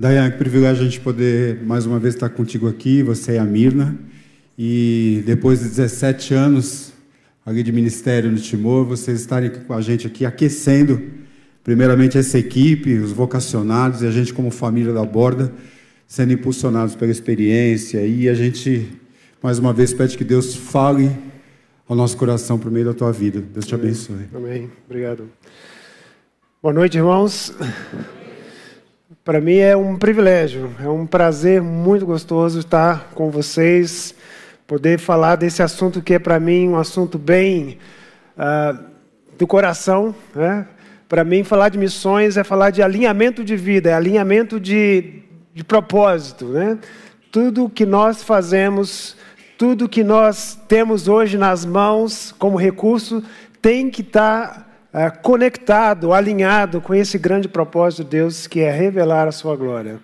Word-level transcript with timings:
Dayan, 0.00 0.30
que 0.30 0.38
privilégio 0.38 0.80
a 0.80 0.84
gente 0.86 0.98
poder 0.98 1.62
mais 1.62 1.84
uma 1.84 1.98
vez 1.98 2.14
estar 2.14 2.30
contigo 2.30 2.66
aqui, 2.66 3.02
você 3.02 3.32
e 3.32 3.38
a 3.38 3.44
Mirna. 3.44 3.98
E 4.58 5.22
depois 5.26 5.60
de 5.60 5.68
17 5.68 6.32
anos 6.32 6.94
ali 7.44 7.62
de 7.62 7.70
ministério 7.70 8.30
no 8.30 8.38
Timor, 8.38 8.86
vocês 8.86 9.20
estarem 9.20 9.50
com 9.50 9.74
a 9.74 9.80
gente 9.82 10.06
aqui 10.06 10.24
aquecendo, 10.24 11.02
primeiramente 11.62 12.16
essa 12.16 12.38
equipe, 12.38 12.94
os 12.94 13.12
vocacionados 13.12 14.00
e 14.00 14.06
a 14.06 14.10
gente 14.10 14.32
como 14.32 14.50
família 14.50 14.94
da 14.94 15.04
Borda, 15.04 15.52
sendo 16.06 16.32
impulsionados 16.32 16.94
pela 16.94 17.12
experiência. 17.12 18.00
E 18.06 18.26
a 18.26 18.32
gente, 18.32 18.88
mais 19.42 19.58
uma 19.58 19.74
vez, 19.74 19.92
pede 19.92 20.16
que 20.16 20.24
Deus 20.24 20.56
fale 20.56 21.10
ao 21.86 21.94
nosso 21.94 22.16
coração 22.16 22.58
por 22.58 22.70
meio 22.70 22.86
da 22.86 22.94
tua 22.94 23.12
vida. 23.12 23.38
Deus 23.38 23.66
te 23.66 23.74
abençoe. 23.74 24.30
Amém. 24.34 24.70
Obrigado. 24.86 25.28
Boa 26.62 26.72
noite, 26.72 26.96
irmãos. 26.96 27.54
Para 29.22 29.38
mim 29.38 29.58
é 29.58 29.76
um 29.76 29.98
privilégio, 29.98 30.74
é 30.82 30.88
um 30.88 31.06
prazer 31.06 31.60
muito 31.60 32.06
gostoso 32.06 32.60
estar 32.60 33.10
com 33.14 33.30
vocês, 33.30 34.14
poder 34.66 34.98
falar 34.98 35.36
desse 35.36 35.62
assunto 35.62 36.00
que 36.00 36.14
é 36.14 36.18
para 36.18 36.40
mim 36.40 36.70
um 36.70 36.78
assunto 36.78 37.18
bem 37.18 37.76
uh, 38.38 38.82
do 39.36 39.46
coração. 39.46 40.14
Né? 40.34 40.66
Para 41.06 41.22
mim, 41.22 41.44
falar 41.44 41.68
de 41.68 41.76
missões 41.76 42.38
é 42.38 42.42
falar 42.42 42.70
de 42.70 42.82
alinhamento 42.82 43.44
de 43.44 43.56
vida, 43.56 43.90
é 43.90 43.92
alinhamento 43.92 44.58
de, 44.58 45.22
de 45.52 45.62
propósito. 45.62 46.46
Né? 46.46 46.78
Tudo 47.30 47.68
que 47.68 47.84
nós 47.84 48.22
fazemos, 48.22 49.18
tudo 49.58 49.86
que 49.86 50.02
nós 50.02 50.58
temos 50.66 51.08
hoje 51.08 51.36
nas 51.36 51.66
mãos 51.66 52.34
como 52.38 52.56
recurso, 52.56 53.22
tem 53.60 53.90
que 53.90 54.00
estar 54.00 54.48
tá 54.48 54.69
é, 54.92 55.08
conectado, 55.08 56.12
alinhado 56.12 56.80
com 56.80 56.94
esse 56.94 57.16
grande 57.16 57.48
propósito 57.48 58.04
de 58.04 58.10
Deus, 58.10 58.46
que 58.46 58.60
é 58.60 58.70
revelar 58.70 59.28
a 59.28 59.32
sua 59.32 59.54
glória. 59.54 60.00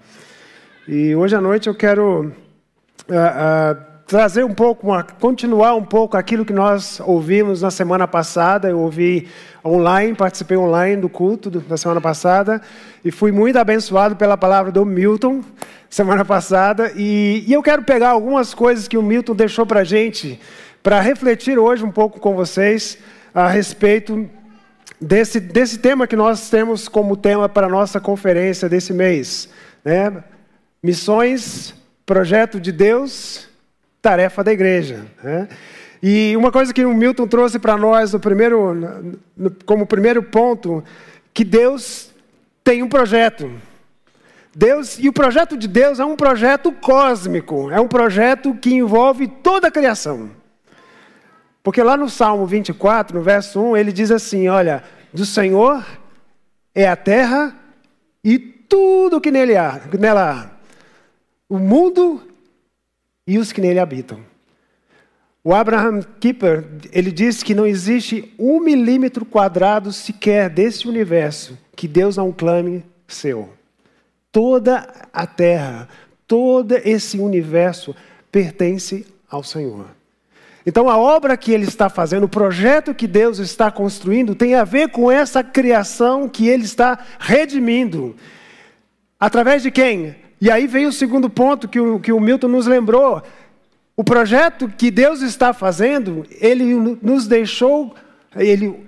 E 0.86 1.14
hoje 1.14 1.34
à 1.34 1.40
noite 1.40 1.66
eu 1.68 1.74
quero 1.74 2.26
uh, 2.26 3.12
uh, 3.12 3.82
trazer 4.06 4.44
um 4.44 4.54
pouco, 4.54 4.86
uma, 4.86 5.02
continuar 5.02 5.74
um 5.74 5.84
pouco 5.84 6.16
aquilo 6.16 6.44
que 6.44 6.52
nós 6.52 7.00
ouvimos 7.00 7.62
na 7.62 7.70
semana 7.72 8.06
passada. 8.06 8.68
Eu 8.68 8.78
ouvi 8.78 9.28
online, 9.64 10.14
participei 10.14 10.56
online 10.56 11.02
do 11.02 11.08
culto 11.08 11.50
do, 11.50 11.60
da 11.60 11.76
semana 11.76 12.00
passada 12.00 12.62
e 13.04 13.10
fui 13.10 13.32
muito 13.32 13.58
abençoado 13.58 14.14
pela 14.14 14.36
palavra 14.36 14.70
do 14.70 14.84
Milton 14.84 15.42
semana 15.90 16.24
passada. 16.24 16.92
E, 16.94 17.44
e 17.48 17.52
eu 17.52 17.62
quero 17.62 17.82
pegar 17.82 18.10
algumas 18.10 18.54
coisas 18.54 18.86
que 18.86 18.96
o 18.96 19.02
Milton 19.02 19.34
deixou 19.34 19.66
para 19.66 19.82
gente, 19.82 20.40
para 20.80 21.00
refletir 21.00 21.58
hoje 21.58 21.84
um 21.84 21.90
pouco 21.90 22.20
com 22.20 22.36
vocês 22.36 22.98
a 23.34 23.48
respeito 23.48 24.30
desse, 25.00 25.40
desse 25.40 25.78
tema 25.78 26.06
que 26.06 26.16
nós 26.16 26.48
temos 26.48 26.88
como 26.88 27.16
tema 27.16 27.48
para 27.48 27.66
a 27.66 27.70
nossa 27.70 28.00
conferência 28.00 28.68
desse 28.68 28.92
mês. 28.92 29.48
Né? 29.84 30.22
Missões, 30.82 31.74
projeto 32.04 32.60
de 32.60 32.72
Deus, 32.72 33.48
tarefa 34.00 34.42
da 34.42 34.52
igreja. 34.52 35.06
Né? 35.22 35.48
E 36.02 36.36
uma 36.36 36.52
coisa 36.52 36.72
que 36.72 36.84
o 36.84 36.94
Milton 36.94 37.26
trouxe 37.26 37.58
para 37.58 37.76
nós 37.76 38.12
no 38.12 38.20
primeiro, 38.20 38.74
no, 39.36 39.50
como 39.64 39.86
primeiro 39.86 40.22
ponto, 40.22 40.84
que 41.32 41.44
Deus 41.44 42.10
tem 42.62 42.82
um 42.82 42.88
projeto. 42.88 43.50
Deus, 44.54 44.98
e 44.98 45.08
o 45.08 45.12
projeto 45.12 45.56
de 45.56 45.68
Deus 45.68 46.00
é 46.00 46.04
um 46.04 46.16
projeto 46.16 46.72
cósmico, 46.72 47.70
é 47.70 47.80
um 47.80 47.88
projeto 47.88 48.54
que 48.54 48.72
envolve 48.74 49.28
toda 49.28 49.68
a 49.68 49.70
criação. 49.70 50.30
Porque 51.66 51.82
lá 51.82 51.96
no 51.96 52.08
Salmo 52.08 52.46
24, 52.46 53.18
no 53.18 53.24
verso 53.24 53.60
1, 53.60 53.76
ele 53.76 53.90
diz 53.90 54.12
assim: 54.12 54.46
Olha, 54.46 54.84
do 55.12 55.26
Senhor 55.26 55.84
é 56.72 56.86
a 56.86 56.94
terra 56.94 57.56
e 58.22 58.38
tudo 58.38 59.20
que 59.20 59.32
nele 59.32 59.56
há, 59.56 59.80
nela 59.98 60.30
há, 60.30 60.50
o 61.48 61.58
mundo 61.58 62.22
e 63.26 63.36
os 63.36 63.50
que 63.50 63.60
nele 63.60 63.80
habitam. 63.80 64.20
O 65.42 65.52
Abraham 65.52 66.02
Kuyper, 66.22 66.64
ele 66.92 67.10
diz 67.10 67.42
que 67.42 67.52
não 67.52 67.66
existe 67.66 68.32
um 68.38 68.60
milímetro 68.60 69.24
quadrado 69.24 69.92
sequer 69.92 70.48
desse 70.48 70.86
universo 70.86 71.58
que 71.74 71.88
Deus 71.88 72.16
não 72.16 72.30
clame 72.30 72.84
seu. 73.08 73.52
Toda 74.30 74.88
a 75.12 75.26
terra, 75.26 75.88
todo 76.28 76.76
esse 76.84 77.18
universo 77.18 77.92
pertence 78.30 79.04
ao 79.28 79.42
Senhor. 79.42 79.96
Então, 80.66 80.90
a 80.90 80.98
obra 80.98 81.36
que 81.36 81.52
ele 81.52 81.64
está 81.64 81.88
fazendo, 81.88 82.24
o 82.24 82.28
projeto 82.28 82.92
que 82.92 83.06
Deus 83.06 83.38
está 83.38 83.70
construindo, 83.70 84.34
tem 84.34 84.56
a 84.56 84.64
ver 84.64 84.88
com 84.90 85.12
essa 85.12 85.44
criação 85.44 86.28
que 86.28 86.48
ele 86.48 86.64
está 86.64 86.98
redimindo. 87.20 88.16
Através 89.18 89.62
de 89.62 89.70
quem? 89.70 90.16
E 90.40 90.50
aí 90.50 90.66
vem 90.66 90.86
o 90.86 90.92
segundo 90.92 91.30
ponto 91.30 91.68
que 91.68 91.78
o, 91.78 92.00
que 92.00 92.12
o 92.12 92.18
Milton 92.18 92.48
nos 92.48 92.66
lembrou. 92.66 93.22
O 93.96 94.02
projeto 94.02 94.68
que 94.68 94.90
Deus 94.90 95.22
está 95.22 95.52
fazendo, 95.52 96.26
ele 96.40 96.74
nos 97.00 97.28
deixou, 97.28 97.94
ele 98.34 98.84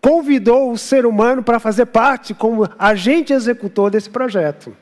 convidou 0.00 0.72
o 0.72 0.78
ser 0.78 1.04
humano 1.04 1.42
para 1.42 1.60
fazer 1.60 1.86
parte 1.86 2.32
como 2.32 2.66
agente 2.78 3.34
executor 3.34 3.90
desse 3.90 4.08
projeto. 4.08 4.74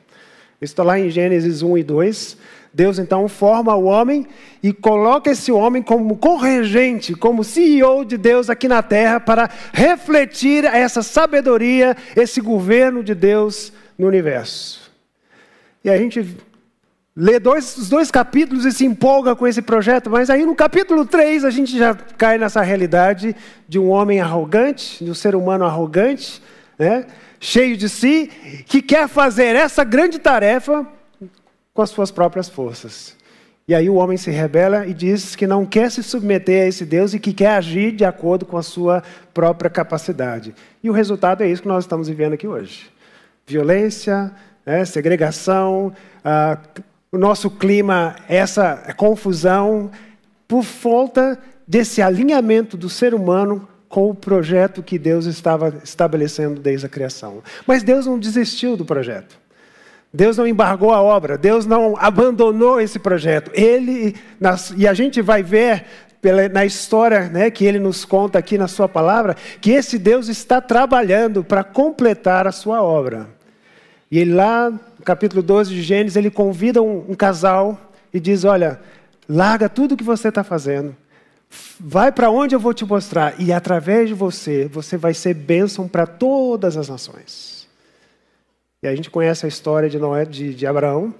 Isso 0.63 0.73
está 0.73 0.85
lá 0.85 0.99
em 0.99 1.11
Gênesis 1.11 1.63
1 1.63 1.79
e 1.79 1.83
2. 1.83 2.39
Deus 2.73 2.99
então 2.99 3.29
forma 3.29 3.75
o 3.75 3.85
homem 3.85 4.27
e 4.63 4.73
coloca 4.73 5.31
esse 5.31 5.51
homem 5.51 5.83
como 5.83 6.17
corregente, 6.17 7.15
como 7.15 7.43
CEO 7.43 8.05
de 8.05 8.17
Deus 8.17 8.51
aqui 8.51 8.69
na 8.69 8.83
terra, 8.83 9.19
para 9.19 9.49
refletir 9.73 10.65
essa 10.65 11.03
sabedoria, 11.03 11.97
esse 12.15 12.41
governo 12.41 13.03
de 13.03 13.15
Deus 13.15 13.73
no 13.99 14.07
universo. 14.07 14.91
E 15.85 15.91
a 15.91 15.97
gente 15.97 16.37
lê 17.17 17.41
dois, 17.41 17.77
os 17.77 17.89
dois 17.89 18.11
capítulos 18.11 18.65
e 18.65 18.71
se 18.71 18.85
empolga 18.85 19.35
com 19.35 19.47
esse 19.47 19.63
projeto, 19.63 20.09
mas 20.11 20.31
aí 20.31 20.45
no 20.47 20.55
capítulo 20.55 21.05
3 21.05 21.45
a 21.45 21.51
gente 21.51 21.77
já 21.77 21.95
cai 21.95 22.39
nessa 22.39 22.61
realidade 22.63 23.35
de 23.69 23.79
um 23.79 23.89
homem 23.89 24.21
arrogante, 24.21 25.05
de 25.05 25.11
um 25.11 25.15
ser 25.15 25.35
humano 25.35 25.65
arrogante, 25.65 26.41
né, 26.79 27.07
cheio 27.41 27.77
de 27.77 27.89
si, 27.89 28.31
que 28.67 28.81
quer 28.81 29.09
fazer 29.09 29.57
essa 29.57 29.83
grande 29.83 30.19
tarefa 30.19 30.87
com 31.79 31.83
as 31.83 31.91
suas 31.91 32.11
próprias 32.11 32.49
forças. 32.49 33.15
E 33.69 33.73
aí 33.73 33.89
o 33.89 33.95
homem 33.95 34.17
se 34.17 34.33
rebela 34.33 34.85
e 34.85 34.93
diz 34.93 35.37
que 35.37 35.47
não 35.47 35.65
quer 35.65 35.93
se 35.93 36.03
submeter 36.03 36.65
a 36.65 36.67
esse 36.67 36.85
Deus 36.85 37.15
e 37.15 37.21
que 37.21 37.33
quer 37.33 37.51
agir 37.51 37.93
de 37.93 38.05
acordo 38.05 38.45
com 38.45 38.57
a 38.57 38.65
sua 38.65 39.01
própria 39.33 39.71
capacidade. 39.71 40.53
E 40.83 40.91
o 40.91 40.93
resultado 40.93 41.45
é 41.45 41.49
isso 41.49 41.63
que 41.63 41.69
nós 41.69 41.85
estamos 41.85 42.09
vivendo 42.09 42.33
aqui 42.33 42.49
hoje: 42.49 42.91
violência, 43.47 44.33
né, 44.67 44.85
segregação, 44.85 45.93
ah, 46.25 46.59
o 47.13 47.17
nosso 47.17 47.49
clima, 47.49 48.17
essa 48.29 48.93
confusão, 48.97 49.89
por 50.49 50.65
falta 50.65 51.39
desse 51.65 52.03
alinhamento 52.03 52.77
do 52.77 52.89
ser 52.89 53.15
humano 53.15 53.69
com 53.89 54.11
o 54.11 54.15
projeto 54.17 54.83
que 54.83 54.99
Deus 54.99 55.27
estava 55.27 55.81
estabelecendo 55.85 56.61
desde 56.61 56.87
a 56.87 56.89
criação. 56.89 57.41
Mas 57.65 57.85
Deus 57.85 58.05
não 58.05 58.19
desistiu 58.19 58.77
do 58.77 58.85
projeto. 58.85 59.39
Deus 60.13 60.39
não 60.39 60.47
embargou 60.47 60.93
a 60.93 61.03
obra, 61.03 61.37
Deus 61.37 61.67
não 61.67 61.95
abandonou 61.99 62.81
esse 62.81 62.99
projeto. 62.99 63.51
Ele, 63.55 64.17
nas, 64.41 64.73
e 64.77 64.89
a 64.89 64.95
gente 64.95 65.21
vai 65.21 65.43
ver 65.43 65.85
pela, 66.21 66.49
na 66.49 66.65
história 66.65 67.29
né, 67.29 67.51
que 67.51 67.65
ele 67.65 67.79
nos 67.79 68.05
conta 68.05 68.39
aqui 68.39 68.57
na 68.57 68.69
sua 68.69 68.89
palavra, 68.89 69.37
que 69.61 69.71
esse 69.71 69.99
Deus 69.99 70.29
está 70.29 70.61
trabalhando 70.61 71.45
para 71.45 71.63
completar 71.63 72.47
a 72.47 72.53
sua 72.53 72.83
obra. 72.83 73.29
E 74.11 74.19
ele 74.19 74.33
lá, 74.33 74.71
no 74.71 75.05
capítulo 75.05 75.43
12 75.43 75.75
de 75.75 75.83
Gênesis, 75.83 76.17
ele 76.17 76.31
convida 76.31 76.83
um, 76.83 77.05
um 77.11 77.15
casal 77.15 77.79
e 78.13 78.19
diz: 78.19 78.45
Olha, 78.45 78.81
larga 79.29 79.69
tudo 79.69 79.93
o 79.93 79.97
que 79.97 80.05
você 80.05 80.29
está 80.29 80.43
fazendo, 80.43 80.97
vai 81.79 82.11
para 82.11 82.31
onde 82.31 82.55
eu 82.55 82.61
vou 82.61 82.73
te 82.73 82.87
mostrar, 82.87 83.35
e 83.39 83.53
através 83.53 84.09
de 84.09 84.15
você, 84.15 84.67
você 84.67 84.97
vai 84.97 85.13
ser 85.13 85.35
bênção 85.35 85.87
para 85.87 86.07
todas 86.07 86.79
as 86.79 86.89
nações. 86.89 87.58
E 88.83 88.87
a 88.87 88.95
gente 88.95 89.11
conhece 89.11 89.45
a 89.45 89.49
história 89.49 89.89
de 89.89 89.99
Noé, 89.99 90.25
de, 90.25 90.55
de 90.55 90.67
Abraão. 90.67 91.13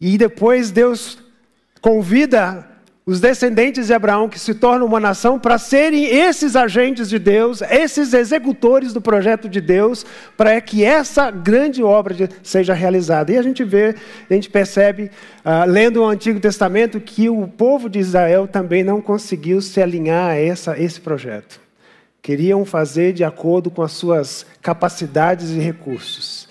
E 0.00 0.16
depois 0.16 0.70
Deus 0.70 1.18
convida 1.80 2.66
os 3.06 3.20
descendentes 3.20 3.88
de 3.88 3.92
Abraão, 3.92 4.30
que 4.30 4.38
se 4.38 4.54
tornam 4.54 4.86
uma 4.86 4.98
nação, 4.98 5.38
para 5.38 5.58
serem 5.58 6.06
esses 6.06 6.56
agentes 6.56 7.10
de 7.10 7.18
Deus, 7.18 7.60
esses 7.60 8.14
executores 8.14 8.94
do 8.94 9.00
projeto 9.00 9.46
de 9.46 9.60
Deus, 9.60 10.06
para 10.38 10.58
que 10.62 10.82
essa 10.82 11.30
grande 11.30 11.82
obra 11.82 12.30
seja 12.42 12.72
realizada. 12.72 13.30
E 13.30 13.36
a 13.36 13.42
gente 13.42 13.62
vê, 13.62 13.94
a 14.30 14.32
gente 14.32 14.48
percebe, 14.48 15.10
uh, 15.44 15.68
lendo 15.70 16.00
o 16.00 16.06
Antigo 16.06 16.40
Testamento, 16.40 16.98
que 16.98 17.28
o 17.28 17.46
povo 17.46 17.90
de 17.90 17.98
Israel 17.98 18.48
também 18.48 18.82
não 18.82 19.02
conseguiu 19.02 19.60
se 19.60 19.82
alinhar 19.82 20.30
a 20.30 20.34
essa, 20.36 20.80
esse 20.80 20.98
projeto. 20.98 21.60
Queriam 22.22 22.64
fazer 22.64 23.12
de 23.12 23.22
acordo 23.22 23.70
com 23.70 23.82
as 23.82 23.92
suas 23.92 24.46
capacidades 24.62 25.50
e 25.50 25.58
recursos. 25.58 26.43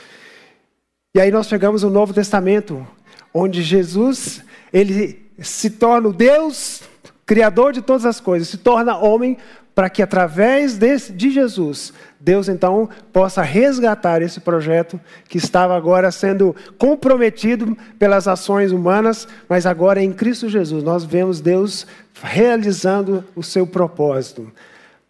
E 1.15 1.21
aí 1.21 1.30
nós 1.30 1.45
chegamos 1.45 1.83
no 1.83 1.92
Novo 1.92 2.12
Testamento, 2.12 2.88
onde 3.31 3.62
Jesus, 3.62 4.44
ele 4.74 5.24
se 5.38 5.69
torna 5.69 6.10
o 6.10 6.13
Deus, 6.13 6.81
criador 7.24 7.71
de 7.71 7.83
todas 7.83 8.04
as 8.04 8.19
coisas, 8.19 8.48
se 8.48 8.57
torna 8.57 8.98
homem 8.98 9.38
para 9.75 9.92
que 9.92 10.01
através 10.01 10.75
desse, 10.75 11.13
de 11.13 11.30
Jesus, 11.30 11.94
Deus 12.19 12.50
então 12.50 12.89
possa 13.12 13.44
resgatar 13.44 14.24
esse 14.24 14.39
projeto 14.39 15.00
que 15.30 15.38
estava 15.38 15.77
agora 15.77 16.10
sendo 16.10 16.56
comprometido 16.80 17.77
pelas 18.00 18.27
ações 18.27 18.71
humanas, 18.71 19.27
mas 19.48 19.68
agora 19.68 20.01
em 20.01 20.12
Cristo 20.12 20.50
Jesus 20.50 20.83
nós 20.83 21.04
vemos 21.04 21.39
Deus 21.39 21.86
realizando 22.24 23.24
o 23.36 23.44
seu 23.44 23.68
propósito. 23.68 24.51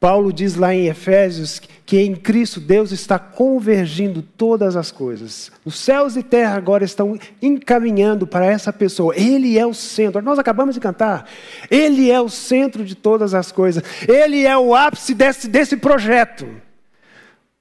Paulo 0.04 0.34
diz 0.34 0.58
lá 0.58 0.76
em 0.76 0.88
Efésios 0.88 1.62
que 1.86 1.98
em 1.98 2.14
Cristo 2.14 2.60
Deus 2.60 2.92
está 2.92 3.18
convergindo 3.18 4.22
todas 4.22 4.76
as 4.76 4.92
coisas. 4.92 5.50
Os 5.64 5.80
céus 5.80 6.18
e 6.18 6.22
terra 6.22 6.58
agora 6.58 6.84
estão 6.84 7.18
encaminhando 7.42 8.28
para 8.28 8.46
essa 8.46 8.74
pessoa. 8.74 9.16
Ele 9.16 9.58
é 9.58 9.66
o 9.66 9.74
centro. 9.74 10.22
Nós 10.22 10.38
acabamos 10.38 10.76
de 10.76 10.82
cantar. 10.82 11.26
Ele 11.72 12.12
é 12.12 12.20
o 12.20 12.28
centro 12.28 12.84
de 12.84 12.96
todas 12.96 13.34
as 13.34 13.50
coisas. 13.50 13.82
Ele 14.06 14.46
é 14.46 14.58
o 14.58 14.76
ápice 14.76 15.14
desse, 15.14 15.48
desse 15.48 15.78
projeto. 15.78 16.50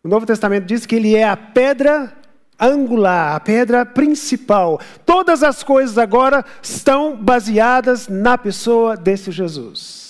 O 0.03 0.09
Novo 0.09 0.27
Testamento 0.27 0.65
diz 0.65 0.85
que 0.85 0.97
ele 0.97 1.15
é 1.15 1.23
a 1.23 1.37
pedra 1.37 2.13
angular, 2.59 3.37
a 3.37 3.39
pedra 3.39 3.87
principal. 3.87 4.81
Todas 5.07 5.45
as 5.45 5.63
coisas 5.63 5.97
agora 5.97 6.45
estão 6.61 7.17
baseadas 7.17 8.09
na 8.09 8.37
pessoa 8.37 8.97
desse 8.97 9.31
Jesus. 9.31 10.02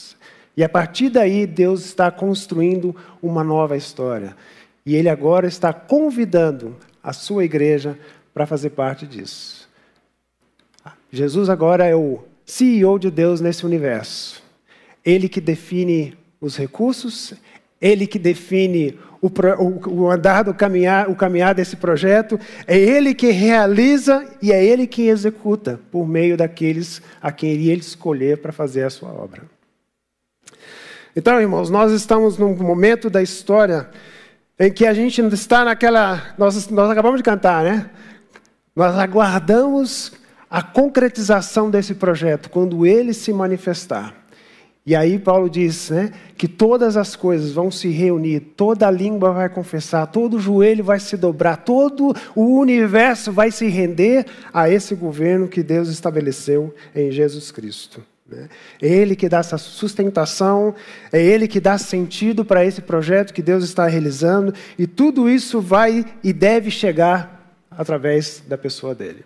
E 0.56 0.62
a 0.62 0.68
partir 0.68 1.08
daí, 1.08 1.46
Deus 1.46 1.84
está 1.84 2.10
construindo 2.10 2.94
uma 3.22 3.42
nova 3.42 3.76
história. 3.76 4.36
E 4.84 4.94
Ele 4.94 5.08
agora 5.08 5.46
está 5.46 5.72
convidando 5.72 6.76
a 7.02 7.12
sua 7.12 7.44
igreja 7.44 7.98
para 8.34 8.46
fazer 8.46 8.70
parte 8.70 9.06
disso. 9.06 9.68
Jesus 11.10 11.48
agora 11.48 11.86
é 11.86 11.94
o 11.94 12.20
CEO 12.44 12.98
de 12.98 13.10
Deus 13.10 13.40
nesse 13.40 13.64
universo. 13.64 14.42
Ele 15.04 15.28
que 15.28 15.40
define 15.40 16.16
os 16.40 16.56
recursos, 16.56 17.34
ele 17.80 18.06
que 18.06 18.18
define 18.18 18.98
o, 19.20 19.28
o, 19.28 19.90
o, 19.90 20.10
andar 20.10 20.42
do 20.42 20.54
caminhar, 20.54 21.08
o 21.08 21.14
caminhar 21.14 21.54
desse 21.54 21.76
projeto, 21.76 22.38
é 22.66 22.78
ele 22.78 23.14
que 23.14 23.30
realiza 23.30 24.26
e 24.40 24.52
é 24.52 24.64
ele 24.64 24.86
que 24.86 25.08
executa 25.08 25.78
por 25.90 26.06
meio 26.06 26.36
daqueles 26.36 27.00
a 27.20 27.30
quem 27.30 27.50
ele 27.50 27.80
escolher 27.80 28.38
para 28.38 28.52
fazer 28.52 28.84
a 28.84 28.90
sua 28.90 29.10
obra. 29.10 29.42
Então, 31.14 31.40
irmãos, 31.40 31.68
nós 31.68 31.92
estamos 31.92 32.38
num 32.38 32.54
momento 32.56 33.10
da 33.10 33.22
história 33.22 33.90
em 34.58 34.72
que 34.72 34.86
a 34.86 34.94
gente 34.94 35.20
está 35.20 35.64
naquela. 35.64 36.34
Nós, 36.38 36.68
nós 36.68 36.90
acabamos 36.90 37.18
de 37.18 37.22
cantar, 37.22 37.64
né? 37.64 37.90
Nós 38.74 38.96
aguardamos 38.96 40.12
a 40.48 40.62
concretização 40.62 41.70
desse 41.70 41.94
projeto, 41.94 42.48
quando 42.48 42.86
ele 42.86 43.12
se 43.12 43.32
manifestar. 43.32 44.14
E 44.84 44.96
aí 44.96 45.18
Paulo 45.18 45.48
diz 45.48 45.90
né, 45.90 46.12
que 46.36 46.48
todas 46.48 46.96
as 46.96 47.14
coisas 47.14 47.52
vão 47.52 47.70
se 47.70 47.88
reunir, 47.88 48.40
toda 48.40 48.90
língua 48.90 49.32
vai 49.32 49.48
confessar, 49.48 50.06
todo 50.08 50.40
joelho 50.40 50.82
vai 50.82 50.98
se 50.98 51.16
dobrar, 51.16 51.58
todo 51.58 52.14
o 52.34 52.58
universo 52.58 53.30
vai 53.30 53.50
se 53.50 53.68
render 53.68 54.26
a 54.52 54.68
esse 54.68 54.94
governo 54.94 55.46
que 55.46 55.62
Deus 55.62 55.88
estabeleceu 55.88 56.74
em 56.94 57.12
Jesus 57.12 57.52
Cristo. 57.52 58.02
É 58.80 58.86
Ele 58.86 59.14
que 59.14 59.28
dá 59.28 59.38
essa 59.38 59.58
sustentação, 59.58 60.74
é 61.12 61.22
Ele 61.22 61.46
que 61.46 61.60
dá 61.60 61.78
sentido 61.78 62.44
para 62.44 62.64
esse 62.64 62.80
projeto 62.80 63.32
que 63.32 63.42
Deus 63.42 63.64
está 63.64 63.86
realizando, 63.86 64.54
e 64.78 64.86
tudo 64.86 65.28
isso 65.28 65.60
vai 65.60 66.04
e 66.22 66.32
deve 66.32 66.70
chegar 66.70 67.54
através 67.70 68.42
da 68.46 68.58
pessoa 68.58 68.94
dele. 68.94 69.24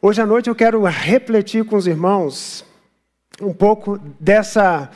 Hoje 0.00 0.20
à 0.20 0.26
noite 0.26 0.48
eu 0.48 0.54
quero 0.54 0.82
refletir 0.84 1.64
com 1.64 1.76
os 1.76 1.86
irmãos 1.86 2.64
um 3.40 3.52
pouco 3.52 3.98
dessa, 4.20 4.90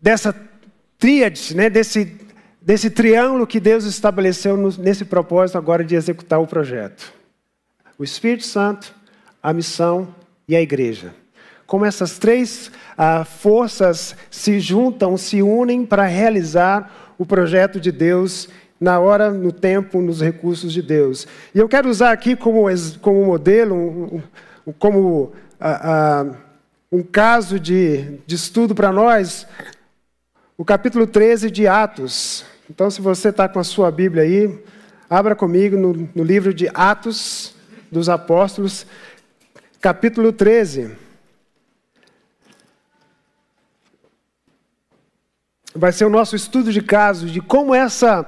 dessa 0.00 0.34
tríade, 0.98 1.56
né? 1.56 1.70
desse, 1.70 2.16
desse 2.60 2.90
triângulo 2.90 3.46
que 3.46 3.60
Deus 3.60 3.84
estabeleceu 3.84 4.56
nesse 4.78 5.04
propósito 5.04 5.56
agora 5.56 5.84
de 5.84 5.94
executar 5.94 6.40
o 6.40 6.46
projeto: 6.46 7.12
o 7.98 8.04
Espírito 8.04 8.44
Santo, 8.44 8.94
a 9.42 9.52
missão 9.52 10.14
e 10.46 10.56
a 10.56 10.60
igreja 10.60 11.14
como 11.68 11.84
essas 11.84 12.18
três 12.18 12.72
ah, 12.96 13.26
forças 13.26 14.16
se 14.30 14.58
juntam, 14.58 15.18
se 15.18 15.42
unem 15.42 15.84
para 15.84 16.06
realizar 16.06 17.14
o 17.18 17.26
projeto 17.26 17.78
de 17.78 17.92
Deus 17.92 18.48
na 18.80 18.98
hora, 18.98 19.30
no 19.30 19.52
tempo, 19.52 20.00
nos 20.00 20.22
recursos 20.22 20.72
de 20.72 20.80
Deus. 20.80 21.28
E 21.54 21.58
eu 21.58 21.68
quero 21.68 21.90
usar 21.90 22.10
aqui 22.10 22.34
como, 22.34 22.64
como 23.02 23.26
modelo, 23.26 23.74
um, 23.74 24.22
um, 24.66 24.72
como 24.72 25.32
ah, 25.60 25.80
ah, 25.82 26.36
um 26.90 27.02
caso 27.02 27.60
de, 27.60 28.18
de 28.26 28.34
estudo 28.34 28.74
para 28.74 28.90
nós, 28.90 29.46
o 30.56 30.64
capítulo 30.64 31.06
13 31.06 31.50
de 31.50 31.66
Atos. 31.66 32.46
Então, 32.70 32.90
se 32.90 33.02
você 33.02 33.28
está 33.28 33.46
com 33.46 33.58
a 33.58 33.64
sua 33.64 33.90
Bíblia 33.90 34.22
aí, 34.22 34.58
abra 35.10 35.36
comigo 35.36 35.76
no, 35.76 36.08
no 36.14 36.24
livro 36.24 36.54
de 36.54 36.66
Atos 36.72 37.54
dos 37.92 38.08
Apóstolos, 38.08 38.86
capítulo 39.82 40.32
13. 40.32 41.07
Vai 45.74 45.92
ser 45.92 46.04
o 46.04 46.10
nosso 46.10 46.34
estudo 46.34 46.72
de 46.72 46.82
caso 46.82 47.26
de 47.26 47.40
como 47.40 47.74
essa, 47.74 48.26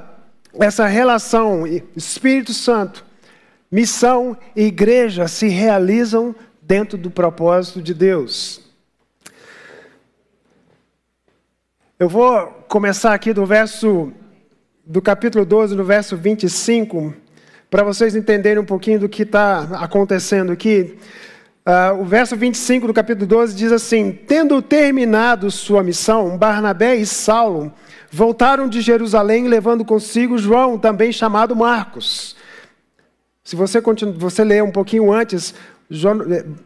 essa 0.59 0.87
relação 0.87 1.67
Espírito 1.97 2.53
Santo, 2.53 3.05
missão 3.71 4.37
e 4.55 4.65
igreja 4.65 5.29
se 5.29 5.49
realizam 5.49 6.35
dentro 6.61 6.99
do 6.99 7.11
propósito 7.11 7.81
de 7.83 7.95
Deus. 7.95 8.61
Eu 11.99 12.09
vou 12.09 12.47
começar 12.69 13.13
aqui 13.13 13.33
do 13.33 13.45
verso 13.45 14.13
do 14.87 15.01
capítulo 15.03 15.45
12, 15.45 15.77
no 15.77 15.85
verso 15.85 16.17
25, 16.17 17.15
para 17.71 17.85
vocês 17.85 18.17
entenderem 18.17 18.61
um 18.61 18.65
pouquinho 18.65 18.99
do 18.99 19.09
que 19.09 19.23
está 19.23 19.61
acontecendo 19.81 20.51
aqui. 20.51 20.99
Uh, 21.67 22.01
o 22.01 22.05
verso 22.05 22.35
25 22.37 22.87
do 22.87 22.95
capítulo 22.95 23.27
12 23.27 23.55
diz 23.55 23.71
assim: 23.71 24.13
Tendo 24.13 24.63
terminado 24.63 25.51
sua 25.51 25.83
missão, 25.83 26.39
Barnabé 26.39 26.97
e 26.97 27.05
Saulo 27.05 27.73
voltaram 28.11 28.69
de 28.69 28.81
Jerusalém 28.81 29.47
levando 29.47 29.85
consigo 29.85 30.39
João, 30.39 30.79
também 30.79 31.13
chamado 31.13 31.55
Marcos. 31.55 32.35
Se 33.45 33.55
você, 33.55 33.81
continua, 33.81 34.15
você 34.17 34.43
ler 34.43 34.63
um 34.63 34.71
pouquinho 34.71 35.13
antes, 35.13 35.55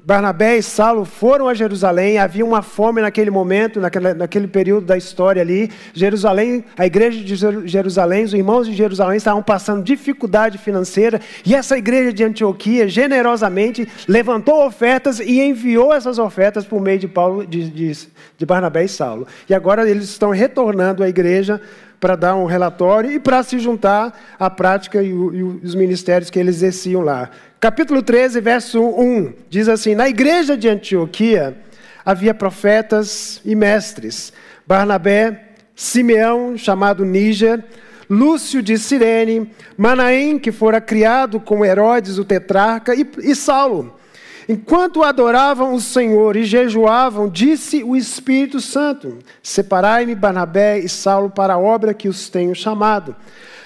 Barnabé 0.05 0.59
e 0.59 0.63
Saulo 0.63 1.07
foram 1.07 1.49
a 1.49 1.55
Jerusalém, 1.55 2.19
havia 2.19 2.45
uma 2.45 2.61
fome 2.61 3.01
naquele 3.01 3.31
momento, 3.31 3.81
naquele, 3.81 4.13
naquele 4.13 4.47
período 4.47 4.85
da 4.85 4.99
história 4.99 5.41
ali. 5.41 5.71
Jerusalém, 5.95 6.63
a 6.77 6.85
igreja 6.85 7.25
de 7.25 7.67
Jerusalém, 7.67 8.25
os 8.25 8.35
irmãos 8.35 8.67
de 8.67 8.75
Jerusalém 8.75 9.17
estavam 9.17 9.43
passando 9.43 9.83
dificuldade 9.83 10.59
financeira, 10.59 11.23
e 11.45 11.55
essa 11.55 11.79
igreja 11.79 12.13
de 12.13 12.23
Antioquia 12.23 12.87
generosamente 12.87 13.89
levantou 14.07 14.67
ofertas 14.67 15.21
e 15.21 15.41
enviou 15.41 15.95
essas 15.95 16.19
ofertas 16.19 16.67
por 16.67 16.83
meio 16.83 16.99
de 16.99 17.09
Paulo, 17.09 17.47
de, 17.47 17.71
de, 17.71 17.93
de 18.37 18.45
Barnabé 18.45 18.85
e 18.85 18.89
Saulo. 18.89 19.27
E 19.49 19.55
agora 19.55 19.89
eles 19.89 20.05
estão 20.05 20.33
retornando 20.33 21.03
à 21.03 21.09
igreja 21.09 21.63
para 22.05 22.17
dar 22.17 22.37
um 22.37 22.45
relatório 22.45 23.11
e 23.11 23.19
para 23.19 23.43
se 23.43 23.59
juntar 23.59 24.13
à 24.39 24.51
prática 24.51 25.03
e, 25.03 25.11
o, 25.11 25.35
e 25.35 25.43
os 25.43 25.75
ministérios 25.75 26.29
que 26.29 26.39
eles 26.39 26.57
exerciam 26.57 27.01
lá. 27.01 27.31
Capítulo 27.59 28.03
13, 28.03 28.43
verso 28.43 28.79
1 28.79 29.33
diz 29.49 29.71
assim: 29.71 29.95
Na 29.95 30.07
igreja 30.07 30.55
de 30.55 30.69
Antioquia 30.69 31.57
havia 32.05 32.35
profetas 32.35 33.41
e 33.43 33.55
mestres: 33.55 34.35
Barnabé, 34.67 35.45
Simeão, 35.75 36.59
chamado 36.59 37.07
Níger, 37.07 37.65
Lúcio 38.11 38.63
de 38.63 38.77
Cirene, 38.77 39.51
Manaém, 39.75 40.39
que 40.39 40.53
fora 40.53 40.83
criado 40.83 41.41
com 41.41 41.65
Herodes 41.65 42.19
o 42.19 42.25
tetrarca, 42.27 42.95
e, 42.95 43.09
e 43.23 43.35
Saulo. 43.35 43.99
Enquanto 44.49 45.03
adoravam 45.03 45.75
o 45.75 45.81
Senhor 45.81 46.37
e 46.37 46.45
jejuavam, 46.45 47.29
disse 47.29 47.83
o 47.83 47.97
Espírito 47.97 48.61
Santo: 48.61 49.19
Separai-me 49.43 50.15
Barnabé 50.15 50.79
e 50.79 50.89
Saulo 50.89 51.31
para 51.31 51.55
a 51.55 51.59
obra 51.59 51.95
que 51.95 52.09
os 52.09 52.29
tenho 52.29 52.55
chamado. 52.55 53.17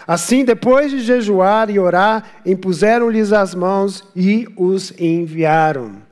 Assim, 0.06 0.44
depois 0.44 0.90
de 0.90 1.00
jejuar 1.00 1.68
e 1.68 1.78
orar, 1.78 2.40
impuseram-lhes 2.47 3.32
as 3.32 3.54
mãos 3.54 4.04
e 4.16 4.47
os 4.56 4.92
enviaram. 4.99 6.08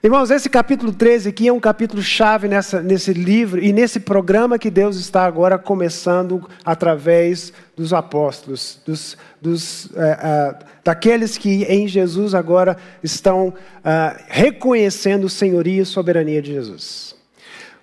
Irmãos, 0.00 0.30
esse 0.30 0.48
capítulo 0.48 0.92
13 0.92 1.28
aqui 1.28 1.48
é 1.48 1.52
um 1.52 1.58
capítulo 1.58 2.00
chave 2.00 2.46
nessa, 2.46 2.80
nesse 2.80 3.12
livro 3.12 3.60
e 3.60 3.72
nesse 3.72 3.98
programa 3.98 4.56
que 4.56 4.70
Deus 4.70 4.96
está 4.96 5.24
agora 5.24 5.58
começando 5.58 6.48
através 6.64 7.52
dos 7.76 7.92
apóstolos, 7.92 8.80
dos, 8.86 9.16
dos, 9.40 9.88
é, 9.94 10.18
é, 10.22 10.54
daqueles 10.84 11.38
que 11.38 11.64
em 11.64 11.86
Jesus 11.86 12.34
agora 12.34 12.76
estão 13.02 13.54
é, 13.84 14.16
reconhecendo 14.28 15.24
o 15.24 15.28
senhoria 15.28 15.82
e 15.82 15.86
soberania 15.86 16.42
de 16.42 16.52
Jesus. 16.52 17.16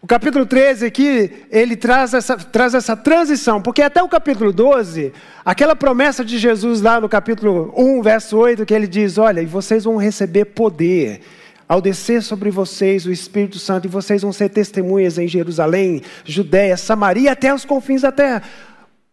O 0.05 0.07
capítulo 0.07 0.45
13 0.45 0.85
aqui, 0.85 1.31
ele 1.49 1.75
traz 1.75 2.13
essa, 2.13 2.37
traz 2.37 2.75
essa 2.75 2.95
transição, 2.95 3.59
porque 3.59 3.81
até 3.81 4.03
o 4.03 4.07
capítulo 4.07 4.53
12, 4.53 5.11
aquela 5.43 5.75
promessa 5.75 6.23
de 6.23 6.37
Jesus 6.37 6.79
lá 6.79 7.01
no 7.01 7.09
capítulo 7.09 7.73
1, 7.75 8.03
verso 8.03 8.37
8, 8.37 8.67
que 8.67 8.73
ele 8.75 8.85
diz: 8.85 9.17
Olha, 9.17 9.41
e 9.41 9.47
vocês 9.47 9.83
vão 9.83 9.97
receber 9.97 10.45
poder. 10.45 11.21
ao 11.67 11.81
descer 11.81 12.21
sobre 12.21 12.51
vocês 12.51 13.07
o 13.07 13.11
Espírito 13.11 13.57
Santo, 13.57 13.85
e 13.85 13.89
vocês 13.89 14.21
vão 14.21 14.31
ser 14.31 14.49
testemunhas 14.49 15.17
em 15.17 15.27
Jerusalém, 15.27 16.03
Judéia, 16.23 16.77
Samaria, 16.77 17.31
até 17.31 17.51
os 17.51 17.65
confins 17.65 18.03
da 18.03 18.11
terra. 18.11 18.43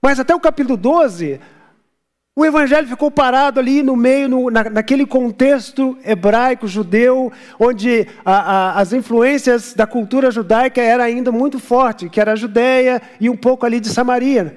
Mas 0.03 0.21
até 0.21 0.35
o 0.35 0.41
capítulo 0.41 0.77
12, 0.77 1.41
o 2.35 2.47
evangelho 2.47 2.89
ficou 2.89 3.11
parado 3.11 3.61
ali 3.61 3.83
no 3.83 3.95
meio, 3.95 4.27
no, 4.27 4.51
na, 4.51 4.65
naquele 4.65 5.05
contexto 5.05 5.99
hebraico, 6.03 6.67
judeu, 6.67 7.31
onde 7.61 8.09
a, 8.25 8.33
a, 8.33 8.81
as 8.81 8.95
influências 8.95 9.75
da 9.75 9.87
cultura 9.87 10.31
judaica 10.31 10.81
eram 10.81 11.05
ainda 11.05 11.31
muito 11.31 11.59
fortes, 11.59 12.09
que 12.11 12.19
era 12.19 12.33
a 12.33 12.37
Judéia 12.37 13.03
e 13.21 13.29
um 13.29 13.37
pouco 13.37 13.67
ali 13.67 13.79
de 13.79 13.91
Samaria. 13.91 14.57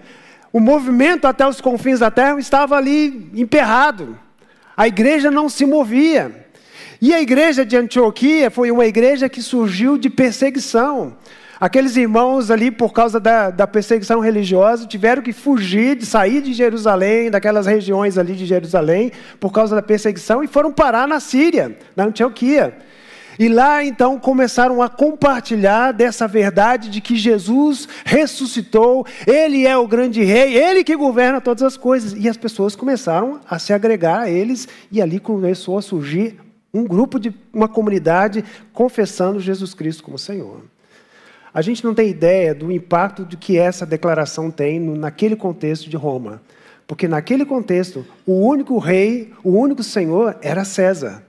O 0.53 0.59
movimento 0.61 1.25
até 1.25 1.45
os 1.45 1.59
confins 1.59 1.99
da 1.99 2.09
terra 2.09 2.39
estava 2.39 2.77
ali 2.77 3.29
emperrado. 3.35 4.17
A 4.77 4.87
igreja 4.87 5.29
não 5.29 5.49
se 5.49 5.65
movia. 5.65 6.45
E 7.01 7.13
a 7.13 7.21
igreja 7.21 7.65
de 7.65 7.75
Antioquia 7.75 8.49
foi 8.49 8.71
uma 8.71 8.85
igreja 8.85 9.27
que 9.27 9.41
surgiu 9.41 9.97
de 9.97 10.09
perseguição. 10.09 11.17
Aqueles 11.59 11.95
irmãos 11.95 12.51
ali, 12.51 12.69
por 12.69 12.91
causa 12.91 13.19
da, 13.19 13.49
da, 13.49 13.65
perseguição 13.65 14.19
religiosa, 14.19 14.85
tiveram 14.85 15.21
que 15.21 15.31
fugir, 15.31 15.95
de 15.95 16.05
sair 16.05 16.41
de 16.41 16.53
Jerusalém, 16.53 17.31
daquelas 17.31 17.65
regiões 17.65 18.17
ali 18.17 18.35
de 18.35 18.45
Jerusalém, 18.45 19.11
por 19.39 19.51
causa 19.53 19.75
da 19.75 19.81
perseguição, 19.81 20.43
e 20.43 20.47
foram 20.47 20.71
parar 20.71 21.07
na 21.07 21.19
Síria, 21.19 21.77
na 21.95 22.05
Antioquia. 22.05 22.77
E 23.37 23.49
lá 23.49 23.83
então 23.83 24.17
começaram 24.17 24.81
a 24.81 24.89
compartilhar 24.89 25.91
dessa 25.91 26.27
verdade 26.27 26.89
de 26.89 27.01
que 27.01 27.15
Jesus 27.15 27.87
ressuscitou, 28.05 29.05
Ele 29.27 29.65
é 29.65 29.77
o 29.77 29.87
grande 29.87 30.23
rei, 30.23 30.57
Ele 30.57 30.83
que 30.83 30.95
governa 30.95 31.41
todas 31.41 31.63
as 31.63 31.77
coisas. 31.77 32.13
E 32.13 32.29
as 32.29 32.37
pessoas 32.37 32.75
começaram 32.75 33.39
a 33.49 33.59
se 33.59 33.73
agregar 33.73 34.21
a 34.21 34.29
eles, 34.29 34.67
e 34.91 35.01
ali 35.01 35.19
começou 35.19 35.77
a 35.77 35.81
surgir 35.81 36.37
um 36.73 36.85
grupo 36.85 37.17
de 37.17 37.33
uma 37.53 37.69
comunidade 37.69 38.43
confessando 38.73 39.39
Jesus 39.39 39.73
Cristo 39.73 40.03
como 40.03 40.17
Senhor. 40.17 40.74
A 41.55 41.61
gente 41.61 41.85
não 41.85 41.93
tem 41.93 42.09
ideia 42.09 42.53
do 42.53 42.69
impacto 42.69 43.23
de 43.23 43.37
que 43.37 43.57
essa 43.57 43.85
declaração 43.85 44.51
tem 44.51 44.77
naquele 44.77 45.37
contexto 45.37 45.89
de 45.89 45.95
Roma. 45.95 46.41
Porque 46.85 47.07
naquele 47.07 47.45
contexto, 47.45 48.05
o 48.25 48.45
único 48.45 48.77
rei, 48.77 49.31
o 49.41 49.51
único 49.57 49.81
senhor 49.81 50.35
era 50.41 50.65
César. 50.65 51.23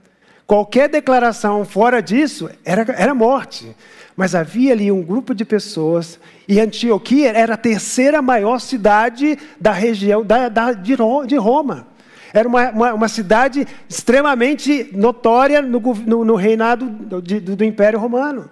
Qualquer 0.45 0.89
declaração 0.89 1.63
fora 1.63 2.01
disso 2.01 2.49
era, 2.65 2.81
era 2.97 3.15
morte. 3.15 3.73
Mas 4.17 4.35
havia 4.35 4.73
ali 4.73 4.91
um 4.91 5.01
grupo 5.01 5.33
de 5.33 5.45
pessoas, 5.45 6.19
e 6.45 6.59
Antioquia 6.59 7.31
era 7.31 7.53
a 7.53 7.57
terceira 7.57 8.21
maior 8.21 8.59
cidade 8.59 9.39
da 9.61 9.71
região 9.71 10.25
da, 10.25 10.49
da, 10.49 10.73
de 10.73 11.37
Roma. 11.37 11.87
Era 12.33 12.49
uma, 12.49 12.69
uma, 12.71 12.93
uma 12.93 13.07
cidade 13.07 13.65
extremamente 13.87 14.89
notória 14.91 15.61
no, 15.61 15.79
no, 15.79 16.25
no 16.25 16.35
reinado 16.35 16.85
do, 16.85 17.21
do, 17.21 17.55
do, 17.55 17.63
Império 17.63 17.97
Romano. 17.97 18.49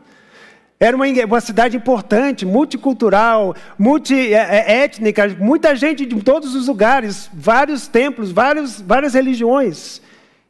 Era 0.79 0.95
uma, 0.95 1.05
uma 1.05 1.41
cidade 1.41 1.77
importante, 1.77 2.45
multicultural, 2.45 3.55
multiétnica, 3.79 5.23
é, 5.23 5.31
é, 5.31 5.35
muita 5.35 5.75
gente 5.75 6.05
de 6.05 6.21
todos 6.21 6.53
os 6.53 6.67
lugares, 6.67 7.29
vários 7.33 7.87
templos, 7.87 8.31
vários, 8.31 8.81
várias 8.81 9.13
religiões. 9.13 10.01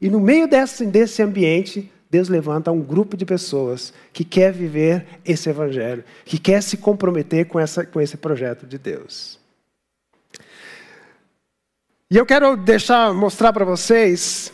E 0.01 0.10
no 0.10 0.20
meio 0.20 0.48
desse, 0.48 0.86
desse 0.86 1.22
ambiente, 1.22 1.91
Deus 2.10 2.27
levanta 2.27 2.72
um 2.72 2.82
grupo 2.82 3.15
de 3.15 3.25
pessoas 3.25 3.94
que 4.12 4.24
quer 4.24 4.51
viver 4.51 5.05
esse 5.24 5.50
evangelho, 5.50 6.03
que 6.24 6.39
quer 6.39 6.62
se 6.62 6.77
comprometer 6.77 7.46
com, 7.46 7.60
essa, 7.60 7.86
com 7.86 8.01
esse 8.01 8.17
projeto 8.17 8.65
de 8.65 8.77
Deus. 8.77 9.39
E 12.10 12.17
eu 12.17 12.25
quero 12.25 12.55
deixar, 12.55 13.13
mostrar 13.13 13.51
para 13.51 13.65
vocês 13.65 14.51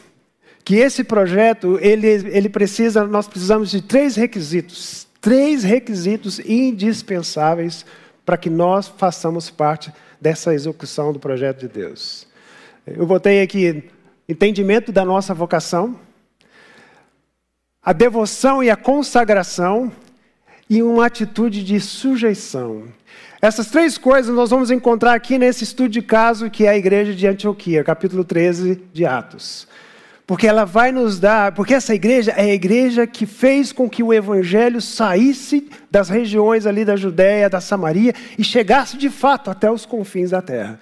que 0.63 0.75
esse 0.75 1.03
projeto, 1.03 1.77
ele, 1.81 2.07
ele 2.07 2.49
precisa, 2.49 3.05
nós 3.05 3.27
precisamos 3.27 3.71
de 3.71 3.81
três 3.81 4.15
requisitos. 4.15 5.07
Três 5.21 5.63
requisitos 5.63 6.39
indispensáveis 6.39 7.85
para 8.25 8.37
que 8.37 8.49
nós 8.49 8.87
façamos 8.87 9.51
parte 9.51 9.93
dessa 10.19 10.53
execução 10.53 11.13
do 11.13 11.19
projeto 11.19 11.59
de 11.59 11.67
Deus. 11.67 12.27
Eu 12.87 13.05
botei 13.05 13.43
aqui 13.43 13.83
entendimento 14.27 14.91
da 14.91 15.05
nossa 15.05 15.33
vocação, 15.33 15.99
a 17.83 17.93
devoção 17.93 18.63
e 18.63 18.69
a 18.69 18.75
consagração 18.75 19.91
e 20.67 20.81
uma 20.81 21.05
atitude 21.05 21.63
de 21.63 21.79
sujeição. 21.79 22.85
Essas 23.41 23.67
três 23.67 23.97
coisas 23.97 24.33
nós 24.33 24.49
vamos 24.49 24.71
encontrar 24.71 25.13
aqui 25.13 25.37
nesse 25.37 25.63
estudo 25.63 25.89
de 25.89 26.01
caso 26.01 26.49
que 26.49 26.65
é 26.65 26.69
a 26.69 26.77
igreja 26.77 27.13
de 27.13 27.27
Antioquia, 27.27 27.83
capítulo 27.83 28.23
13 28.23 28.81
de 28.93 29.05
Atos. 29.05 29.67
Porque 30.31 30.47
ela 30.47 30.63
vai 30.63 30.93
nos 30.93 31.19
dar, 31.19 31.51
porque 31.51 31.73
essa 31.73 31.93
igreja 31.93 32.31
é 32.31 32.43
a 32.43 32.53
igreja 32.53 33.05
que 33.05 33.25
fez 33.25 33.73
com 33.73 33.89
que 33.89 34.01
o 34.01 34.13
evangelho 34.13 34.79
saísse 34.79 35.69
das 35.91 36.07
regiões 36.07 36.65
ali 36.65 36.85
da 36.85 36.95
Judéia, 36.95 37.49
da 37.49 37.59
Samaria 37.59 38.13
e 38.39 38.41
chegasse 38.41 38.95
de 38.95 39.09
fato 39.09 39.51
até 39.51 39.69
os 39.69 39.85
confins 39.85 40.29
da 40.29 40.41
terra. 40.41 40.79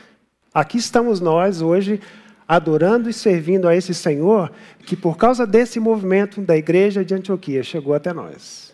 Aqui 0.53 0.77
estamos 0.77 1.20
nós 1.20 1.63
hoje 1.63 2.00
adorando 2.48 3.10
e 3.10 3.13
servindo 3.13 3.68
a 3.68 3.75
esse 3.75 3.91
Senhor 3.91 4.51
que 4.86 4.96
por 4.96 5.18
causa 5.18 5.48
desse 5.48 5.79
movimento 5.79 6.41
da 6.41 6.56
igreja 6.56 7.03
de 7.03 7.15
Antioquia 7.15 7.63
chegou 7.63 7.96
até 7.96 8.13
nós. 8.13 8.72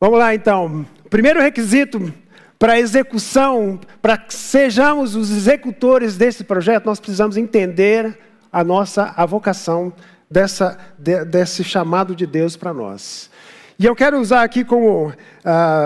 Vamos 0.00 0.20
lá 0.20 0.32
então. 0.32 0.86
Primeiro 1.10 1.40
requisito 1.40 2.14
para 2.58 2.78
execução, 2.78 3.80
para 4.00 4.16
que 4.16 4.34
sejamos 4.34 5.14
os 5.14 5.30
executores 5.30 6.16
desse 6.16 6.44
projeto, 6.44 6.86
nós 6.86 7.00
precisamos 7.00 7.36
entender 7.36 8.18
a 8.52 8.62
nossa 8.62 9.12
a 9.16 9.26
vocação 9.26 9.92
dessa, 10.30 10.78
de, 10.98 11.24
desse 11.24 11.62
chamado 11.62 12.14
de 12.14 12.26
Deus 12.26 12.56
para 12.56 12.72
nós. 12.72 13.30
E 13.76 13.86
eu 13.86 13.96
quero 13.96 14.20
usar 14.20 14.44
aqui 14.44 14.64
como 14.64 15.08
uh, 15.08 15.12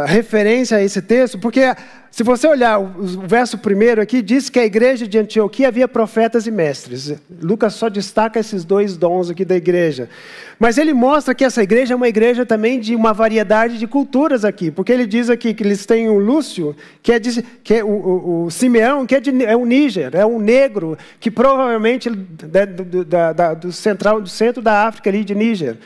referência 0.06 0.76
a 0.76 0.82
esse 0.82 1.00
texto, 1.00 1.38
porque 1.38 1.74
se 2.10 2.22
você 2.22 2.46
olhar 2.46 2.78
o 2.78 3.26
verso 3.26 3.56
primeiro 3.56 4.02
aqui, 4.02 4.20
diz 4.20 4.50
que 4.50 4.58
a 4.58 4.64
igreja 4.64 5.06
de 5.06 5.18
Antioquia 5.18 5.68
havia 5.68 5.88
profetas 5.88 6.46
e 6.46 6.50
mestres. 6.50 7.14
Lucas 7.40 7.74
só 7.74 7.88
destaca 7.88 8.38
esses 8.38 8.62
dois 8.62 8.96
dons 8.96 9.30
aqui 9.30 9.44
da 9.44 9.56
igreja. 9.56 10.10
Mas 10.58 10.76
ele 10.76 10.92
mostra 10.92 11.34
que 11.34 11.44
essa 11.44 11.62
igreja 11.62 11.94
é 11.94 11.96
uma 11.96 12.08
igreja 12.08 12.44
também 12.44 12.78
de 12.78 12.94
uma 12.94 13.14
variedade 13.14 13.78
de 13.78 13.86
culturas 13.86 14.44
aqui, 14.44 14.70
porque 14.70 14.92
ele 14.92 15.06
diz 15.06 15.30
aqui 15.30 15.54
que 15.54 15.62
eles 15.62 15.86
têm 15.86 16.08
o 16.08 16.18
Lúcio, 16.18 16.76
que 17.02 17.12
é, 17.12 17.18
de, 17.18 17.42
que 17.62 17.74
é 17.74 17.84
o, 17.84 17.88
o, 17.88 18.44
o, 18.44 18.50
Simeão, 18.50 19.06
que 19.06 19.14
é, 19.14 19.20
de, 19.20 19.44
é 19.44 19.56
um 19.56 19.64
Níger, 19.64 20.10
é 20.14 20.26
um 20.26 20.38
negro, 20.38 20.98
que 21.20 21.30
provavelmente 21.30 22.08
é 22.08 22.66
do, 22.66 23.04
da, 23.04 23.32
da, 23.32 23.54
do, 23.54 23.72
central, 23.72 24.20
do 24.20 24.28
centro 24.28 24.60
da 24.60 24.86
África 24.86 25.08
ali 25.08 25.24
de 25.24 25.34
Níger. 25.34 25.78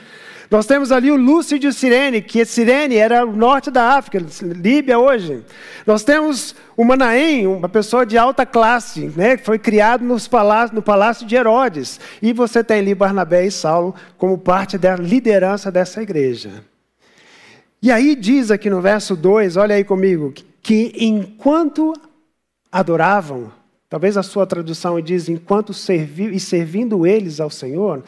Nós 0.53 0.67
temos 0.67 0.93
ali 0.93 1.11
o 1.11 1.17
Lúcio 1.17 1.59
de 1.59 1.73
Sirene, 1.73 2.21
que 2.21 2.45
Sirene 2.45 2.97
era 2.97 3.25
o 3.25 3.35
norte 3.35 3.71
da 3.71 3.97
África, 3.97 4.23
Líbia 4.43 4.99
hoje. 4.99 5.43
Nós 5.87 6.05
temos 6.05 6.55
o 6.77 6.85
Manaém, 6.85 7.47
uma 7.47 7.71
pessoa 7.71 8.05
de 8.05 8.19
alta 8.19 8.45
classe, 8.45 9.11
né, 9.17 9.39
que 9.39 9.47
foi 9.47 9.59
criado 9.59 10.05
nos 10.05 10.29
palácios, 10.29 10.73
no 10.73 10.83
palácio 10.83 11.27
de 11.27 11.35
Herodes. 11.35 11.99
E 12.21 12.35
você 12.35 12.63
tem 12.63 12.81
ali 12.81 12.95
Barnabé 12.95 13.47
e 13.47 13.51
Saulo 13.51 13.95
como 14.19 14.37
parte 14.37 14.77
da 14.77 14.95
liderança 14.95 15.73
dessa 15.73 16.03
igreja. 16.03 16.63
E 17.81 17.91
aí 17.91 18.15
diz 18.15 18.51
aqui 18.51 18.69
no 18.69 18.83
verso 18.83 19.17
2, 19.17 19.57
olha 19.57 19.75
aí 19.75 19.85
comigo, 19.85 20.35
que 20.63 20.93
enquanto 20.99 21.95
adoravam, 22.71 23.51
talvez 23.89 24.19
a 24.19 24.23
sua 24.23 24.47
tradução 24.47 25.01
diz 25.01 25.31
enquanto 25.31 25.73
serviu 25.73 26.31
e 26.31 26.39
servindo 26.39 27.07
eles 27.07 27.41
ao 27.41 27.49
Senhor, 27.49 28.05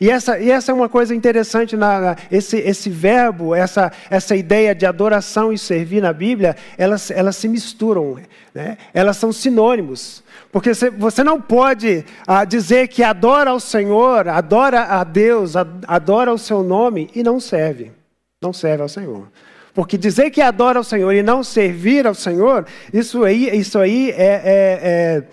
e 0.00 0.08
essa, 0.08 0.38
e 0.38 0.50
essa 0.50 0.72
é 0.72 0.74
uma 0.74 0.88
coisa 0.88 1.14
interessante, 1.14 1.76
na, 1.76 2.00
na, 2.00 2.16
esse, 2.30 2.56
esse 2.56 2.88
verbo, 2.88 3.54
essa, 3.54 3.92
essa 4.08 4.34
ideia 4.34 4.74
de 4.74 4.86
adoração 4.86 5.52
e 5.52 5.58
servir 5.58 6.00
na 6.00 6.10
Bíblia, 6.10 6.56
elas, 6.78 7.10
elas 7.10 7.36
se 7.36 7.46
misturam, 7.46 8.16
né? 8.54 8.78
elas 8.94 9.18
são 9.18 9.30
sinônimos. 9.30 10.24
Porque 10.50 10.72
você 10.96 11.22
não 11.22 11.38
pode 11.38 12.02
ah, 12.26 12.46
dizer 12.46 12.88
que 12.88 13.02
adora 13.02 13.50
ao 13.50 13.60
Senhor, 13.60 14.26
adora 14.26 14.84
a 14.84 15.04
Deus, 15.04 15.54
adora 15.54 16.32
o 16.32 16.38
seu 16.38 16.62
nome 16.62 17.10
e 17.14 17.22
não 17.22 17.38
serve. 17.38 17.92
Não 18.40 18.54
serve 18.54 18.82
ao 18.82 18.88
Senhor. 18.88 19.28
Porque 19.74 19.98
dizer 19.98 20.30
que 20.30 20.40
adora 20.40 20.78
ao 20.78 20.84
Senhor 20.84 21.12
e 21.12 21.22
não 21.22 21.44
servir 21.44 22.06
ao 22.06 22.14
Senhor, 22.14 22.66
isso 22.90 23.22
aí, 23.22 23.54
isso 23.54 23.78
aí 23.78 24.10
é, 24.12 24.42
é, 24.44 25.24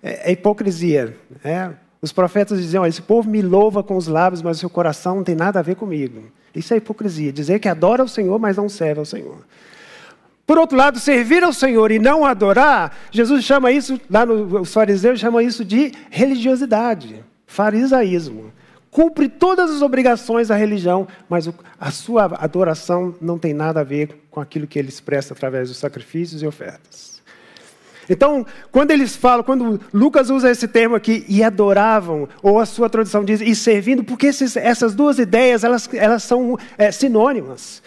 é, 0.00 0.30
é 0.30 0.32
hipocrisia. 0.32 1.16
É, 1.44 1.70
os 2.02 2.12
profetas 2.12 2.60
diziam: 2.60 2.84
esse 2.84 3.00
povo 3.00 3.30
me 3.30 3.40
louva 3.40 3.82
com 3.82 3.96
os 3.96 4.08
lábios, 4.08 4.42
mas 4.42 4.56
o 4.56 4.60
seu 4.60 4.68
coração 4.68 5.16
não 5.16 5.24
tem 5.24 5.36
nada 5.36 5.60
a 5.60 5.62
ver 5.62 5.76
comigo. 5.76 6.24
Isso 6.54 6.74
é 6.74 6.76
hipocrisia, 6.76 7.32
dizer 7.32 7.60
que 7.60 7.68
adora 7.68 8.02
o 8.02 8.08
Senhor, 8.08 8.38
mas 8.40 8.56
não 8.56 8.68
serve 8.68 8.98
ao 8.98 9.06
Senhor. 9.06 9.38
Por 10.44 10.58
outro 10.58 10.76
lado, 10.76 10.98
servir 10.98 11.44
ao 11.44 11.52
Senhor 11.52 11.92
e 11.92 12.00
não 12.00 12.26
adorar, 12.26 12.94
Jesus 13.10 13.44
chama 13.44 13.70
isso, 13.70 13.98
lá 14.10 14.26
no, 14.26 14.60
os 14.60 14.72
fariseus 14.72 15.20
chamam 15.20 15.40
isso 15.40 15.64
de 15.64 15.92
religiosidade, 16.10 17.24
farisaísmo. 17.46 18.52
Cumpre 18.90 19.28
todas 19.28 19.70
as 19.70 19.80
obrigações 19.80 20.48
da 20.48 20.56
religião, 20.56 21.08
mas 21.26 21.48
a 21.80 21.90
sua 21.90 22.24
adoração 22.24 23.14
não 23.20 23.38
tem 23.38 23.54
nada 23.54 23.80
a 23.80 23.84
ver 23.84 24.26
com 24.30 24.40
aquilo 24.40 24.66
que 24.66 24.78
ele 24.78 24.88
expressa 24.88 25.32
através 25.32 25.68
dos 25.68 25.78
sacrifícios 25.78 26.42
e 26.42 26.46
ofertas. 26.46 27.11
Então, 28.08 28.44
quando 28.70 28.90
eles 28.90 29.14
falam, 29.14 29.44
quando 29.44 29.80
Lucas 29.92 30.28
usa 30.28 30.50
esse 30.50 30.66
termo 30.66 30.96
aqui, 30.96 31.24
e 31.28 31.42
adoravam, 31.42 32.28
ou 32.42 32.58
a 32.58 32.66
sua 32.66 32.90
tradução 32.90 33.24
diz, 33.24 33.40
e 33.40 33.54
servindo, 33.54 34.02
porque 34.02 34.26
esses, 34.26 34.56
essas 34.56 34.94
duas 34.94 35.18
ideias, 35.18 35.64
elas, 35.64 35.88
elas 35.94 36.22
são 36.22 36.58
é, 36.76 36.90
sinônimas. 36.90 37.82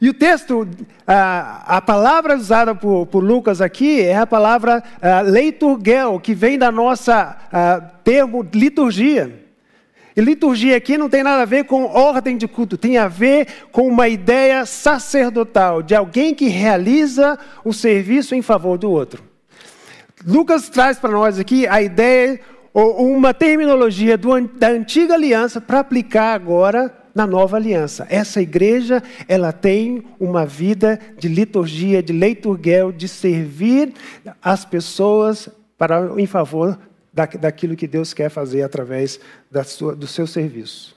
E 0.00 0.08
o 0.10 0.14
texto, 0.14 0.68
a, 1.06 1.76
a 1.78 1.80
palavra 1.80 2.36
usada 2.36 2.74
por, 2.74 3.06
por, 3.06 3.24
Lucas 3.24 3.60
aqui 3.60 4.02
é 4.02 4.16
a 4.16 4.26
palavra 4.26 4.82
leiturgel, 5.24 6.20
que 6.20 6.34
vem 6.34 6.58
da 6.58 6.70
nossa 6.70 7.36
termo 8.04 8.46
liturgia. 8.52 9.46
E 10.14 10.20
liturgia 10.20 10.76
aqui 10.76 10.96
não 10.96 11.10
tem 11.10 11.22
nada 11.22 11.42
a 11.42 11.46
ver 11.46 11.64
com 11.64 11.84
ordem 11.84 12.36
de 12.36 12.48
culto, 12.48 12.78
tem 12.78 12.96
a 12.96 13.08
ver 13.08 13.48
com 13.70 13.86
uma 13.86 14.08
ideia 14.08 14.64
sacerdotal, 14.64 15.82
de 15.82 15.94
alguém 15.94 16.34
que 16.34 16.48
realiza 16.48 17.38
o 17.64 17.72
serviço 17.72 18.34
em 18.34 18.40
favor 18.40 18.78
do 18.78 18.90
outro. 18.90 19.25
Lucas 20.24 20.68
traz 20.68 20.98
para 20.98 21.10
nós 21.10 21.38
aqui 21.38 21.66
a 21.66 21.82
ideia, 21.82 22.40
ou 22.72 23.10
uma 23.10 23.34
terminologia 23.34 24.16
do, 24.16 24.40
da 24.48 24.68
antiga 24.68 25.14
aliança 25.14 25.60
para 25.60 25.80
aplicar 25.80 26.34
agora 26.34 26.94
na 27.14 27.26
nova 27.26 27.56
aliança. 27.56 28.06
Essa 28.10 28.42
igreja, 28.42 29.02
ela 29.26 29.52
tem 29.52 30.04
uma 30.20 30.44
vida 30.44 31.00
de 31.18 31.28
liturgia, 31.28 32.02
de 32.02 32.12
leiturguel, 32.12 32.92
de 32.92 33.08
servir 33.08 33.94
as 34.42 34.64
pessoas 34.64 35.48
para, 35.78 36.12
em 36.18 36.26
favor 36.26 36.78
da, 37.12 37.24
daquilo 37.24 37.76
que 37.76 37.86
Deus 37.86 38.12
quer 38.12 38.28
fazer 38.28 38.62
através 38.62 39.18
da 39.50 39.64
sua, 39.64 39.96
do 39.96 40.06
seu 40.06 40.26
serviço. 40.26 40.95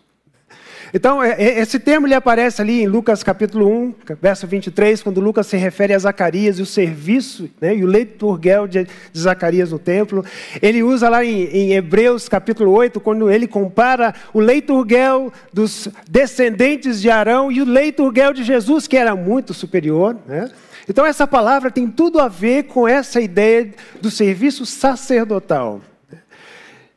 Então, 0.94 1.22
é, 1.22 1.32
é, 1.32 1.60
esse 1.60 1.80
termo 1.80 2.08
ele 2.08 2.16
aparece 2.16 2.62
ali 2.62 2.82
em 2.82 2.88
Lucas 2.88 3.22
capítulo 3.22 3.68
1, 3.68 3.96
verso 4.22 4.48
23, 4.48 5.04
quando 5.04 5.22
Lucas 5.22 5.48
se 5.48 5.56
refere 5.58 5.94
a 5.94 6.00
Zacarias 6.00 6.58
e 6.58 6.62
o 6.62 6.66
serviço 6.66 7.50
né, 7.62 7.76
e 7.76 7.84
o 7.84 7.88
leiturguel 7.88 8.68
de, 8.68 8.86
de 8.86 9.20
Zacarias 9.20 9.72
no 9.72 9.78
templo. 9.78 10.26
Ele 10.62 10.82
usa 10.82 11.08
lá 11.08 11.24
em, 11.24 11.44
em, 11.46 11.74
Hebreus 11.74 12.28
capítulo 12.28 12.72
8, 12.72 13.00
quando 13.00 13.30
ele 13.30 13.48
compara 13.48 14.16
o 14.34 14.40
leiturguel 14.40 15.32
dos 15.54 15.88
descendentes 16.10 17.00
de 17.00 17.10
Arão 17.10 17.52
e 17.52 17.62
o 17.62 17.66
leiturguel 17.66 18.34
de 18.34 18.44
Jesus, 18.44 18.88
que 18.88 18.98
era 18.98 19.16
muito 19.16 19.54
superior. 19.54 20.18
Né? 20.26 20.50
Então, 20.88 21.06
essa 21.06 21.28
palavra 21.28 21.70
tem 21.70 21.88
tudo 21.88 22.20
a 22.20 22.28
ver 22.28 22.64
com 22.64 22.88
essa 22.88 23.22
ideia 23.22 23.72
do 24.02 24.10
serviço 24.10 24.66
sacerdotal. 24.66 25.82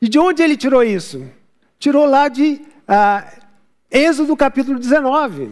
E 0.00 0.08
de 0.08 0.18
onde 0.18 0.42
ele 0.42 0.56
tirou 0.56 0.82
isso? 0.82 1.22
Tirou 1.78 2.06
lá 2.06 2.28
de 2.28 2.62
ah, 2.88 3.24
Êxodo 3.92 4.34
capítulo 4.34 4.78
19. 4.78 5.50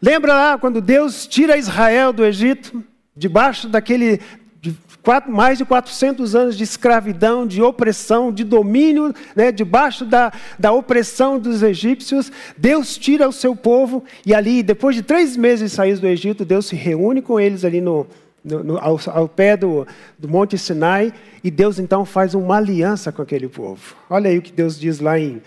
Lembra 0.00 0.32
lá 0.32 0.58
quando 0.58 0.80
Deus 0.80 1.26
tira 1.26 1.58
Israel 1.58 2.10
do 2.10 2.24
Egito, 2.24 2.82
debaixo 3.14 3.68
daquele 3.68 4.18
de 4.62 4.74
quatro, 5.02 5.30
mais 5.30 5.58
de 5.58 5.66
400 5.66 6.34
anos 6.34 6.56
de 6.56 6.64
escravidão, 6.64 7.46
de 7.46 7.60
opressão, 7.60 8.32
de 8.32 8.44
domínio, 8.44 9.14
né, 9.36 9.52
debaixo 9.52 10.06
da, 10.06 10.32
da 10.58 10.72
opressão 10.72 11.38
dos 11.38 11.62
egípcios, 11.62 12.32
Deus 12.56 12.96
tira 12.96 13.28
o 13.28 13.32
seu 13.32 13.54
povo 13.54 14.04
e 14.24 14.34
ali, 14.34 14.62
depois 14.62 14.96
de 14.96 15.02
três 15.02 15.36
meses 15.36 15.70
de 15.70 15.76
sair 15.76 15.98
do 15.98 16.06
Egito, 16.06 16.46
Deus 16.46 16.64
se 16.64 16.76
reúne 16.76 17.20
com 17.20 17.38
eles 17.38 17.62
ali 17.62 17.82
no, 17.82 18.06
no, 18.42 18.64
no, 18.64 18.78
ao, 18.78 18.98
ao, 19.08 19.28
pé 19.28 19.54
do, 19.54 19.86
do 20.18 20.28
Monte 20.28 20.56
Sinai, 20.56 21.12
e 21.44 21.50
Deus 21.50 21.78
então 21.78 22.06
faz 22.06 22.34
uma 22.34 22.56
aliança 22.56 23.12
com 23.12 23.20
aquele 23.20 23.48
povo. 23.48 23.94
Olha 24.08 24.30
aí 24.30 24.38
o 24.38 24.42
que 24.42 24.52
Deus 24.52 24.78
diz 24.78 24.98
lá 24.98 25.18
em, 25.18 25.42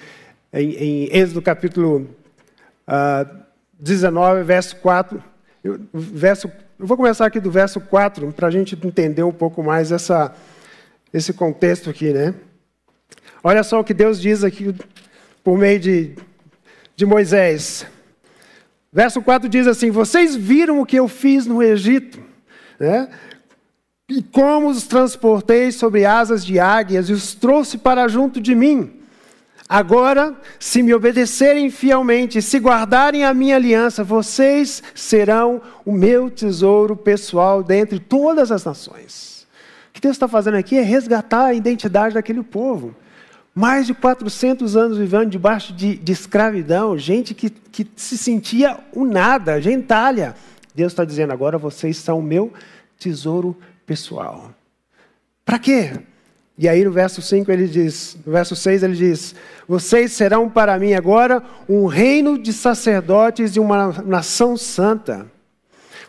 em, 0.54 0.72
em 0.74 1.10
Êxodo 1.12 1.42
capítulo 1.42 2.02
uh, 2.02 2.08
ah, 2.88 3.26
19, 3.80 4.44
verso 4.44 4.76
4. 4.78 5.24
Eu, 5.64 5.80
verso, 5.94 6.52
eu 6.80 6.86
vou 6.86 6.96
começar 6.96 7.26
aqui 7.26 7.40
do 7.40 7.50
verso 7.50 7.82
4, 7.82 8.32
para 8.34 8.48
a 8.48 8.52
gente 8.52 8.78
entender 8.86 9.24
um 9.24 9.32
pouco 9.32 9.64
mais 9.64 9.92
essa, 9.92 10.34
esse 11.14 11.34
contexto 11.34 11.90
aqui, 11.90 12.14
né? 12.14 12.34
Olha 13.44 13.64
só 13.64 13.80
o 13.80 13.84
que 13.84 13.94
Deus 13.94 14.22
diz 14.22 14.44
aqui 14.44 14.76
por 15.44 15.58
meio 15.58 15.80
de, 15.80 16.16
de 16.96 17.06
Moisés. 17.06 17.86
Verso 18.92 19.22
4 19.22 19.50
diz 19.50 19.68
assim: 19.68 19.90
Vocês 19.90 20.36
viram 20.36 20.80
o 20.80 20.86
que 20.86 20.98
eu 20.98 21.08
fiz 21.08 21.46
no 21.46 21.62
Egito 21.62 22.32
né? 22.80 23.10
E 24.10 24.22
como 24.22 24.68
os 24.68 24.84
transportei 24.84 25.72
sobre 25.72 26.06
asas 26.06 26.46
de 26.46 26.60
águias 26.60 27.10
e 27.10 27.14
os 27.14 27.34
trouxe 27.34 27.78
para 27.78 28.08
junto 28.08 28.42
de 28.42 28.54
mim. 28.54 29.00
Agora, 29.74 30.36
se 30.60 30.84
me 30.84 30.94
obedecerem 30.94 31.72
fielmente, 31.72 32.44
se 32.44 32.60
guardarem 32.60 33.26
a 33.26 33.34
minha 33.34 33.56
aliança, 33.56 34.04
vocês 34.04 34.84
serão 34.94 35.64
o 35.84 35.92
meu 35.92 36.30
tesouro 36.30 36.96
pessoal 36.96 37.64
dentre 37.64 37.98
todas 37.98 38.52
as 38.52 38.64
nações. 38.64 39.48
O 39.90 39.94
que 39.94 40.00
Deus 40.00 40.16
está 40.16 40.28
fazendo 40.28 40.58
aqui 40.58 40.78
é 40.78 40.84
resgatar 40.84 41.46
a 41.46 41.54
identidade 41.56 42.14
daquele 42.14 42.44
povo. 42.44 42.96
Mais 43.56 43.88
de 43.88 43.96
400 43.96 44.78
anos 44.78 45.00
vivendo 45.00 45.32
debaixo 45.32 45.74
de, 45.74 45.96
de 45.96 46.12
escravidão, 46.12 46.96
gente 46.96 47.34
que, 47.34 47.50
que 47.50 47.90
se 47.96 48.16
sentia 48.16 48.78
o 48.94 49.04
nada, 49.04 49.60
gentalha. 49.60 50.36
Deus 50.76 50.92
está 50.92 51.04
dizendo 51.04 51.34
agora: 51.34 51.58
vocês 51.58 51.98
são 51.98 52.20
o 52.20 52.24
meu 52.24 52.54
tesouro 53.00 53.58
pessoal. 53.88 54.54
Para 55.44 55.58
quê? 55.58 55.94
E 56.58 56.70
aí 56.70 56.84
no 56.84 56.92
verso 56.92 57.22
5 57.22 57.52
ele 57.52 57.68
diz, 57.68 58.16
no 58.26 58.32
verso 58.32 58.56
6 58.56 58.84
ele 58.84 58.96
diz: 58.96 59.36
Vocês 59.68 60.12
serão 60.12 60.50
para 60.50 60.78
mim 60.78 60.94
agora 60.94 61.42
um 61.68 61.88
reino 61.88 62.38
de 62.38 62.54
sacerdotes 62.54 63.56
e 63.56 63.60
uma 63.60 63.92
nação 64.04 64.56
santa. 64.56 65.26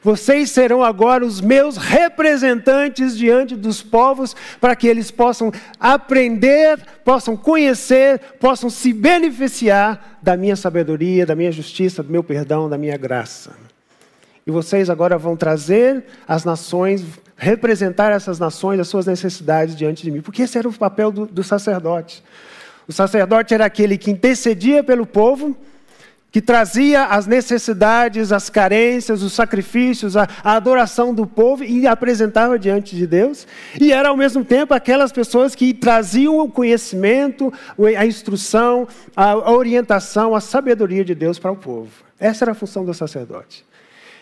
Vocês 0.02 0.50
serão 0.50 0.84
agora 0.84 1.24
os 1.24 1.40
meus 1.40 1.78
representantes 1.78 3.16
diante 3.16 3.56
dos 3.56 3.82
povos, 3.82 4.36
para 4.60 4.76
que 4.76 4.86
eles 4.86 5.10
possam 5.10 5.50
aprender, 5.80 6.78
possam 7.02 7.34
conhecer, 7.34 8.20
possam 8.38 8.68
se 8.68 8.92
beneficiar 8.92 10.18
da 10.20 10.36
minha 10.36 10.56
sabedoria, 10.56 11.24
da 11.24 11.34
minha 11.34 11.50
justiça, 11.50 12.02
do 12.02 12.12
meu 12.12 12.22
perdão, 12.22 12.68
da 12.68 12.76
minha 12.76 12.98
graça. 12.98 13.52
E 14.46 14.50
vocês 14.50 14.90
agora 14.90 15.16
vão 15.16 15.38
trazer 15.38 16.04
as 16.28 16.44
nações, 16.44 17.02
representar 17.44 18.10
essas 18.10 18.38
nações, 18.38 18.80
as 18.80 18.88
suas 18.88 19.06
necessidades 19.06 19.76
diante 19.76 20.02
de 20.02 20.10
mim. 20.10 20.22
Porque 20.22 20.42
esse 20.42 20.56
era 20.56 20.68
o 20.68 20.72
papel 20.72 21.12
do, 21.12 21.26
do 21.26 21.44
sacerdote. 21.44 22.24
O 22.88 22.92
sacerdote 22.92 23.52
era 23.52 23.66
aquele 23.66 23.98
que 23.98 24.10
intercedia 24.10 24.82
pelo 24.82 25.06
povo, 25.06 25.56
que 26.30 26.40
trazia 26.40 27.04
as 27.04 27.26
necessidades, 27.26 28.32
as 28.32 28.50
carências, 28.50 29.22
os 29.22 29.32
sacrifícios, 29.32 30.16
a, 30.16 30.26
a, 30.42 30.56
adoração 30.56 31.14
do 31.14 31.26
povo 31.26 31.62
e 31.62 31.86
apresentava 31.86 32.58
diante 32.58 32.96
de 32.96 33.06
Deus. 33.06 33.46
E 33.80 33.92
era 33.92 34.08
ao 34.08 34.16
mesmo 34.16 34.44
tempo 34.44 34.74
aquelas 34.74 35.12
pessoas 35.12 35.54
que 35.54 35.72
traziam 35.72 36.38
o 36.38 36.50
conhecimento, 36.50 37.52
a 37.96 38.04
instrução, 38.04 38.88
a, 39.14 39.50
orientação, 39.50 40.34
a 40.34 40.40
sabedoria 40.40 41.04
de 41.04 41.14
Deus 41.14 41.38
para 41.38 41.52
o 41.52 41.56
povo. 41.56 41.90
Essa 42.18 42.44
era 42.44 42.52
a 42.52 42.54
função 42.54 42.84
do 42.84 42.92
sacerdote. 42.92 43.64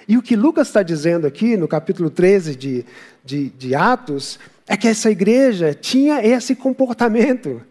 E 0.08 0.16
o 0.16 0.22
que 0.22 0.36
Lucas 0.36 0.68
está 0.68 0.82
dizendo 0.82 1.26
aqui, 1.26 1.56
no 1.56 1.68
capítulo 1.68 2.10
13 2.10 2.56
de, 2.56 2.84
de, 3.24 3.50
de 3.50 3.74
Atos, 3.74 4.38
é 4.66 4.76
que 4.76 4.88
essa 4.88 5.10
igreja 5.10 5.74
tinha 5.74 6.24
esse 6.24 6.54
comportamento. 6.54 7.62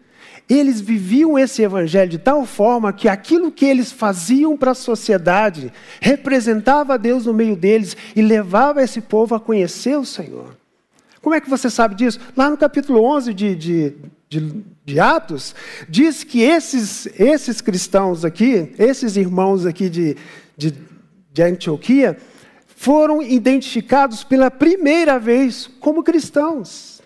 Eles 0.48 0.80
viviam 0.80 1.38
esse 1.38 1.62
evangelho 1.62 2.10
de 2.10 2.18
tal 2.18 2.44
forma 2.44 2.92
que 2.92 3.08
aquilo 3.08 3.50
que 3.50 3.64
eles 3.64 3.92
faziam 3.92 4.56
para 4.56 4.72
a 4.72 4.74
sociedade 4.74 5.72
representava 6.00 6.98
Deus 6.98 7.26
no 7.26 7.32
meio 7.32 7.56
deles 7.56 7.96
e 8.14 8.20
levava 8.20 8.82
esse 8.82 9.00
povo 9.00 9.34
a 9.34 9.40
conhecer 9.40 9.96
o 9.96 10.04
Senhor. 10.04 10.56
Como 11.22 11.34
é 11.34 11.40
que 11.40 11.48
você 11.48 11.70
sabe 11.70 11.94
disso? 11.94 12.18
Lá 12.36 12.50
no 12.50 12.56
capítulo 12.56 13.02
11 13.04 13.32
de, 13.32 13.54
de, 13.54 13.94
de, 14.28 14.64
de 14.84 15.00
Atos, 15.00 15.54
diz 15.88 16.24
que 16.24 16.42
esses, 16.42 17.06
esses 17.18 17.60
cristãos 17.60 18.24
aqui, 18.24 18.74
esses 18.76 19.16
irmãos 19.16 19.64
aqui 19.64 19.88
de, 19.88 20.16
de 20.56 20.74
de 21.32 21.42
Antioquia, 21.42 22.18
foram 22.76 23.22
identificados 23.22 24.24
pela 24.24 24.50
primeira 24.50 25.18
vez 25.18 25.70
como 25.80 26.02
cristãos. 26.02 27.00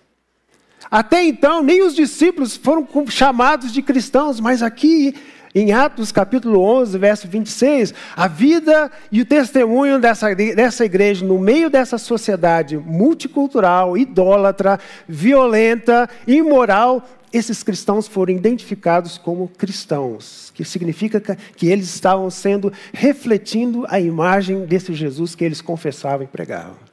Até 0.90 1.24
então, 1.24 1.62
nem 1.62 1.82
os 1.82 1.94
discípulos 1.94 2.56
foram 2.56 2.86
chamados 3.08 3.72
de 3.72 3.82
cristãos, 3.82 4.40
mas 4.40 4.62
aqui 4.62 5.14
em 5.56 5.72
Atos 5.72 6.12
capítulo 6.12 6.60
11, 6.60 6.98
verso 6.98 7.26
26, 7.26 7.94
a 8.14 8.28
vida 8.28 8.92
e 9.10 9.22
o 9.22 9.24
testemunho 9.24 9.98
dessa, 9.98 10.34
dessa 10.34 10.84
igreja 10.84 11.24
no 11.24 11.38
meio 11.38 11.70
dessa 11.70 11.96
sociedade 11.96 12.76
multicultural, 12.76 13.96
idólatra, 13.96 14.78
violenta, 15.08 16.10
imoral, 16.26 17.02
esses 17.32 17.62
cristãos 17.62 18.06
foram 18.06 18.34
identificados 18.34 19.16
como 19.16 19.48
cristãos, 19.48 20.52
que 20.54 20.62
significa 20.62 21.20
que 21.56 21.68
eles 21.68 21.88
estavam 21.88 22.28
sendo 22.28 22.70
refletindo 22.92 23.86
a 23.88 23.98
imagem 23.98 24.66
desse 24.66 24.92
Jesus 24.92 25.34
que 25.34 25.42
eles 25.42 25.62
confessavam 25.62 26.24
e 26.24 26.26
pregavam. 26.26 26.85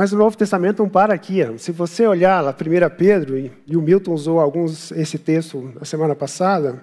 Mas 0.00 0.14
o 0.14 0.16
Novo 0.16 0.34
Testamento 0.34 0.78
não 0.78 0.88
para 0.88 1.12
aqui. 1.12 1.40
Se 1.58 1.70
você 1.72 2.06
olhar 2.06 2.40
lá, 2.40 2.52
1 2.52 2.96
Pedro, 2.96 3.36
e 3.36 3.76
o 3.76 3.82
Milton 3.82 4.14
usou 4.14 4.40
alguns 4.40 4.90
esse 4.92 5.18
texto 5.18 5.74
na 5.78 5.84
semana 5.84 6.16
passada, 6.16 6.82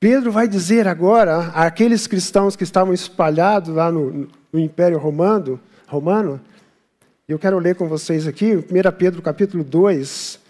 Pedro 0.00 0.32
vai 0.32 0.48
dizer 0.48 0.88
agora 0.88 1.52
àqueles 1.54 2.08
cristãos 2.08 2.56
que 2.56 2.64
estavam 2.64 2.92
espalhados 2.92 3.72
lá 3.72 3.92
no, 3.92 4.26
no 4.52 4.58
Império 4.58 4.98
Romano, 4.98 5.60
Romano. 5.86 6.40
Eu 7.28 7.38
quero 7.38 7.60
ler 7.60 7.76
com 7.76 7.88
vocês 7.88 8.26
aqui, 8.26 8.56
1 8.56 8.64
Pedro 8.98 9.22
capítulo 9.22 9.62
2. 9.62 10.40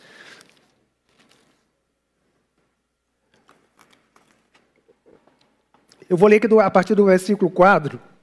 Eu 6.09 6.17
vou 6.17 6.27
ler 6.27 6.37
aqui 6.37 6.59
a 6.59 6.71
partir 6.71 6.95
do 6.95 7.05
versículo 7.05 7.51
4. 7.51 8.14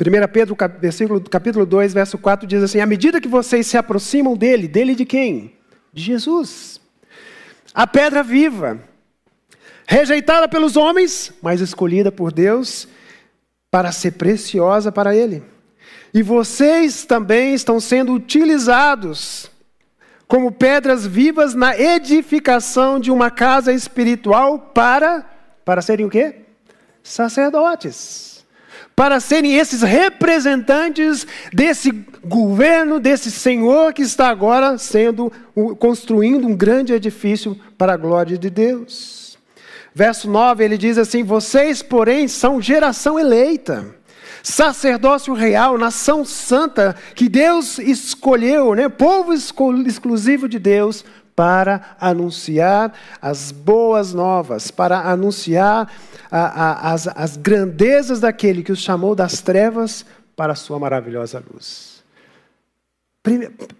1 0.00 0.28
Pedro, 0.32 0.56
versículo, 0.78 1.20
capítulo 1.20 1.66
2, 1.66 1.92
verso 1.92 2.16
4 2.16 2.46
diz 2.46 2.62
assim: 2.62 2.78
À 2.78 2.86
medida 2.86 3.20
que 3.20 3.26
vocês 3.26 3.66
se 3.66 3.76
aproximam 3.76 4.36
dele, 4.36 4.68
dele 4.68 4.94
de 4.94 5.04
quem? 5.04 5.56
De 5.92 6.00
Jesus. 6.00 6.80
A 7.74 7.84
pedra 7.84 8.22
viva, 8.22 8.78
rejeitada 9.88 10.46
pelos 10.46 10.76
homens, 10.76 11.32
mas 11.42 11.60
escolhida 11.60 12.12
por 12.12 12.32
Deus 12.32 12.86
para 13.72 13.90
ser 13.90 14.12
preciosa 14.12 14.92
para 14.92 15.16
ele. 15.16 15.42
E 16.14 16.22
vocês 16.22 17.04
também 17.04 17.52
estão 17.52 17.80
sendo 17.80 18.14
utilizados 18.14 19.50
como 20.28 20.52
pedras 20.52 21.04
vivas 21.04 21.54
na 21.54 21.76
edificação 21.76 23.00
de 23.00 23.10
uma 23.10 23.32
casa 23.32 23.72
espiritual 23.72 24.60
para 24.60 25.28
para 25.64 25.82
serem 25.82 26.06
o 26.06 26.10
quê? 26.10 26.36
Sacerdotes 27.02 28.37
para 28.98 29.20
serem 29.20 29.54
esses 29.54 29.82
representantes 29.82 31.24
desse 31.52 31.92
governo, 32.24 32.98
desse 32.98 33.30
Senhor 33.30 33.92
que 33.92 34.02
está 34.02 34.28
agora 34.28 34.76
sendo 34.76 35.30
construindo 35.78 36.48
um 36.48 36.56
grande 36.56 36.92
edifício 36.92 37.56
para 37.78 37.92
a 37.92 37.96
glória 37.96 38.36
de 38.36 38.50
Deus. 38.50 39.38
Verso 39.94 40.28
9, 40.28 40.64
ele 40.64 40.76
diz 40.76 40.98
assim: 40.98 41.22
Vocês, 41.22 41.80
porém, 41.80 42.26
são 42.26 42.60
geração 42.60 43.20
eleita, 43.20 43.86
sacerdócio 44.42 45.32
real, 45.32 45.78
nação 45.78 46.24
santa, 46.24 46.96
que 47.14 47.28
Deus 47.28 47.78
escolheu, 47.78 48.74
né? 48.74 48.88
povo 48.88 49.32
exclusivo 49.32 50.48
de 50.48 50.58
Deus, 50.58 51.04
para 51.38 51.94
anunciar 52.00 52.92
as 53.22 53.52
boas 53.52 54.12
novas, 54.12 54.72
para 54.72 54.98
anunciar 55.08 55.88
a, 56.28 56.40
a, 56.40 56.92
as, 56.92 57.06
as 57.06 57.36
grandezas 57.36 58.18
daquele 58.18 58.64
que 58.64 58.72
os 58.72 58.80
chamou 58.80 59.14
das 59.14 59.40
trevas 59.40 60.04
para 60.34 60.54
a 60.54 60.56
sua 60.56 60.80
maravilhosa 60.80 61.40
luz. 61.54 62.02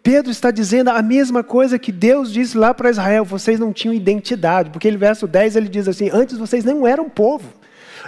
Pedro 0.04 0.30
está 0.30 0.52
dizendo 0.52 0.90
a 0.90 1.02
mesma 1.02 1.42
coisa 1.42 1.80
que 1.80 1.90
Deus 1.90 2.32
disse 2.32 2.56
lá 2.56 2.72
para 2.72 2.90
Israel: 2.90 3.24
vocês 3.24 3.58
não 3.58 3.72
tinham 3.72 3.92
identidade, 3.92 4.70
porque 4.70 4.86
ele, 4.86 4.96
verso 4.96 5.26
10 5.26 5.56
ele 5.56 5.68
diz 5.68 5.88
assim: 5.88 6.10
antes 6.12 6.38
vocês 6.38 6.64
não 6.64 6.86
eram 6.86 7.10
povo, 7.10 7.52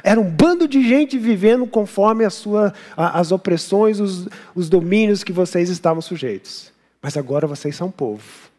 era 0.05 0.21
um 0.21 0.31
bando 0.31 0.69
de 0.69 0.89
gente 0.89 1.19
vivendo 1.19 1.67
conforme 1.67 2.25
a 2.25 2.31
sua, 2.31 2.73
as 2.97 3.33
opressões, 3.33 3.99
os, 3.99 4.29
os 4.55 4.69
domínios 4.69 5.25
que 5.25 5.33
vocês 5.33 5.69
estavam 5.71 6.01
sujeitos. 6.01 6.71
Mas 7.03 7.17
agora 7.17 7.49
vocês 7.49 7.75
são 7.75 7.91
povo. 7.91 8.50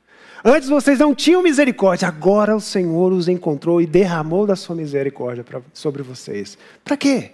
Antes 0.44 0.70
vocês 0.70 0.98
não 0.98 1.14
tinham 1.14 1.44
misericórdia, 1.44 2.08
agora 2.08 2.56
o 2.56 2.62
Senhor 2.62 3.14
os 3.14 3.28
encontrou 3.28 3.80
e 3.80 3.86
derramou 3.86 4.48
da 4.48 4.56
sua 4.56 4.76
misericórdia 4.76 5.44
pra, 5.44 5.62
sobre 5.72 6.02
vocês. 6.02 6.58
Para 6.84 6.98
quê? 6.98 7.32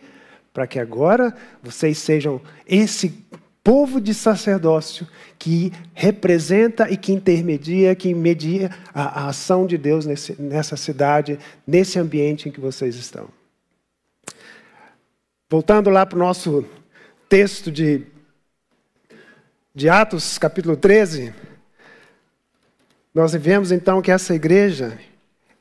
Para 0.53 0.67
que 0.67 0.77
agora 0.77 1.33
vocês 1.63 1.97
sejam 1.99 2.41
esse 2.67 3.25
povo 3.63 4.01
de 4.01 4.13
sacerdócio 4.13 5.07
que 5.39 5.71
representa 5.93 6.89
e 6.89 6.97
que 6.97 7.13
intermedia, 7.13 7.95
que 7.95 8.13
media 8.13 8.71
a, 8.93 9.23
a 9.23 9.27
ação 9.27 9.65
de 9.65 9.77
Deus 9.77 10.05
nesse, 10.05 10.41
nessa 10.41 10.75
cidade, 10.75 11.39
nesse 11.65 11.99
ambiente 11.99 12.49
em 12.49 12.51
que 12.51 12.59
vocês 12.59 12.95
estão. 12.95 13.29
Voltando 15.49 15.89
lá 15.89 16.05
para 16.05 16.17
o 16.17 16.19
nosso 16.19 16.65
texto 17.29 17.71
de, 17.71 18.03
de 19.73 19.87
Atos, 19.87 20.37
capítulo 20.37 20.75
13. 20.75 21.33
Nós 23.17 23.33
vemos 23.33 23.71
então 23.71 23.99
que 23.99 24.11
essa 24.11 24.35
igreja, 24.35 24.95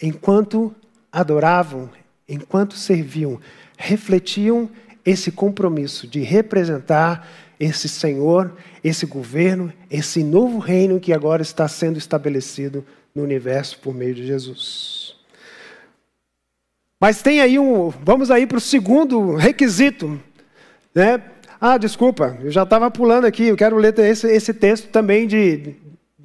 enquanto 0.03 0.75
adoravam, 1.11 1.89
enquanto 2.29 2.75
serviam, 2.75 3.41
refletiam 3.79 4.69
esse 5.07 5.33
compromisso 5.33 6.07
de 6.07 6.21
representar 6.21 7.27
esse 7.59 7.89
Senhor, 7.89 8.53
esse 8.85 9.07
governo, 9.07 9.73
esse 9.91 10.23
novo 10.23 10.59
reino 10.59 11.01
que 11.01 11.15
agora 11.15 11.41
está 11.41 11.67
sendo 11.67 11.97
estabelecido 11.97 12.85
no 13.15 13.23
universo 13.23 13.79
por 13.79 13.95
meio 13.95 14.15
de 14.15 14.27
Jesus. 14.27 15.17
Mas 17.01 17.23
tem 17.23 17.41
aí 17.41 17.59
um. 17.59 17.89
Vamos 17.89 18.31
aí 18.31 18.47
para 18.47 18.59
o 18.59 18.61
segundo 18.61 19.35
requisito. 19.35 20.21
Né? 20.95 21.23
Ah, 21.59 21.79
desculpa, 21.79 22.37
eu 22.43 22.51
já 22.51 22.65
estava 22.65 22.91
pulando 22.91 23.25
aqui, 23.25 23.45
eu 23.45 23.57
quero 23.57 23.79
ler 23.79 23.99
esse, 24.01 24.27
esse 24.27 24.53
texto 24.53 24.89
também 24.91 25.27
de, 25.27 25.75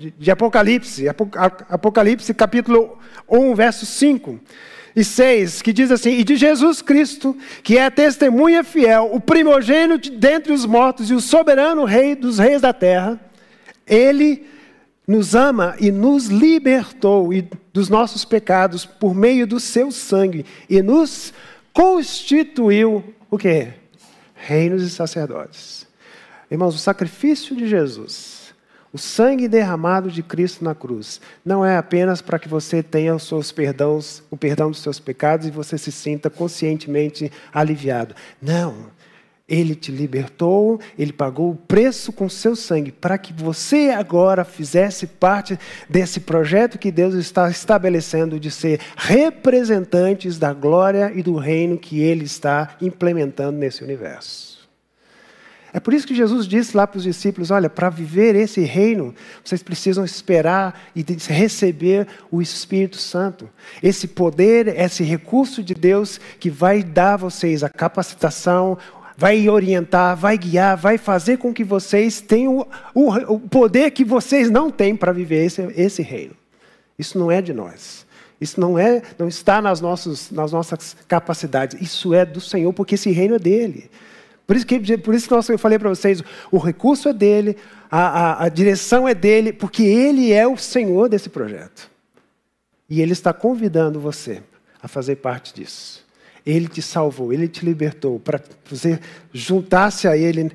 de, 0.09 0.31
Apocalipse, 0.31 1.05
Apocalipse 1.69 2.33
capítulo 2.33 2.97
1, 3.29 3.53
verso 3.53 3.85
5 3.85 4.39
e 4.95 5.03
6, 5.03 5.61
que 5.61 5.71
diz 5.71 5.91
assim: 5.91 6.11
E 6.11 6.23
de 6.23 6.35
Jesus 6.35 6.81
Cristo, 6.81 7.37
que 7.61 7.77
é 7.77 7.85
a 7.85 7.91
testemunha 7.91 8.63
fiel, 8.63 9.11
o 9.13 9.19
primogênito 9.19 10.09
dentre 10.11 10.51
os 10.51 10.65
mortos 10.65 11.11
e 11.11 11.13
o 11.13 11.21
soberano 11.21 11.85
rei 11.85 12.15
dos 12.15 12.39
reis 12.39 12.61
da 12.61 12.73
terra, 12.73 13.19
ele 13.85 14.47
nos 15.07 15.35
ama 15.35 15.75
e 15.79 15.91
nos 15.91 16.27
libertou 16.27 17.29
dos 17.71 17.89
nossos 17.89 18.25
pecados 18.25 18.85
por 18.85 19.13
meio 19.13 19.45
do 19.45 19.59
seu 19.59 19.91
sangue 19.91 20.45
e 20.69 20.81
nos 20.81 21.33
constituiu 21.73 23.03
o 23.29 23.37
quê? 23.37 23.73
Reinos 24.33 24.81
e 24.83 24.89
sacerdotes. 24.89 25.87
Irmãos, 26.49 26.75
o 26.75 26.79
sacrifício 26.79 27.55
de 27.55 27.67
Jesus 27.67 28.40
o 28.93 28.97
sangue 28.97 29.47
derramado 29.47 30.11
de 30.11 30.21
Cristo 30.21 30.65
na 30.65 30.75
cruz 30.75 31.21
não 31.45 31.65
é 31.65 31.77
apenas 31.77 32.21
para 32.21 32.37
que 32.37 32.49
você 32.49 32.83
tenha 32.83 33.15
os 33.15 33.23
seus 33.23 33.51
perdãos, 33.51 34.21
o 34.29 34.35
perdão 34.35 34.69
dos 34.69 34.81
seus 34.81 34.99
pecados 34.99 35.47
e 35.47 35.51
você 35.51 35.77
se 35.77 35.91
sinta 35.91 36.29
conscientemente 36.29 37.31
aliviado. 37.53 38.13
Não. 38.41 38.91
Ele 39.47 39.75
te 39.75 39.91
libertou, 39.91 40.79
ele 40.97 41.11
pagou 41.11 41.51
o 41.51 41.55
preço 41.55 42.13
com 42.13 42.29
seu 42.29 42.55
sangue 42.55 42.91
para 42.91 43.17
que 43.17 43.33
você 43.33 43.89
agora 43.89 44.45
fizesse 44.45 45.05
parte 45.05 45.59
desse 45.89 46.21
projeto 46.21 46.77
que 46.77 46.91
Deus 46.91 47.13
está 47.15 47.49
estabelecendo 47.49 48.39
de 48.39 48.49
ser 48.49 48.79
representantes 48.95 50.37
da 50.37 50.53
glória 50.53 51.11
e 51.13 51.21
do 51.21 51.35
reino 51.35 51.77
que 51.77 52.01
ele 52.01 52.23
está 52.23 52.77
implementando 52.81 53.57
nesse 53.57 53.83
universo. 53.83 54.60
É 55.73 55.79
por 55.79 55.93
isso 55.93 56.05
que 56.05 56.13
Jesus 56.13 56.47
disse 56.47 56.75
lá 56.75 56.85
para 56.85 56.97
os 56.97 57.03
discípulos: 57.03 57.51
olha, 57.51 57.69
para 57.69 57.89
viver 57.89 58.35
esse 58.35 58.61
reino, 58.61 59.15
vocês 59.43 59.63
precisam 59.63 60.03
esperar 60.03 60.81
e 60.95 61.05
receber 61.29 62.07
o 62.29 62.41
Espírito 62.41 62.97
Santo. 62.97 63.49
Esse 63.81 64.07
poder, 64.07 64.67
esse 64.67 65.03
recurso 65.03 65.63
de 65.63 65.73
Deus 65.73 66.19
que 66.39 66.49
vai 66.49 66.83
dar 66.83 67.13
a 67.13 67.17
vocês 67.17 67.63
a 67.63 67.69
capacitação, 67.69 68.77
vai 69.15 69.47
orientar, 69.47 70.15
vai 70.17 70.37
guiar, 70.37 70.75
vai 70.75 70.97
fazer 70.97 71.37
com 71.37 71.53
que 71.53 71.63
vocês 71.63 72.19
tenham 72.19 72.67
o, 72.93 73.09
o 73.33 73.39
poder 73.39 73.91
que 73.91 74.03
vocês 74.03 74.49
não 74.49 74.69
têm 74.69 74.95
para 74.95 75.11
viver 75.11 75.45
esse, 75.45 75.61
esse 75.75 76.01
reino. 76.01 76.35
Isso 76.97 77.17
não 77.17 77.31
é 77.31 77.41
de 77.41 77.53
nós. 77.53 78.05
Isso 78.41 78.59
não 78.59 78.77
é, 78.77 79.03
não 79.19 79.27
está 79.27 79.61
nas, 79.61 79.79
nossos, 79.79 80.31
nas 80.31 80.51
nossas 80.51 80.97
capacidades. 81.07 81.79
Isso 81.79 82.13
é 82.13 82.25
do 82.25 82.41
Senhor, 82.41 82.73
porque 82.73 82.95
esse 82.95 83.11
reino 83.11 83.35
é 83.35 83.39
dele. 83.39 83.89
Por 84.51 84.57
isso 84.57 84.65
que, 84.65 84.97
por 84.97 85.15
isso 85.15 85.29
que 85.29 85.33
eu 85.33 85.57
falei 85.57 85.79
para 85.79 85.87
vocês, 85.87 86.21
o 86.51 86.57
recurso 86.57 87.07
é 87.07 87.13
dele, 87.13 87.55
a, 87.89 88.01
a, 88.01 88.43
a 88.43 88.49
direção 88.49 89.07
é 89.07 89.13
dele, 89.13 89.53
porque 89.53 89.81
ele 89.81 90.33
é 90.33 90.45
o 90.45 90.57
Senhor 90.57 91.07
desse 91.07 91.29
projeto. 91.29 91.89
E 92.89 93.01
ele 93.01 93.13
está 93.13 93.31
convidando 93.31 93.97
você 93.97 94.43
a 94.83 94.89
fazer 94.89 95.15
parte 95.15 95.53
disso. 95.53 96.05
Ele 96.45 96.67
te 96.67 96.81
salvou, 96.81 97.31
ele 97.31 97.47
te 97.47 97.63
libertou 97.63 98.19
para 98.19 98.41
você 98.69 98.99
juntar-se 99.31 100.05
a 100.05 100.17
ele 100.17 100.51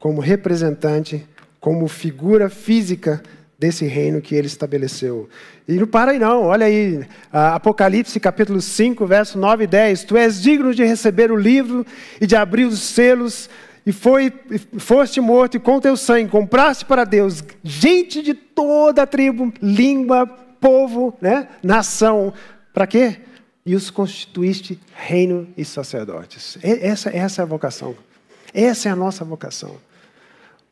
como 0.00 0.20
representante, 0.20 1.24
como 1.60 1.86
figura 1.86 2.50
física 2.50 3.22
desse 3.60 3.84
reino 3.84 4.22
que 4.22 4.34
ele 4.34 4.46
estabeleceu. 4.46 5.28
E 5.68 5.74
não 5.74 5.86
para 5.86 6.12
aí 6.12 6.18
não, 6.18 6.44
olha 6.44 6.64
aí, 6.64 7.06
Apocalipse 7.30 8.18
capítulo 8.18 8.58
5, 8.58 9.06
verso 9.06 9.38
9 9.38 9.64
e 9.64 9.66
10. 9.66 10.04
Tu 10.04 10.16
és 10.16 10.40
digno 10.40 10.74
de 10.74 10.82
receber 10.82 11.30
o 11.30 11.36
livro 11.36 11.84
e 12.18 12.26
de 12.26 12.34
abrir 12.34 12.64
os 12.64 12.80
selos, 12.80 13.50
e 13.84 13.92
foi, 13.92 14.32
foste 14.78 15.20
morto, 15.20 15.58
e 15.58 15.60
com 15.60 15.78
teu 15.78 15.94
sangue 15.94 16.30
compraste 16.30 16.86
para 16.86 17.04
Deus 17.04 17.44
gente 17.62 18.22
de 18.22 18.32
toda 18.32 19.02
a 19.02 19.06
tribo, 19.06 19.52
língua, 19.60 20.26
povo, 20.58 21.14
né? 21.20 21.48
nação. 21.62 22.32
Para 22.72 22.86
quê? 22.86 23.18
E 23.64 23.74
os 23.74 23.90
constituíste 23.90 24.80
reino 24.94 25.46
e 25.54 25.66
sacerdotes. 25.66 26.56
Essa, 26.62 27.14
essa 27.14 27.42
é 27.42 27.44
a 27.44 27.46
vocação. 27.46 27.94
Essa 28.54 28.88
é 28.88 28.92
a 28.92 28.96
nossa 28.96 29.22
vocação. 29.22 29.76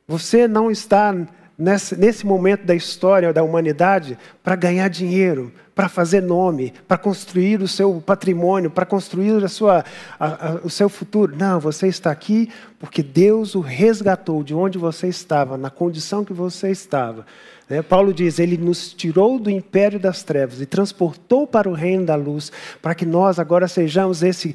Você 0.07 0.49
não 0.49 0.71
está 0.71 1.15
nesse, 1.59 1.97
nesse 1.97 2.25
momento 2.25 2.65
da 2.65 2.75
história 2.75 3.33
da 3.33 3.43
humanidade 3.43 4.17
para 4.43 4.55
ganhar 4.55 4.89
dinheiro, 4.89 5.53
para 5.75 5.89
fazer 5.89 6.21
nome, 6.21 6.73
para 6.87 6.97
construir 6.97 7.61
o 7.61 7.69
seu 7.69 8.01
patrimônio, 8.05 8.71
para 8.71 8.87
construir 8.87 9.45
a 9.45 9.49
sua, 9.49 9.85
a, 10.19 10.49
a, 10.49 10.55
o 10.65 10.71
seu 10.71 10.89
futuro. 10.89 11.37
Não, 11.37 11.59
você 11.59 11.89
está 11.89 12.11
aqui 12.11 12.49
porque 12.79 13.03
Deus 13.03 13.55
o 13.55 13.61
resgatou 13.61 14.45
de 14.45 14.55
onde 14.55 14.79
você 14.79 15.09
estava, 15.09 15.59
na 15.59 15.71
condição 15.71 16.25
que 16.25 16.33
você 16.33 16.71
estava. 16.71 17.27
Né? 17.69 17.83
Paulo 17.83 18.15
diz: 18.15 18.39
Ele 18.39 18.57
nos 18.57 18.93
tirou 18.93 19.39
do 19.39 19.51
império 19.51 19.99
das 19.99 20.23
trevas 20.23 20.61
e 20.61 20.67
transportou 20.67 21.47
para 21.47 21.69
o 21.69 21.75
reino 21.75 22.07
da 22.07 22.15
luz, 22.15 22.53
para 22.81 22.95
que 22.95 23.07
nós 23.07 23.39
agora 23.39 23.67
sejamos 23.67 24.23
esse 24.23 24.55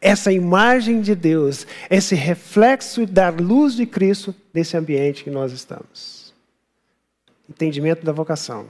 essa 0.00 0.32
imagem 0.32 1.00
de 1.00 1.14
Deus, 1.14 1.66
esse 1.90 2.14
reflexo 2.14 3.04
da 3.04 3.30
luz 3.30 3.74
de 3.74 3.84
Cristo 3.84 4.32
nesse 4.54 4.76
ambiente 4.76 5.24
que 5.24 5.30
nós 5.30 5.50
estamos 5.50 6.17
entendimento 7.48 8.04
da 8.04 8.12
vocação. 8.12 8.66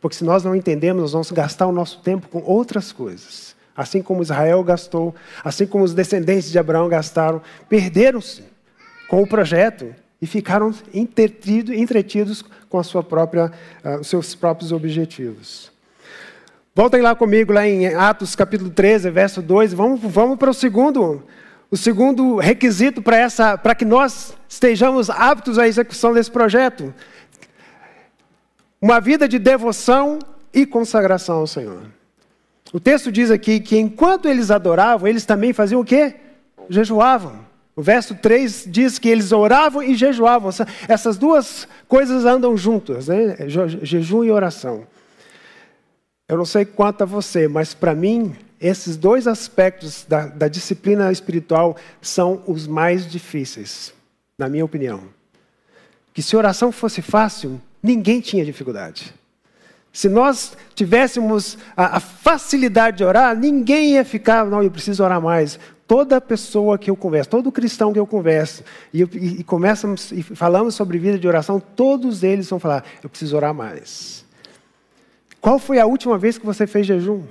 Porque 0.00 0.16
se 0.16 0.24
nós 0.24 0.42
não 0.42 0.56
entendemos, 0.56 1.02
nós 1.02 1.12
vamos 1.12 1.30
gastar 1.30 1.66
o 1.66 1.72
nosso 1.72 2.00
tempo 2.00 2.28
com 2.28 2.42
outras 2.42 2.90
coisas. 2.90 3.54
Assim 3.76 4.02
como 4.02 4.22
Israel 4.22 4.62
gastou, 4.64 5.14
assim 5.44 5.66
como 5.66 5.84
os 5.84 5.94
descendentes 5.94 6.50
de 6.50 6.58
Abraão 6.58 6.88
gastaram, 6.88 7.40
perderam-se 7.68 8.44
com 9.08 9.22
o 9.22 9.26
projeto 9.26 9.94
e 10.20 10.26
ficaram 10.26 10.74
entretidos, 10.92 11.74
entretidos 11.74 12.44
com 12.68 12.78
a 12.78 12.84
sua 12.84 13.02
própria, 13.02 13.52
uh, 13.84 14.00
os 14.00 14.06
seus 14.08 14.34
próprios 14.34 14.72
objetivos. 14.72 15.72
Voltem 16.74 17.02
lá 17.02 17.14
comigo, 17.14 17.52
lá 17.52 17.66
em 17.66 17.94
Atos 17.94 18.34
capítulo 18.34 18.70
13, 18.70 19.10
verso 19.10 19.42
2. 19.42 19.74
Vamos, 19.74 20.00
vamos 20.00 20.38
para 20.38 20.48
o 20.48 20.54
segundo, 20.54 21.22
o 21.70 21.76
segundo 21.76 22.36
requisito 22.36 23.02
para 23.02 23.74
que 23.74 23.84
nós 23.84 24.34
estejamos 24.48 25.10
aptos 25.10 25.58
à 25.58 25.68
execução 25.68 26.14
desse 26.14 26.30
projeto. 26.30 26.94
Uma 28.82 29.00
vida 29.00 29.28
de 29.28 29.38
devoção 29.38 30.18
e 30.52 30.66
consagração 30.66 31.36
ao 31.36 31.46
Senhor. 31.46 31.82
O 32.72 32.80
texto 32.80 33.12
diz 33.12 33.30
aqui 33.30 33.60
que 33.60 33.78
enquanto 33.78 34.28
eles 34.28 34.50
adoravam, 34.50 35.06
eles 35.06 35.24
também 35.24 35.52
faziam 35.52 35.80
o 35.80 35.84
quê? 35.84 36.16
Jejuavam. 36.68 37.46
O 37.76 37.80
verso 37.80 38.16
3 38.16 38.64
diz 38.66 38.98
que 38.98 39.08
eles 39.08 39.30
oravam 39.30 39.84
e 39.84 39.94
jejuavam. 39.94 40.50
Essas 40.88 41.16
duas 41.16 41.68
coisas 41.86 42.24
andam 42.24 42.56
juntas, 42.56 43.06
né? 43.06 43.36
jejum 43.48 44.24
e 44.24 44.32
oração. 44.32 44.84
Eu 46.28 46.36
não 46.36 46.44
sei 46.44 46.64
quanto 46.64 47.02
a 47.02 47.06
você, 47.06 47.46
mas 47.46 47.74
para 47.74 47.94
mim, 47.94 48.34
esses 48.60 48.96
dois 48.96 49.28
aspectos 49.28 50.04
da, 50.08 50.26
da 50.26 50.48
disciplina 50.48 51.12
espiritual 51.12 51.76
são 52.00 52.42
os 52.48 52.66
mais 52.66 53.08
difíceis, 53.08 53.94
na 54.36 54.48
minha 54.48 54.64
opinião. 54.64 55.04
Que 56.12 56.20
se 56.20 56.36
oração 56.36 56.72
fosse 56.72 57.00
fácil, 57.00 57.60
ninguém 57.82 58.20
tinha 58.20 58.44
dificuldade. 58.44 59.12
Se 59.92 60.08
nós 60.08 60.56
tivéssemos 60.74 61.58
a, 61.76 61.98
a, 61.98 62.00
facilidade 62.00 62.98
de 62.98 63.04
orar, 63.04 63.36
ninguém 63.36 63.92
ia 63.92 64.04
ficar, 64.04 64.46
não, 64.46 64.62
eu 64.62 64.70
preciso 64.70 65.04
orar 65.04 65.20
mais. 65.20 65.58
Toda 65.86 66.18
pessoa 66.18 66.78
que 66.78 66.90
eu 66.90 66.96
converso, 66.96 67.28
todo 67.28 67.52
cristão 67.52 67.92
que 67.92 67.98
eu 67.98 68.06
converso, 68.06 68.64
e, 68.94 69.02
e, 69.02 69.40
e 69.40 69.44
começamos 69.44 70.10
e 70.10 70.22
falamos 70.22 70.74
sobre 70.74 70.98
vida 70.98 71.18
de 71.18 71.28
oração, 71.28 71.60
todos 71.60 72.22
eles 72.22 72.48
vão 72.48 72.58
falar, 72.58 72.84
eu 73.02 73.10
preciso 73.10 73.36
orar 73.36 73.52
mais. 73.52 74.24
Qual 75.40 75.58
foi 75.58 75.78
a 75.78 75.84
última 75.84 76.16
vez 76.16 76.38
que 76.38 76.46
você 76.46 76.66
fez 76.66 76.86
jejum? 76.86 77.24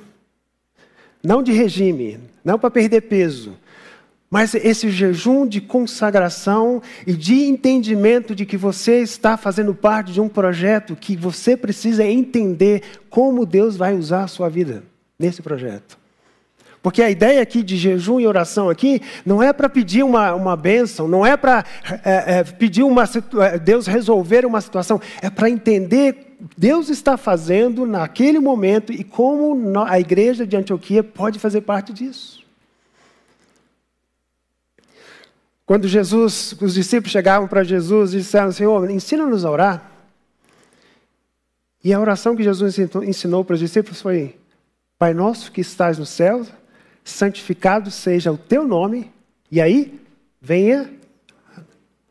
Não 1.23 1.41
de 1.41 1.51
regime, 1.51 2.19
não 2.43 2.59
para 2.59 2.69
perder 2.69 3.01
peso, 3.01 3.57
mas 4.31 4.55
esse 4.55 4.89
jejum 4.89 5.45
de 5.45 5.59
consagração 5.59 6.81
e 7.05 7.11
de 7.11 7.43
entendimento 7.43 8.33
de 8.33 8.45
que 8.45 8.55
você 8.55 9.01
está 9.01 9.35
fazendo 9.35 9.75
parte 9.75 10.13
de 10.13 10.21
um 10.21 10.29
projeto 10.29 10.95
que 10.95 11.17
você 11.17 11.57
precisa 11.57 12.05
entender 12.05 12.81
como 13.09 13.45
Deus 13.45 13.75
vai 13.75 13.93
usar 13.93 14.23
a 14.23 14.27
sua 14.29 14.47
vida 14.47 14.83
nesse 15.19 15.41
projeto. 15.41 15.99
Porque 16.81 17.03
a 17.03 17.11
ideia 17.11 17.41
aqui 17.41 17.61
de 17.61 17.75
jejum 17.75 18.21
e 18.21 18.25
oração 18.25 18.69
aqui 18.69 19.01
não 19.25 19.43
é 19.43 19.51
para 19.51 19.69
pedir 19.69 20.01
uma, 20.01 20.33
uma 20.33 20.55
bênção, 20.55 21.09
não 21.09 21.25
é 21.25 21.35
para 21.35 21.65
é, 22.03 22.39
é, 22.39 22.43
pedir 22.43 22.83
uma, 22.83 23.03
é, 23.03 23.59
Deus 23.59 23.85
resolver 23.85 24.45
uma 24.45 24.61
situação, 24.61 24.99
é 25.21 25.29
para 25.29 25.49
entender 25.49 26.37
Deus 26.57 26.89
está 26.89 27.17
fazendo 27.17 27.85
naquele 27.85 28.39
momento 28.39 28.91
e 28.91 29.03
como 29.03 29.77
a 29.85 29.99
igreja 29.99 30.47
de 30.47 30.55
Antioquia 30.55 31.03
pode 31.03 31.37
fazer 31.37 31.61
parte 31.61 31.93
disso. 31.93 32.40
Quando 35.71 35.87
Jesus, 35.87 36.53
os 36.59 36.73
discípulos 36.73 37.13
chegavam 37.13 37.47
para 37.47 37.63
Jesus 37.63 38.13
e 38.13 38.17
disseram, 38.17 38.51
Senhor, 38.51 38.89
ensina-nos 38.89 39.45
a 39.45 39.49
orar. 39.49 39.91
E 41.81 41.93
a 41.93 41.99
oração 42.01 42.35
que 42.35 42.43
Jesus 42.43 42.77
ensinou 42.77 43.45
para 43.45 43.53
os 43.53 43.61
discípulos 43.61 44.01
foi: 44.01 44.37
Pai 44.99 45.13
nosso 45.13 45.49
que 45.49 45.61
estás 45.61 45.97
no 45.97 46.05
céu, 46.05 46.45
santificado 47.05 47.89
seja 47.89 48.33
o 48.33 48.37
teu 48.37 48.67
nome. 48.67 49.13
E 49.49 49.61
aí, 49.61 49.97
venha, 50.41 50.91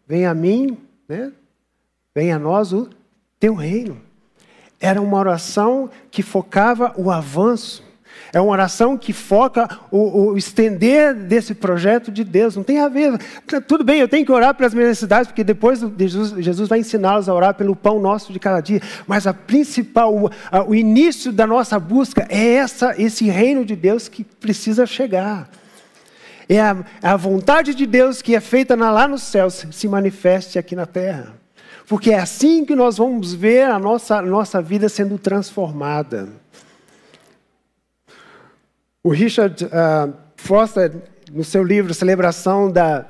venha 0.08 0.30
a 0.30 0.34
mim, 0.34 0.78
né? 1.06 1.30
venha 2.14 2.36
a 2.36 2.38
nós 2.38 2.72
o 2.72 2.88
teu 3.38 3.52
reino. 3.52 4.00
Era 4.80 5.02
uma 5.02 5.18
oração 5.18 5.90
que 6.10 6.22
focava 6.22 6.94
o 6.96 7.10
avanço. 7.10 7.84
É 8.32 8.40
uma 8.40 8.52
oração 8.52 8.96
que 8.96 9.12
foca 9.12 9.68
o, 9.90 10.30
o, 10.30 10.36
estender 10.36 11.14
desse 11.14 11.54
projeto 11.54 12.12
de 12.12 12.22
Deus. 12.22 12.54
Não 12.56 12.62
tem 12.62 12.78
a 12.78 12.88
ver. 12.88 13.18
Tudo 13.66 13.82
bem, 13.82 14.00
eu 14.00 14.08
tenho 14.08 14.24
que 14.24 14.30
orar 14.30 14.54
pelas 14.54 14.72
minhas 14.72 14.90
necessidades, 14.90 15.26
porque 15.26 15.42
depois 15.42 15.80
Jesus, 15.98 16.44
Jesus 16.44 16.68
vai 16.68 16.78
ensiná-los 16.78 17.28
a 17.28 17.34
orar 17.34 17.54
pelo 17.54 17.74
pão 17.74 17.98
nosso 17.98 18.32
de 18.32 18.38
cada 18.38 18.60
dia. 18.60 18.80
Mas 19.06 19.26
a 19.26 19.34
principal, 19.34 20.14
o, 20.14 20.30
a, 20.50 20.62
o 20.62 20.74
início 20.74 21.32
da 21.32 21.46
nossa 21.46 21.78
busca 21.78 22.24
é 22.28 22.54
essa, 22.54 22.94
esse 23.00 23.28
reino 23.28 23.64
de 23.64 23.74
Deus 23.74 24.08
que 24.08 24.22
precisa 24.22 24.86
chegar. 24.86 25.48
É 26.48 26.60
a, 26.60 26.76
é 27.02 27.08
a 27.08 27.16
vontade 27.16 27.74
de 27.74 27.86
Deus 27.86 28.22
que 28.22 28.36
é 28.36 28.40
feita 28.40 28.76
na, 28.76 28.92
lá 28.92 29.08
nos 29.08 29.22
céus 29.22 29.66
se 29.72 29.88
manifeste 29.88 30.58
aqui 30.58 30.76
na 30.76 30.86
terra. 30.86 31.34
Porque 31.88 32.12
é 32.12 32.20
assim 32.20 32.64
que 32.64 32.76
nós 32.76 32.98
vamos 32.98 33.34
ver 33.34 33.68
a 33.68 33.76
nossa, 33.76 34.22
nossa 34.22 34.62
vida 34.62 34.88
sendo 34.88 35.18
transformada. 35.18 36.28
O 39.02 39.08
Richard 39.10 39.64
uh, 39.64 40.12
Foster, 40.36 40.92
no 41.32 41.42
seu 41.42 41.64
livro 41.64 41.94
Celebração 41.94 42.70
da, 42.70 43.06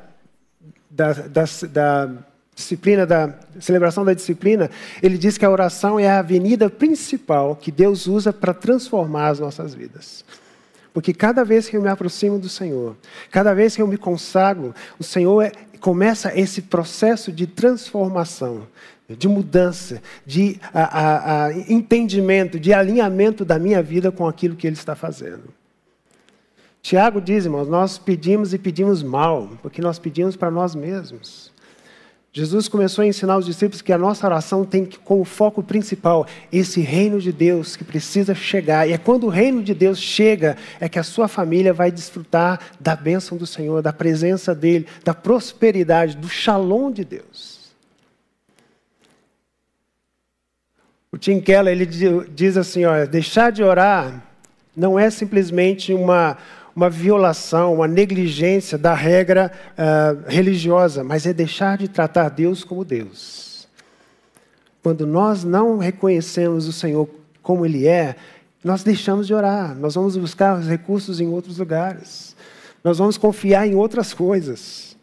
da, 0.89 1.13
da, 1.13 1.45
da 1.69 2.11
disciplina 2.55 3.07
da 3.07 3.35
celebração 3.59 4.05
da 4.05 4.15
disciplina, 4.15 4.71
ele 5.03 5.19
diz 5.19 5.37
que 5.37 5.45
a 5.45 5.51
oração 5.51 5.99
é 5.99 6.09
a 6.09 6.21
avenida 6.21 6.71
principal 6.71 7.57
que 7.57 7.73
Deus 7.73 8.07
usa 8.07 8.33
para 8.33 8.55
transformar 8.55 9.29
as 9.29 9.41
nossas 9.41 9.75
vidas. 9.75 10.25
Porque 10.93 11.13
cada 11.13 11.45
vez 11.45 11.69
que 11.69 11.77
eu 11.77 11.83
me 11.83 11.89
aproximo 11.89 12.39
do 12.39 12.49
Senhor, 12.49 12.97
cada 13.31 13.53
vez 13.53 13.75
que 13.75 13.83
eu 13.83 13.87
me 13.87 13.97
consagro, 13.97 14.75
o 14.99 15.03
Senhor 15.03 15.43
é, 15.43 15.53
começa 15.81 16.39
esse 16.39 16.63
processo 16.63 17.33
de 17.33 17.47
transformação, 17.47 18.67
de 19.09 19.27
mudança, 19.27 20.01
de 20.25 20.61
a, 20.73 20.83
a, 20.83 21.47
a 21.47 21.53
entendimento, 21.53 22.61
de 22.61 22.73
alinhamento 22.73 23.45
da 23.45 23.59
minha 23.59 23.83
vida 23.83 24.13
com 24.13 24.29
aquilo 24.29 24.55
que 24.55 24.67
Ele 24.67 24.77
está 24.77 24.95
fazendo. 24.95 25.60
Tiago 26.83 27.21
diz, 27.21 27.45
irmãos, 27.45 27.69
nós 27.69 27.99
pedimos 27.99 28.55
e 28.55 28.59
pedimos 28.59 29.03
mal, 29.03 29.51
porque 29.63 29.83
nós 29.83 29.99
pedimos 29.99 30.37
para 30.37 30.51
nós 30.51 30.75
mesmos. 30.75 31.53
Jesus 32.33 32.69
começou 32.69 33.03
a 33.03 33.07
ensinar 33.07 33.37
os 33.37 33.47
discípulos 33.47 33.83
que 33.83 33.93
a 33.93 33.99
nossa 33.99 34.25
oração 34.25 34.65
tem 34.65 34.85
como 35.05 35.25
foco 35.25 35.65
principal 35.65 36.27
esse 36.53 36.81
reino 36.81 37.21
de 37.21 37.33
Deus 37.33 37.75
que 37.75 37.83
precisa 37.83 38.37
chegar. 38.37 38.89
E 38.89 38.93
é 38.93 38.99
quando 38.99 39.25
o 39.25 39.29
reino 39.29 39.65
de 39.65 39.75
Deus 39.75 39.99
chega, 39.99 40.57
é 40.79 40.89
que 40.89 40.99
a 40.99 41.03
sua 41.03 41.27
família 41.27 41.73
vai 41.73 41.91
desfrutar 41.91 42.61
da 42.79 42.95
bênção 42.95 43.37
do 43.37 43.47
Senhor, 43.47 43.83
da 43.83 43.93
presença 43.93 44.55
dEle, 44.55 44.87
da 45.05 45.13
prosperidade, 45.13 46.17
do 46.17 46.29
shalom 46.29 46.93
de 46.93 47.05
Deus. 47.05 47.59
O 51.11 51.19
Tim 51.19 51.41
Keller 51.41 51.73
ele 51.73 51.87
diz 51.87 52.57
assim: 52.57 52.85
olha, 52.85 53.09
deixar 53.09 53.51
de 53.51 53.65
orar 53.65 54.25
não 54.77 54.97
é 54.97 55.11
simplesmente 55.11 55.93
uma 55.93 56.39
uma 56.75 56.89
violação, 56.89 57.75
uma 57.75 57.89
negligência 57.89 58.79
da 58.79 58.95
regra 58.95 59.51
uh, 59.73 60.29
religiosa, 60.29 61.03
mas 61.03 61.27
é 61.27 61.33
deixar 61.33 61.79
de 61.79 61.89
tratar 61.89 62.29
Deus 62.29 62.65
como 62.65 62.85
Deus. 62.85 63.69
Quando 64.83 65.07
nós 65.07 65.45
não 65.45 65.79
reconhecemos 65.79 66.67
o 66.67 66.73
Senhor 66.73 67.09
como 67.43 67.67
Ele 67.67 67.87
é, 67.87 68.17
nós 68.63 68.83
deixamos 68.83 69.27
de 69.27 69.35
orar, 69.35 69.75
nós 69.75 69.95
vamos 69.95 70.17
buscar 70.17 70.59
os 70.59 70.67
recursos 70.67 71.21
em 71.21 71.29
outros 71.29 71.59
lugares, 71.59 72.37
nós 72.83 72.99
vamos 72.99 73.19
confiar 73.19 73.67
em 73.67 73.75
outras 73.75 74.15
coisas. 74.15 74.97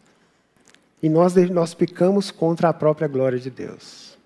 E 1.00 1.08
nós, 1.08 1.34
nós 1.50 1.74
pecamos 1.74 2.30
contra 2.30 2.68
a 2.68 2.72
própria 2.72 3.06
glória 3.06 3.38
de 3.38 3.50
Deus. 3.50 4.18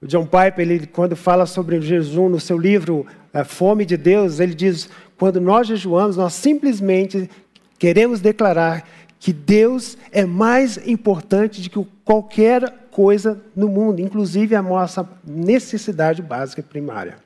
O 0.00 0.06
John 0.06 0.24
Piper, 0.24 0.60
ele, 0.60 0.86
quando 0.86 1.14
fala 1.14 1.46
sobre 1.46 1.76
o 1.76 1.82
jejum 1.82 2.28
no 2.28 2.40
seu 2.40 2.58
livro 2.58 3.06
a 3.32 3.44
Fome 3.44 3.84
de 3.84 3.96
Deus, 3.96 4.40
ele 4.40 4.54
diz: 4.54 4.88
quando 5.22 5.40
nós 5.40 5.68
jejuamos, 5.68 6.16
nós 6.16 6.32
simplesmente 6.32 7.30
queremos 7.78 8.20
declarar 8.20 8.84
que 9.20 9.32
Deus 9.32 9.96
é 10.10 10.26
mais 10.26 10.84
importante 10.84 11.62
do 11.62 11.70
que 11.70 11.90
qualquer 12.04 12.88
coisa 12.90 13.40
no 13.54 13.68
mundo, 13.68 14.00
inclusive 14.00 14.56
a 14.56 14.60
nossa 14.60 15.08
necessidade 15.24 16.20
básica 16.20 16.60
e 16.60 16.64
primária. 16.64 17.18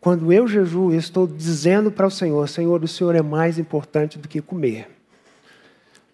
Quando 0.00 0.32
eu 0.32 0.46
jejuo, 0.46 0.92
eu 0.92 0.98
estou 1.00 1.26
dizendo 1.26 1.90
para 1.90 2.06
o 2.06 2.10
Senhor: 2.10 2.48
Senhor, 2.48 2.84
o 2.84 2.86
Senhor 2.86 3.16
é 3.16 3.22
mais 3.22 3.58
importante 3.58 4.16
do 4.16 4.28
que 4.28 4.40
comer. 4.40 4.88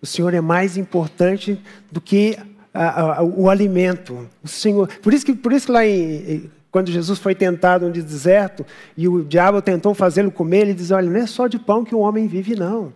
O 0.00 0.06
Senhor 0.06 0.32
é 0.32 0.40
mais 0.40 0.78
importante 0.78 1.60
do 1.92 2.00
que 2.00 2.38
a, 2.72 3.18
a, 3.18 3.22
o 3.22 3.50
alimento. 3.50 4.26
O 4.42 4.48
Senhor, 4.48 4.88
por 5.02 5.12
isso 5.12 5.26
que, 5.26 5.34
por 5.34 5.52
isso 5.52 5.66
que 5.66 5.72
lá 5.72 5.86
em, 5.86 6.50
quando 6.70 6.90
Jesus 6.90 7.18
foi 7.18 7.34
tentado 7.34 7.86
no 7.86 7.92
deserto 7.92 8.64
e 8.96 9.08
o 9.08 9.24
diabo 9.24 9.62
tentou 9.62 9.94
fazê-lo 9.94 10.30
comer, 10.30 10.62
ele 10.62 10.74
diz: 10.74 10.90
Olha, 10.90 11.08
não 11.08 11.20
é 11.20 11.26
só 11.26 11.46
de 11.46 11.58
pão 11.58 11.84
que 11.84 11.94
o 11.94 12.00
homem 12.00 12.26
vive, 12.26 12.54
não 12.54 12.92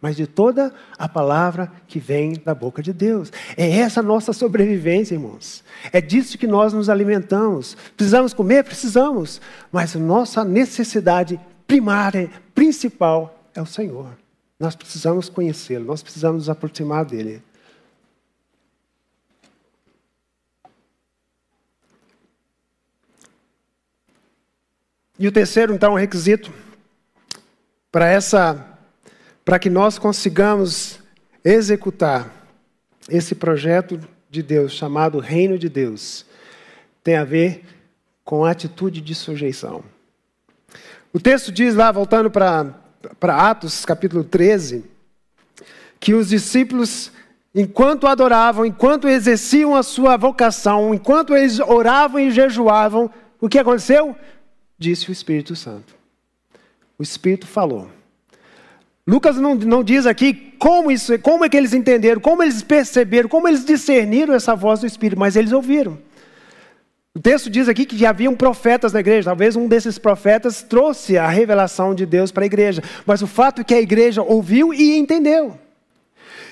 mas 0.00 0.14
de 0.14 0.26
toda 0.26 0.72
a 0.98 1.08
palavra 1.08 1.72
que 1.88 1.98
vem 1.98 2.34
da 2.44 2.54
boca 2.54 2.82
de 2.82 2.92
Deus. 2.92 3.32
É 3.56 3.68
essa 3.78 4.00
a 4.00 4.02
nossa 4.02 4.32
sobrevivência, 4.32 5.14
irmãos. 5.14 5.64
É 5.92 6.00
disso 6.00 6.38
que 6.38 6.46
nós 6.46 6.72
nos 6.72 6.88
alimentamos. 6.88 7.76
Precisamos 7.96 8.32
comer? 8.32 8.62
Precisamos. 8.62 9.40
Mas 9.72 9.94
nossa 9.94 10.44
necessidade 10.44 11.40
primária, 11.66 12.30
principal, 12.54 13.48
é 13.54 13.60
o 13.60 13.66
Senhor. 13.66 14.10
Nós 14.60 14.76
precisamos 14.76 15.28
conhecê-lo, 15.28 15.84
nós 15.84 16.02
precisamos 16.02 16.42
nos 16.42 16.50
aproximar 16.50 17.04
dele. 17.04 17.42
E 25.18 25.26
o 25.26 25.32
terceiro, 25.32 25.74
então, 25.74 25.94
requisito 25.94 26.52
para 27.90 28.06
essa 28.06 28.76
para 29.46 29.58
que 29.58 29.70
nós 29.70 29.96
consigamos 29.96 30.98
executar 31.44 32.30
esse 33.08 33.34
projeto 33.34 34.00
de 34.28 34.42
Deus 34.42 34.72
chamado 34.72 35.20
Reino 35.20 35.56
de 35.56 35.68
Deus, 35.68 36.26
tem 37.02 37.14
a 37.14 37.24
ver 37.24 37.64
com 38.24 38.44
a 38.44 38.50
atitude 38.50 39.00
de 39.00 39.14
sujeição. 39.14 39.84
O 41.12 41.20
texto 41.20 41.52
diz 41.52 41.76
lá, 41.76 41.92
voltando 41.92 42.28
para, 42.28 42.74
para 43.20 43.48
Atos 43.48 43.84
capítulo 43.84 44.24
13, 44.24 44.84
que 46.00 46.12
os 46.12 46.28
discípulos, 46.28 47.12
enquanto 47.54 48.08
adoravam, 48.08 48.66
enquanto 48.66 49.08
exerciam 49.08 49.76
a 49.76 49.84
sua 49.84 50.16
vocação, 50.16 50.92
enquanto 50.92 51.36
eles 51.36 51.60
oravam 51.60 52.20
e 52.20 52.32
jejuavam, 52.32 53.08
o 53.40 53.48
que 53.48 53.60
aconteceu? 53.60 54.16
Disse 54.78 55.08
o 55.08 55.12
Espírito 55.12 55.56
Santo. 55.56 55.94
O 56.98 57.02
Espírito 57.02 57.46
falou. 57.46 57.88
Lucas 59.06 59.36
não, 59.36 59.54
não 59.54 59.84
diz 59.84 60.04
aqui 60.04 60.34
como, 60.58 60.90
isso, 60.90 61.16
como 61.20 61.44
é 61.44 61.48
que 61.48 61.56
eles 61.56 61.72
entenderam, 61.72 62.20
como 62.20 62.42
eles 62.42 62.62
perceberam, 62.62 63.28
como 63.28 63.46
eles 63.46 63.64
discerniram 63.64 64.34
essa 64.34 64.54
voz 64.54 64.80
do 64.80 64.86
Espírito, 64.86 65.18
mas 65.18 65.36
eles 65.36 65.52
ouviram. 65.52 65.96
O 67.14 67.20
texto 67.20 67.48
diz 67.48 67.68
aqui 67.68 67.86
que 67.86 67.96
já 67.96 68.10
haviam 68.10 68.34
profetas 68.34 68.92
na 68.92 69.00
igreja, 69.00 69.30
talvez 69.30 69.56
um 69.56 69.68
desses 69.68 69.96
profetas 69.96 70.62
trouxe 70.62 71.16
a 71.16 71.28
revelação 71.28 71.94
de 71.94 72.04
Deus 72.04 72.30
para 72.30 72.42
a 72.42 72.46
igreja, 72.46 72.82
mas 73.06 73.22
o 73.22 73.26
fato 73.26 73.60
é 73.60 73.64
que 73.64 73.74
a 73.74 73.80
igreja 73.80 74.22
ouviu 74.22 74.74
e 74.74 74.98
entendeu. 74.98 75.58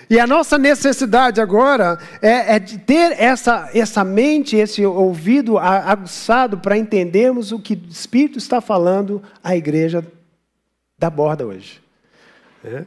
E 0.09 0.21
a 0.21 0.27
nossa 0.27 0.59
necessidade 0.59 1.41
agora 1.41 1.99
é, 2.21 2.57
é 2.57 2.59
de 2.59 2.79
ter 2.79 3.13
essa, 3.21 3.71
essa 3.75 4.05
mente, 4.05 4.57
esse 4.57 4.85
ouvido 4.85 5.59
aguçado 5.59 6.59
para 6.59 6.77
entendermos 6.77 7.53
o 7.53 7.59
que 7.59 7.75
o 7.75 7.89
Espírito 7.89 8.39
está 8.39 8.61
falando 8.61 9.23
à 9.43 9.57
igreja 9.57 10.05
da 10.99 11.09
borda 11.09 11.47
hoje. 11.47 11.83
É. 12.65 12.85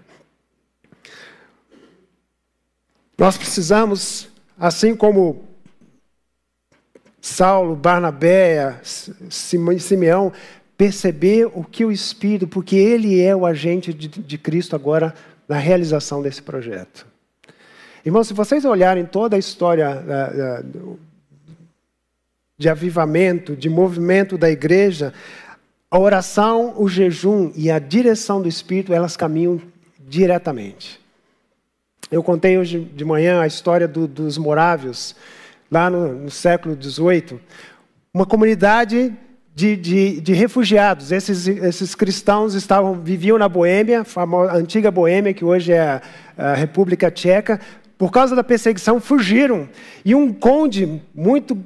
Nós 3.17 3.35
precisamos, 3.35 4.29
assim 4.59 4.95
como 4.95 5.43
Saulo, 7.19 7.75
Barnabé, 7.75 8.79
Simeão, 8.83 10.31
perceber 10.77 11.49
o 11.53 11.63
que 11.63 11.83
o 11.83 11.91
Espírito, 11.91 12.47
porque 12.47 12.75
ele 12.75 13.19
é 13.19 13.35
o 13.35 13.45
agente 13.45 13.91
de, 13.91 14.07
de 14.07 14.37
Cristo 14.37 14.75
agora 14.75 15.15
na 15.47 15.57
realização 15.57 16.21
desse 16.21 16.41
projeto. 16.41 17.06
Irmãos, 18.05 18.27
se 18.27 18.33
vocês 18.33 18.63
olharem 18.65 19.05
toda 19.05 19.35
a 19.35 19.39
história 19.39 20.03
de 22.57 22.69
avivamento, 22.69 23.55
de 23.55 23.69
movimento 23.69 24.37
da 24.37 24.49
igreja, 24.49 25.13
a 25.89 25.99
oração, 25.99 26.73
o 26.77 26.89
jejum 26.89 27.51
e 27.55 27.71
a 27.71 27.79
direção 27.79 28.41
do 28.41 28.47
Espírito, 28.47 28.93
elas 28.93 29.15
caminham 29.15 29.61
diretamente. 29.99 30.99
Eu 32.09 32.23
contei 32.23 32.57
hoje 32.57 32.79
de 32.79 33.03
manhã 33.03 33.41
a 33.41 33.47
história 33.47 33.87
do, 33.87 34.07
dos 34.07 34.37
morávios, 34.37 35.15
lá 35.69 35.89
no, 35.89 36.13
no 36.13 36.31
século 36.31 36.77
XVIII. 36.81 37.39
Uma 38.13 38.25
comunidade 38.25 39.13
de, 39.53 39.75
de, 39.75 40.21
de, 40.21 40.33
refugiados. 40.33 41.11
Esses, 41.11 41.47
esses 41.47 41.95
cristãos 41.95 42.53
estavam, 42.53 42.93
viviam 43.01 43.37
na 43.37 43.49
Boêmia, 43.49 44.03
a 44.49 44.55
antiga 44.55 44.89
Boêmia, 44.89 45.33
que 45.33 45.43
hoje 45.43 45.73
é 45.73 45.81
a, 45.81 46.01
a 46.37 46.53
República 46.53 47.11
Tcheca. 47.11 47.59
Por 47.97 48.11
causa 48.11 48.35
da 48.35 48.43
perseguição, 48.43 48.99
fugiram. 48.99 49.67
E 50.05 50.13
um 50.13 50.31
conde 50.31 51.01
muito 51.15 51.57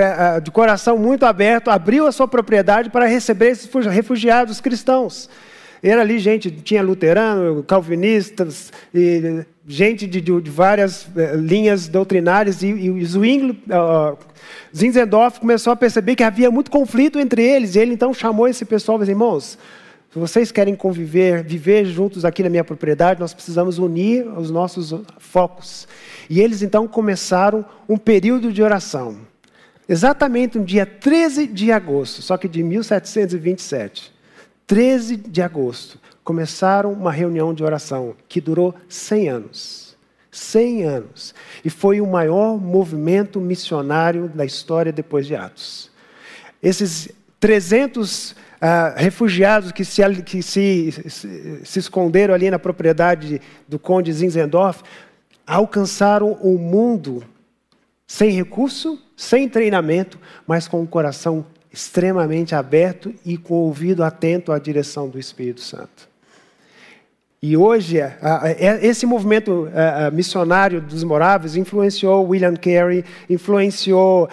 ah, 0.00 0.38
de 0.38 0.52
coração 0.52 0.96
muito 0.96 1.26
aberto, 1.26 1.68
abriu 1.68 2.06
a 2.06 2.12
sua 2.12 2.28
propriedade 2.28 2.90
para 2.90 3.06
receber 3.06 3.50
esses 3.50 3.68
refugiados 3.86 4.60
cristãos. 4.60 5.28
Era 5.82 6.00
ali 6.00 6.18
gente, 6.18 6.50
tinha 6.50 6.82
luterano, 6.82 7.62
calvinistas, 7.62 8.72
gente 9.66 10.06
de, 10.06 10.20
de, 10.20 10.40
de 10.40 10.50
várias 10.50 11.06
eh, 11.14 11.34
linhas 11.36 11.88
doutrinárias, 11.88 12.62
e, 12.62 12.68
e 12.68 13.04
Zwingli, 13.04 13.62
uh, 13.68 14.16
Zinzendorf 14.74 15.38
começou 15.40 15.74
a 15.74 15.76
perceber 15.76 16.16
que 16.16 16.22
havia 16.22 16.50
muito 16.50 16.70
conflito 16.70 17.18
entre 17.18 17.42
eles, 17.42 17.74
e 17.74 17.80
ele 17.80 17.92
então 17.92 18.14
chamou 18.14 18.48
esse 18.48 18.64
pessoal 18.64 18.96
e 18.96 19.00
disse, 19.00 19.12
irmãos, 19.12 19.58
se 20.14 20.18
vocês 20.20 20.52
querem 20.52 20.76
conviver, 20.76 21.42
viver 21.42 21.84
juntos 21.86 22.24
aqui 22.24 22.40
na 22.44 22.48
minha 22.48 22.62
propriedade, 22.62 23.18
nós 23.18 23.34
precisamos 23.34 23.78
unir 23.78 24.24
os 24.38 24.48
nossos 24.48 24.94
focos. 25.18 25.88
E 26.30 26.40
eles 26.40 26.62
então 26.62 26.86
começaram 26.86 27.64
um 27.88 27.96
período 27.96 28.52
de 28.52 28.62
oração. 28.62 29.18
Exatamente 29.88 30.56
no 30.56 30.64
dia 30.64 30.86
13 30.86 31.48
de 31.48 31.72
agosto, 31.72 32.22
só 32.22 32.36
que 32.36 32.46
de 32.46 32.62
1727. 32.62 34.14
13 34.68 35.16
de 35.16 35.42
agosto, 35.42 35.98
começaram 36.22 36.92
uma 36.92 37.10
reunião 37.10 37.52
de 37.52 37.64
oração 37.64 38.14
que 38.28 38.40
durou 38.40 38.72
100 38.88 39.28
anos. 39.28 39.96
100 40.30 40.84
anos. 40.84 41.34
E 41.64 41.68
foi 41.68 42.00
o 42.00 42.06
maior 42.06 42.56
movimento 42.56 43.40
missionário 43.40 44.28
da 44.28 44.44
história 44.44 44.92
depois 44.92 45.26
de 45.26 45.34
Atos. 45.34 45.90
Esses 46.62 47.08
300 47.40 48.30
uh, 48.30 48.34
ah, 48.66 48.94
refugiados 48.96 49.72
que, 49.72 49.84
se, 49.84 50.02
que 50.22 50.42
se, 50.42 50.90
se, 51.10 51.60
se 51.62 51.78
esconderam 51.78 52.32
ali 52.32 52.50
na 52.50 52.58
propriedade 52.58 53.38
do 53.68 53.78
conde 53.78 54.10
Zinzendorf 54.10 54.82
alcançaram 55.46 56.32
o 56.32 56.56
mundo 56.58 57.22
sem 58.06 58.30
recurso, 58.30 58.98
sem 59.14 59.50
treinamento, 59.50 60.18
mas 60.46 60.66
com 60.66 60.82
o 60.82 60.86
coração 60.86 61.44
extremamente 61.70 62.54
aberto 62.54 63.14
e 63.22 63.36
com 63.36 63.52
o 63.52 63.66
ouvido 63.66 64.02
atento 64.02 64.50
à 64.50 64.58
direção 64.58 65.10
do 65.10 65.18
Espírito 65.18 65.60
Santo. 65.60 66.08
E 67.46 67.58
hoje, 67.58 67.98
esse 68.80 69.04
movimento 69.04 69.68
missionário 70.14 70.80
dos 70.80 71.04
moráveis 71.04 71.56
influenciou 71.56 72.26
William 72.26 72.56
Carey, 72.56 73.04
influenciou 73.28 74.30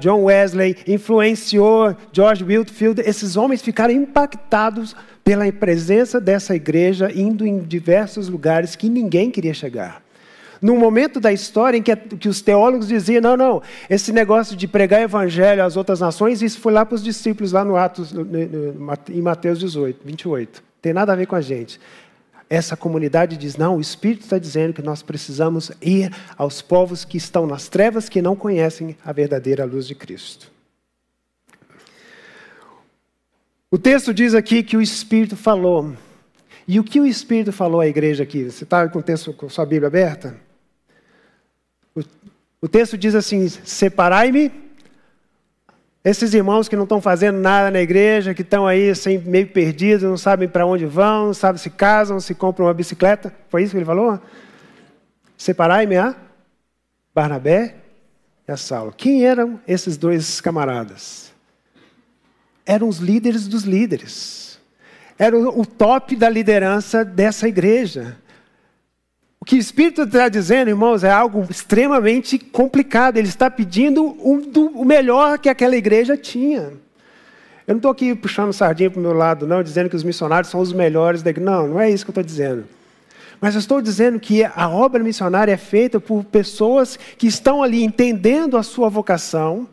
John 0.00 0.24
Wesley, 0.24 0.76
influenciou 0.88 1.94
George 2.12 2.42
Whitefield. 2.42 3.00
Esses 3.02 3.36
homens 3.36 3.62
ficaram 3.62 3.94
impactados 3.94 4.96
pela 5.22 5.52
presença 5.52 6.20
dessa 6.20 6.56
igreja 6.56 7.12
indo 7.14 7.46
em 7.46 7.60
diversos 7.60 8.28
lugares 8.28 8.74
que 8.74 8.88
ninguém 8.88 9.30
queria 9.30 9.54
chegar 9.54 10.02
num 10.60 10.76
momento 10.76 11.20
da 11.20 11.32
história 11.32 11.76
em 11.76 11.82
que, 11.82 12.28
os 12.28 12.40
teólogos 12.40 12.88
diziam: 12.88 13.20
não, 13.20 13.36
não, 13.36 13.62
esse 13.88 14.12
negócio 14.12 14.56
de 14.56 14.66
pregar 14.66 15.00
evangelho 15.00 15.64
às 15.64 15.76
outras 15.76 16.00
nações, 16.00 16.42
isso 16.42 16.58
foi 16.58 16.72
lá 16.72 16.84
para 16.84 16.96
os 16.96 17.04
discípulos, 17.04 17.52
lá 17.52 17.64
no 17.64 17.76
Atos, 17.76 18.12
em 19.08 19.22
Mateus 19.22 19.60
18, 19.60 20.00
28. 20.04 20.72
Tem 20.82 20.92
nada 20.92 21.12
a 21.12 21.16
ver 21.16 21.26
com 21.26 21.36
a 21.36 21.40
gente. 21.40 21.80
Essa 22.52 22.76
comunidade 22.76 23.38
diz: 23.38 23.56
não, 23.56 23.78
o 23.78 23.80
Espírito 23.80 24.24
está 24.24 24.36
dizendo 24.36 24.74
que 24.74 24.82
nós 24.82 25.02
precisamos 25.02 25.72
ir 25.80 26.14
aos 26.36 26.60
povos 26.60 27.02
que 27.02 27.16
estão 27.16 27.46
nas 27.46 27.66
trevas, 27.66 28.10
que 28.10 28.20
não 28.20 28.36
conhecem 28.36 28.94
a 29.02 29.10
verdadeira 29.10 29.64
luz 29.64 29.86
de 29.86 29.94
Cristo. 29.94 30.52
O 33.70 33.78
texto 33.78 34.12
diz 34.12 34.34
aqui 34.34 34.62
que 34.62 34.76
o 34.76 34.82
Espírito 34.82 35.34
falou. 35.34 35.96
E 36.68 36.78
o 36.78 36.84
que 36.84 37.00
o 37.00 37.06
Espírito 37.06 37.52
falou 37.52 37.80
à 37.80 37.86
igreja 37.86 38.22
aqui? 38.22 38.44
Você 38.44 38.64
está 38.64 38.86
com, 38.86 38.98
o 38.98 39.02
texto, 39.02 39.32
com 39.32 39.48
sua 39.48 39.64
Bíblia 39.64 39.88
aberta? 39.88 40.36
O 42.60 42.68
texto 42.68 42.98
diz 42.98 43.14
assim: 43.14 43.48
Separai-me. 43.48 44.52
Esses 46.04 46.34
irmãos 46.34 46.68
que 46.68 46.74
não 46.74 46.82
estão 46.82 47.00
fazendo 47.00 47.38
nada 47.38 47.70
na 47.70 47.80
igreja, 47.80 48.34
que 48.34 48.42
estão 48.42 48.66
aí 48.66 48.90
assim, 48.90 49.18
meio 49.18 49.46
perdidos, 49.46 50.02
não 50.02 50.16
sabem 50.16 50.48
para 50.48 50.66
onde 50.66 50.84
vão, 50.84 51.26
não 51.26 51.34
sabem 51.34 51.58
se 51.58 51.70
casam, 51.70 52.18
se 52.18 52.34
compram 52.34 52.66
uma 52.66 52.74
bicicleta. 52.74 53.32
Foi 53.48 53.62
isso 53.62 53.70
que 53.70 53.78
ele 53.78 53.84
falou? 53.84 54.20
Separai-me 55.36 55.96
a 55.96 56.16
Barnabé 57.14 57.76
e 58.48 58.50
a 58.50 58.56
Saulo. 58.56 58.92
Quem 58.96 59.24
eram 59.24 59.60
esses 59.66 59.96
dois 59.96 60.40
camaradas? 60.40 61.32
Eram 62.66 62.88
os 62.88 62.98
líderes 62.98 63.46
dos 63.46 63.62
líderes. 63.62 64.58
Era 65.16 65.38
o 65.38 65.64
top 65.64 66.16
da 66.16 66.28
liderança 66.28 67.04
dessa 67.04 67.46
igreja. 67.46 68.16
O 69.42 69.44
que 69.44 69.56
o 69.56 69.58
Espírito 69.58 70.02
está 70.02 70.28
dizendo, 70.28 70.68
irmãos, 70.68 71.02
é 71.02 71.10
algo 71.10 71.44
extremamente 71.50 72.38
complicado. 72.38 73.16
Ele 73.16 73.26
está 73.26 73.50
pedindo 73.50 74.04
o, 74.04 74.84
melhor 74.84 75.36
que 75.36 75.48
aquela 75.48 75.74
igreja 75.74 76.16
tinha. 76.16 76.74
Eu 77.66 77.74
não 77.74 77.78
estou 77.78 77.90
aqui 77.90 78.14
puxando 78.14 78.52
sardinha 78.52 78.88
para 78.88 79.00
o 79.00 79.02
meu 79.02 79.12
lado, 79.12 79.44
não, 79.44 79.60
dizendo 79.60 79.90
que 79.90 79.96
os 79.96 80.04
missionários 80.04 80.48
são 80.48 80.60
os 80.60 80.72
melhores 80.72 81.24
da. 81.24 81.32
Não, 81.32 81.66
não 81.66 81.80
é 81.80 81.90
isso 81.90 82.04
que 82.04 82.10
eu 82.10 82.12
estou 82.12 82.22
dizendo. 82.22 82.66
Mas 83.40 83.56
eu 83.56 83.58
estou 83.58 83.82
dizendo 83.82 84.20
que 84.20 84.44
a 84.44 84.68
obra 84.68 85.02
missionária 85.02 85.50
é 85.50 85.56
feita 85.56 85.98
por 85.98 86.22
pessoas 86.22 86.96
que 87.18 87.26
estão 87.26 87.64
ali 87.64 87.82
entendendo 87.82 88.56
a 88.56 88.62
sua 88.62 88.88
vocação, 88.88 89.66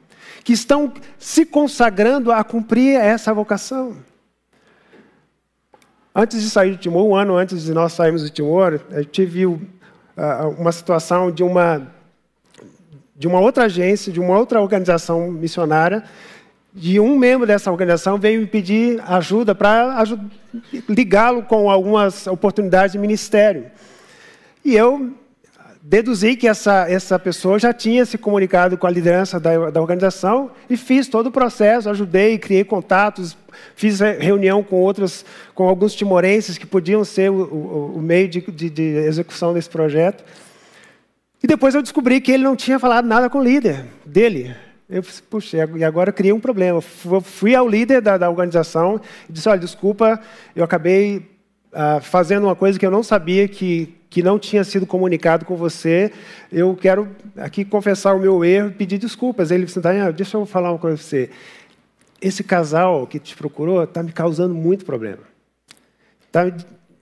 que 0.44 0.52
estão 0.52 0.92
se 1.20 1.46
consagrando 1.46 2.32
a 2.32 2.44
cumprir 2.44 2.96
essa 2.96 3.32
vocação. 3.36 3.98
Antes 6.14 6.42
de 6.42 6.50
sair 6.50 6.72
de 6.72 6.78
Timor, 6.78 7.06
um 7.06 7.16
ano 7.16 7.36
antes 7.36 7.64
de 7.64 7.74
nós 7.74 7.94
sairmos 7.94 8.24
de 8.24 8.32
Timor, 8.32 8.80
eu 8.90 9.06
tive 9.06 9.46
uh, 9.46 9.60
uma 10.58 10.72
situação 10.72 11.32
de 11.32 11.44
uma, 11.44 11.88
de 13.16 13.28
uma 13.28 13.40
outra 13.40 13.66
agência, 13.66 14.12
de 14.12 14.20
uma 14.20 14.38
outra 14.38 14.60
organização 14.60 15.32
missionária, 15.32 16.04
de 16.74 17.00
um 17.00 17.16
membro 17.16 17.46
dessa 17.46 17.72
organização 17.72 18.18
veio 18.18 18.42
me 18.42 18.48
pedir 18.48 19.02
ajuda 19.06 19.54
para 19.54 20.04
ligá-lo 20.88 21.44
com 21.44 21.70
algumas 21.70 22.26
oportunidades 22.26 22.94
de 22.94 22.98
ministério. 23.00 23.66
E 24.66 24.76
eu 24.76 25.14
deduzi 25.90 26.36
que 26.36 26.48
essa, 26.48 26.88
essa 26.88 27.18
pessoa 27.18 27.58
já 27.58 27.74
tinha 27.74 28.06
se 28.06 28.16
comunicado 28.16 28.78
com 28.78 28.86
a 28.86 28.92
liderança 28.92 29.40
da, 29.40 29.72
da 29.72 29.82
organização 29.82 30.52
e 30.70 30.78
fiz 30.78 31.08
todo 31.08 31.28
o 31.28 31.32
processo, 31.32 31.90
ajudei, 31.90 32.38
criei 32.38 32.64
contatos, 32.64 33.36
fiz 33.76 34.00
reunião 34.00 34.62
com 34.62 34.76
outros, 34.76 35.26
com 35.56 35.68
alguns 35.68 35.96
timorenses 35.96 36.60
que 36.60 36.66
podiam 36.68 37.04
ser 37.04 37.32
o, 37.32 37.42
o, 37.42 37.94
o 37.96 38.02
meio 38.04 38.28
de, 38.28 38.40
de, 38.40 38.70
de 38.70 38.84
execução 38.84 39.52
desse 39.52 39.68
projeto. 39.68 40.24
E 41.42 41.48
depois 41.48 41.74
eu 41.74 41.82
descobri 41.82 42.22
que 42.22 42.32
ele 42.32 42.44
não 42.44 42.56
tinha 42.56 42.78
falado 42.78 43.08
nada 43.08 43.28
com 43.28 43.40
o 43.40 43.44
líder 43.44 43.84
dele. 44.06 44.56
Eu 44.88 45.02
disse, 45.02 45.24
puxa, 45.24 45.58
e 45.76 45.84
agora 45.84 46.12
eu 46.12 46.14
criei 46.14 46.34
um 46.34 46.40
problema. 46.40 46.82
Fui 46.82 47.56
ao 47.56 47.68
líder 47.68 48.00
da, 48.00 48.16
da 48.16 48.30
organização 48.30 49.02
e 49.28 49.34
disse, 49.34 49.50
olha, 49.50 49.60
desculpa, 49.60 50.22
eu 50.56 50.64
acabei 50.64 51.39
ah, 51.72 52.00
fazendo 52.02 52.46
uma 52.46 52.56
coisa 52.56 52.80
que 52.80 52.86
eu 52.86 52.92
não 52.92 53.04
sabia 53.04 53.48
que, 53.48 53.96
que 54.10 54.24
não 54.24 54.40
tinha 54.40 54.64
sido 54.64 54.86
comunicado 54.86 55.46
com 55.46 55.56
você. 55.56 56.12
Eu 56.52 56.76
quero 56.76 57.08
aqui 57.38 57.64
confessar 57.64 58.16
o 58.16 58.20
meu 58.20 58.44
erro 58.44 58.70
e 58.70 58.74
pedir 58.74 58.98
desculpas. 58.98 59.52
Ele 59.52 59.66
disse, 59.66 59.80
Daniel, 59.80 60.12
deixa 60.12 60.38
eu 60.38 60.46
falar 60.46 60.72
uma 60.72 60.80
coisa 60.80 60.98
para 60.98 61.06
você. 61.06 61.30
Esse 62.22 62.44
casal 62.44 63.08
que 63.08 63.20
te 63.20 63.36
procurou 63.36 63.84
está 63.84 64.02
me 64.02 64.12
causando 64.12 64.54
muito 64.54 64.84
problema. 64.84 65.24
Está 66.26 66.48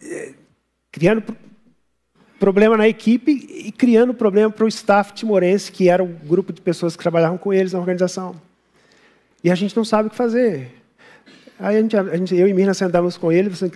eh, 0.02 0.34
criando 0.92 1.24
problema 2.40 2.78
na 2.78 2.88
equipe 2.88 3.32
e 3.32 3.72
criando 3.72 4.14
problema 4.14 4.52
para 4.52 4.66
o 4.66 4.68
staff 4.68 5.14
timorense, 5.14 5.72
que 5.72 5.90
era 5.90 6.04
o 6.04 6.08
grupo 6.08 6.54
de 6.54 6.62
pessoas 6.62 6.96
que 6.96 7.02
trabalhavam 7.02 7.38
com 7.38 7.54
eles 7.54 7.74
na 7.74 7.80
organização. 7.80 8.36
E 9.44 9.50
a 9.50 9.56
gente 9.56 9.76
não 9.76 9.84
sabe 9.84 10.08
o 10.08 10.12
que 10.12 10.16
fazer. 10.16 10.72
Aí 11.60 11.78
a 11.78 11.82
gente, 11.82 11.98
a 11.98 12.16
gente, 12.16 12.36
eu 12.36 12.48
e 12.48 12.54
Mirna 12.54 12.74
sentamos 12.74 13.18
com 13.18 13.32
ele 13.32 13.48
e 13.50 13.72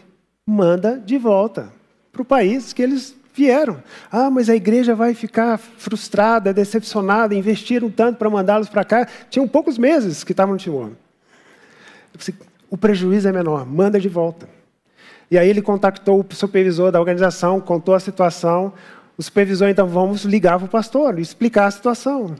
manda 0.46 0.98
de 0.98 1.18
volta 1.18 1.72
para 2.12 2.22
o 2.22 2.26
país 2.26 2.74
que 2.74 2.82
eles 2.82 3.16
vieram. 3.34 3.82
Ah, 4.12 4.30
mas 4.30 4.50
a 4.50 4.56
igreja 4.56 4.94
vai 4.94 5.14
ficar 5.14 5.58
frustrada, 5.58 6.54
decepcionada, 6.54 7.34
investiram 7.34 7.90
tanto 7.90 8.18
para 8.18 8.30
mandá-los 8.30 8.70
para 8.70 8.84
cá. 8.84 9.08
Tinham 9.30 9.48
poucos 9.48 9.78
meses 9.78 10.24
que 10.24 10.34
estavam 10.34 10.54
no 10.54 10.60
Timor. 10.60 10.92
O 12.70 12.78
prejuízo 12.78 13.28
é 13.28 13.32
menor, 13.32 13.66
manda 13.66 14.00
de 14.00 14.10
volta. 14.10 14.48
E 15.30 15.38
aí 15.38 15.50
ele 15.50 15.62
contactou 15.62 16.20
o 16.20 16.36
supervisor 16.36 16.92
da 16.92 17.00
organização, 17.00 17.62
contou 17.62 17.96
a 17.96 18.00
situação. 18.00 18.74
O 19.18 19.24
supervisor, 19.24 19.70
então, 19.70 19.88
vamos 19.88 20.24
ligar 20.26 20.58
para 20.58 20.66
o 20.66 20.70
pastor 20.70 21.18
e 21.18 21.22
explicar 21.22 21.68
a 21.68 21.72
situação. 21.72 22.36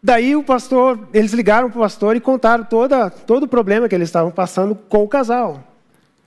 Daí 0.00 0.34
o 0.36 0.42
pastor, 0.42 1.08
eles 1.12 1.32
ligaram 1.32 1.70
para 1.70 1.78
o 1.78 1.82
pastor 1.82 2.14
e 2.16 2.20
contaram 2.20 2.64
toda, 2.64 3.10
todo 3.10 3.44
o 3.44 3.48
problema 3.48 3.88
que 3.88 3.94
eles 3.94 4.08
estavam 4.08 4.30
passando 4.30 4.74
com 4.74 5.02
o 5.02 5.08
casal. 5.08 5.71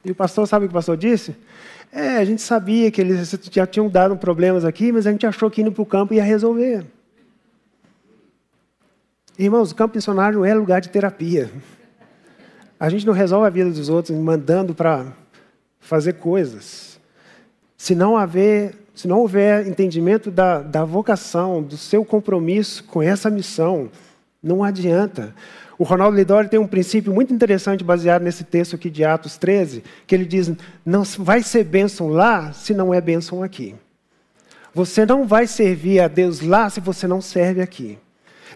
E 0.05 0.11
o 0.11 0.15
pastor, 0.15 0.47
sabe 0.47 0.65
o 0.65 0.67
que 0.69 0.73
o 0.73 0.77
pastor 0.77 0.95
disse? 0.95 1.35
É, 1.91 2.17
a 2.17 2.25
gente 2.25 2.41
sabia 2.41 2.91
que 2.91 3.01
eles 3.01 3.35
já 3.51 3.65
tinham 3.65 3.89
dado 3.89 4.15
problemas 4.15 4.63
aqui, 4.63 4.91
mas 4.91 5.07
a 5.07 5.11
gente 5.11 5.25
achou 5.25 5.49
que 5.49 5.61
indo 5.61 5.71
para 5.71 5.81
o 5.81 5.85
campo 5.85 6.13
ia 6.13 6.23
resolver. 6.23 6.85
Irmãos, 9.37 9.71
o 9.71 9.75
campo 9.75 9.95
missionário 9.95 10.39
não 10.39 10.45
é 10.45 10.53
lugar 10.53 10.79
de 10.79 10.89
terapia. 10.89 11.49
A 12.79 12.89
gente 12.89 13.05
não 13.05 13.13
resolve 13.13 13.47
a 13.47 13.49
vida 13.49 13.69
dos 13.69 13.89
outros 13.89 14.17
mandando 14.17 14.75
para 14.75 15.07
fazer 15.79 16.13
coisas. 16.13 16.99
Se 17.77 17.95
não 17.95 18.15
haver, 18.15 18.75
se 18.93 19.07
não 19.07 19.19
houver 19.19 19.65
entendimento 19.67 20.29
da, 20.29 20.61
da 20.61 20.85
vocação, 20.85 21.63
do 21.63 21.77
seu 21.77 22.05
compromisso 22.05 22.83
com 22.83 23.01
essa 23.01 23.29
missão, 23.29 23.89
não 24.41 24.63
adianta. 24.63 25.33
O 25.77 25.83
Ronaldo 25.83 26.15
Lidori 26.15 26.47
tem 26.47 26.59
um 26.59 26.67
princípio 26.67 27.13
muito 27.13 27.33
interessante 27.33 27.83
baseado 27.83 28.21
nesse 28.21 28.43
texto 28.43 28.75
aqui 28.75 28.89
de 28.89 29.03
Atos 29.03 29.37
13, 29.37 29.83
que 30.07 30.15
ele 30.15 30.25
diz: 30.25 30.51
não 30.85 31.03
vai 31.03 31.43
ser 31.43 31.65
bênção 31.65 32.07
lá 32.07 32.53
se 32.53 32.73
não 32.73 32.93
é 32.93 33.01
bênção 33.01 33.43
aqui. 33.43 33.75
Você 34.73 35.05
não 35.05 35.25
vai 35.25 35.47
servir 35.47 35.99
a 35.99 36.07
Deus 36.07 36.41
lá 36.41 36.69
se 36.69 36.79
você 36.79 37.07
não 37.07 37.21
serve 37.21 37.61
aqui. 37.61 37.97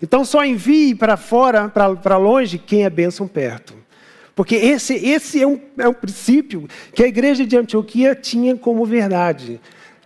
Então 0.02 0.24
só 0.24 0.46
envie 0.46 0.96
para 0.96 1.18
fora, 1.18 1.68
para 1.70 2.18
longe, 2.18 2.58
quem 2.58 2.86
é 2.86 2.90
bênção 2.90 3.28
perto. 3.28 3.74
Porque 4.36 4.56
esse, 4.56 4.94
esse 4.96 5.42
é, 5.42 5.48
um, 5.48 5.60
é 5.78 5.90
um 5.90 5.94
princípio 5.94 6.68
que 6.94 7.04
a 7.04 7.08
igreja 7.08 7.46
de 7.46 7.58
Antioquia 7.58 8.16
tinha 8.16 8.56
como 8.56 8.86
verdade. 8.86 9.60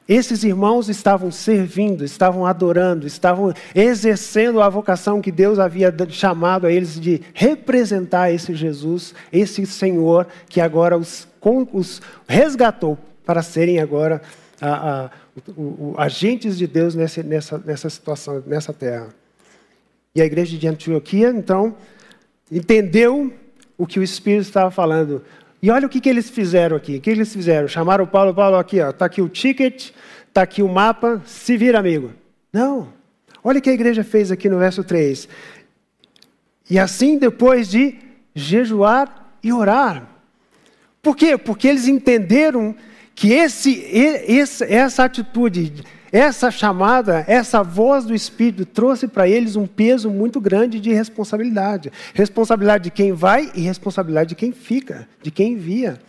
Esses 0.08 0.44
irmãos 0.44 0.90
estavam 0.90 1.32
servindo, 1.32 2.04
estavam 2.04 2.46
adorando, 2.46 3.08
estavam 3.08 3.54
exercendo 3.74 4.62
a 4.62 4.68
vocação 4.68 5.22
que 5.22 5.32
Deus 5.32 5.60
havia 5.60 5.94
chamado 6.10 6.68
a 6.68 6.72
eles 6.72 7.00
de 7.00 7.22
representar 7.34 8.30
esse 8.32 8.54
Jesus, 8.54 9.16
esse 9.32 9.66
Senhor 9.66 10.28
que 10.50 10.60
agora 10.60 10.98
os, 10.98 11.28
os 11.72 12.02
resgatou 12.28 12.98
para 13.26 13.42
serem 13.42 13.80
agora 13.80 14.22
a, 14.60 15.06
a, 15.06 15.10
o, 15.56 15.62
o, 15.62 15.96
agentes 15.98 16.58
de 16.58 16.68
Deus 16.68 16.96
nessa, 16.96 17.24
nessa, 17.24 17.58
nessa 17.60 17.90
situação, 17.90 18.44
nessa 18.46 18.74
terra. 18.74 19.08
E 20.14 20.22
a 20.22 20.26
igreja 20.26 20.58
de 20.58 20.68
Antioquia, 20.68 21.30
então, 21.30 21.76
entendeu 22.52 23.34
o 23.78 23.88
que 23.88 24.00
o 24.00 24.04
Espírito 24.04 24.44
estava 24.44 24.70
falando. 24.70 25.24
E 25.64 25.72
olha 25.72 25.88
o 25.88 25.90
que, 25.90 26.02
que 26.02 26.10
eles 26.10 26.30
fizeram 26.30 26.76
aqui. 26.76 26.98
O 26.98 27.02
que 27.02 27.10
eles 27.10 27.32
fizeram? 27.32 27.70
Chamaram 27.70 28.04
o 28.04 28.08
Paulo, 28.08 28.34
Paulo, 28.34 28.58
aqui, 28.58 28.80
está 28.80 29.06
aqui 29.06 29.22
o 29.22 29.30
ticket, 29.30 29.92
está 30.28 30.42
aqui 30.42 30.62
o 30.62 30.68
mapa, 30.68 31.22
se 31.26 31.56
vira, 31.56 31.80
amigo. 31.80 32.12
Não. 32.52 32.90
Olha 33.42 33.60
o 33.60 33.62
que 33.62 33.70
a 33.70 33.74
igreja 33.74 34.04
fez 34.04 34.30
aqui 34.30 34.50
no 34.50 34.60
verso 34.60 34.84
3. 34.84 35.30
E 36.70 36.78
assim, 36.78 37.18
depois 37.18 37.70
de 37.70 37.98
jejuar 38.36 39.38
e 39.42 39.54
orar. 39.54 40.06
Por 41.02 41.16
quê? 41.16 41.38
Porque 41.38 41.70
eles 41.70 41.88
entenderam 41.88 42.76
que 43.16 43.32
esse, 43.32 43.88
essa 44.68 45.06
atitude 45.06 45.82
essa 46.14 46.52
chamada, 46.52 47.26
essa 47.28 47.64
voz 47.64 48.06
do 48.06 48.14
Espírito 48.14 48.68
trouxe 48.68 49.08
para 49.08 49.28
eles 49.28 49.56
um 49.56 49.66
peso 49.66 50.12
muito 50.12 50.40
grande 50.40 50.80
de 50.80 50.94
responsabilidade. 50.94 51.92
Responsabilidade 52.14 52.84
de 52.84 52.92
quem 52.92 53.12
vai 53.12 53.52
e 53.56 53.62
responsabilidade 53.62 54.30
de 54.30 54.36
quem 54.36 54.52
fica, 54.52 55.08
de 55.24 55.32
quem 55.32 55.54
envia. 55.54 56.00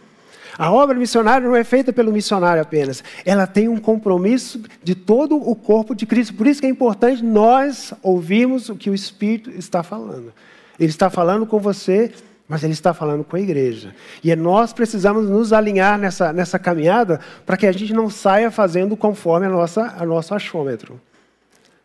A 0.58 0.70
obra 0.70 0.94
missionária 0.94 1.48
não 1.48 1.56
é 1.56 1.64
feita 1.64 1.90
pelo 1.90 2.12
missionário 2.12 2.60
apenas, 2.60 3.02
ela 3.24 3.46
tem 3.46 3.66
um 3.66 3.78
compromisso 3.78 4.60
de 4.82 4.94
todo 4.94 5.36
o 5.36 5.56
corpo 5.56 5.94
de 5.94 6.04
Cristo. 6.04 6.34
Por 6.34 6.46
isso 6.46 6.60
que 6.60 6.66
é 6.66 6.70
importante 6.70 7.24
nós 7.24 7.94
ouvirmos 8.02 8.68
o 8.68 8.76
que 8.76 8.90
o 8.90 8.94
Espírito 8.94 9.50
está 9.52 9.82
falando. 9.82 10.34
Ele 10.78 10.90
está 10.90 11.08
falando 11.08 11.46
com 11.46 11.58
você 11.58 12.12
mas 12.48 12.62
ele 12.62 12.72
está 12.74 12.92
falando 12.92 13.24
com 13.24 13.36
a 13.36 13.40
igreja. 13.40 13.94
E 14.22 14.30
é 14.30 14.36
nós 14.36 14.72
precisamos 14.72 15.28
nos 15.28 15.52
alinhar 15.52 15.98
nessa, 15.98 16.32
nessa 16.32 16.58
caminhada 16.58 17.20
para 17.46 17.56
que 17.56 17.66
a 17.66 17.72
gente 17.72 17.92
não 17.92 18.10
saia 18.10 18.50
fazendo 18.50 18.96
conforme 18.96 19.46
a 19.46 19.50
nossa, 19.50 19.94
a 19.96 20.04
nosso 20.04 20.34
achômetro. 20.34 21.00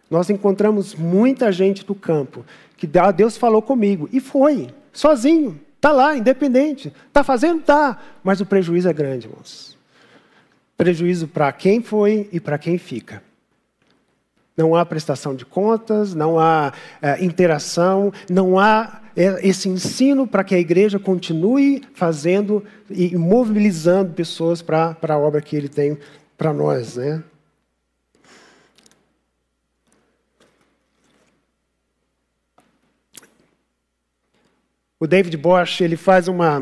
Nós 0.10 0.30
encontramos 0.30 0.96
muita 0.96 1.52
gente 1.52 1.86
do 1.86 1.96
campo 1.96 2.44
que 2.76 2.88
Deus 3.16 3.38
falou 3.38 3.62
comigo 3.62 4.10
e 4.12 4.20
foi, 4.20 4.70
sozinho, 4.92 5.60
está 5.76 5.92
lá, 5.92 6.18
independente. 6.18 6.92
Está 7.08 7.24
fazendo? 7.24 7.60
Está. 7.60 7.98
Mas 8.24 8.42
o 8.42 8.46
prejuízo 8.46 8.90
é 8.90 8.94
grande, 8.94 9.28
irmãos. 9.28 9.78
Prejuízo 10.76 11.28
para 11.28 11.52
quem 11.52 11.82
foi 11.82 12.28
e 12.32 12.40
para 12.40 12.58
quem 12.58 12.78
fica. 12.78 13.22
Não 14.60 14.76
há 14.76 14.86
prestação 14.86 15.34
de 15.34 15.46
contas, 15.46 16.14
não 16.14 16.38
há 16.38 16.74
é, 17.02 17.24
interação, 17.24 18.12
não 18.30 18.60
há 18.60 19.00
eh, 19.16 19.40
esse 19.48 19.70
ensino 19.70 20.28
para 20.28 20.44
que 20.44 20.54
a 20.54 20.60
igreja 20.60 21.00
continue 21.00 21.82
fazendo 21.94 22.62
e 22.90 23.16
mobilizando 23.16 24.14
pessoas 24.14 24.62
para 24.62 24.98
a 25.02 25.18
obra 25.18 25.42
que 25.42 25.56
ele 25.56 25.70
tem 25.70 25.98
para 26.38 26.52
nós. 26.52 26.98
Né? 26.98 27.24
O 35.00 35.08
David 35.08 35.38
Bosch 35.38 35.80
ele 35.80 35.96
faz 35.96 36.28
uma, 36.28 36.62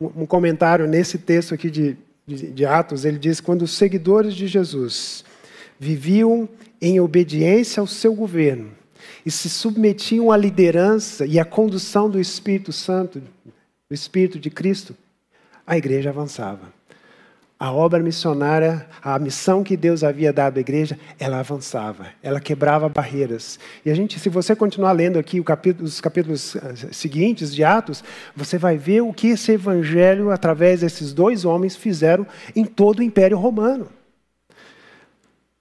um 0.00 0.26
comentário 0.26 0.88
nesse 0.88 1.18
texto 1.18 1.54
aqui 1.54 1.70
de, 1.70 1.96
de, 2.26 2.50
de 2.50 2.66
Atos. 2.66 3.04
Ele 3.04 3.16
diz: 3.16 3.40
quando 3.40 3.62
os 3.62 3.76
seguidores 3.76 4.34
de 4.34 4.48
Jesus 4.48 5.24
viviam 5.78 6.48
em 6.80 7.00
obediência 7.00 7.80
ao 7.80 7.86
seu 7.86 8.14
governo 8.14 8.70
e 9.24 9.30
se 9.30 9.48
submetiam 9.48 10.30
à 10.30 10.36
liderança 10.36 11.26
e 11.26 11.38
à 11.38 11.44
condução 11.44 12.08
do 12.08 12.20
Espírito 12.20 12.72
Santo, 12.72 13.20
do 13.20 13.94
Espírito 13.94 14.38
de 14.38 14.50
Cristo, 14.50 14.96
a 15.66 15.76
igreja 15.76 16.10
avançava 16.10 16.80
a 17.60 17.70
obra 17.70 18.02
missionária, 18.02 18.86
a 19.02 19.18
missão 19.18 19.62
que 19.62 19.76
Deus 19.76 20.02
havia 20.02 20.32
dado 20.32 20.56
à 20.56 20.60
igreja, 20.60 20.98
ela 21.18 21.40
avançava, 21.40 22.06
ela 22.22 22.40
quebrava 22.40 22.88
barreiras. 22.88 23.58
E 23.84 23.90
a 23.90 23.94
gente, 23.94 24.18
se 24.18 24.30
você 24.30 24.56
continuar 24.56 24.92
lendo 24.92 25.18
aqui 25.18 25.42
capítulo, 25.42 25.86
os 25.86 26.00
capítulos 26.00 26.56
ah, 26.56 26.74
seguintes 26.90 27.54
de 27.54 27.62
Atos, 27.62 28.02
você 28.34 28.56
vai 28.56 28.78
ver 28.78 29.02
o 29.02 29.12
que 29.12 29.28
esse 29.28 29.52
evangelho, 29.52 30.30
através 30.30 30.80
desses 30.80 31.12
dois 31.12 31.44
homens, 31.44 31.76
fizeram 31.76 32.26
em 32.56 32.64
todo 32.64 33.00
o 33.00 33.02
Império 33.02 33.36
Romano. 33.36 33.88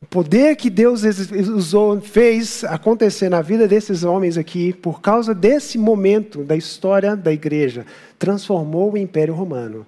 Poder 0.09 0.55
que 0.55 0.69
Deus 0.69 1.03
usou, 1.03 2.01
fez 2.01 2.63
acontecer 2.63 3.29
na 3.29 3.41
vida 3.41 3.67
desses 3.67 4.03
homens 4.03 4.37
aqui, 4.37 4.73
por 4.73 5.01
causa 5.01 5.35
desse 5.35 5.77
momento 5.77 6.43
da 6.43 6.55
história 6.55 7.15
da 7.15 7.31
igreja, 7.31 7.85
transformou 8.17 8.93
o 8.93 8.97
Império 8.97 9.35
Romano 9.35 9.85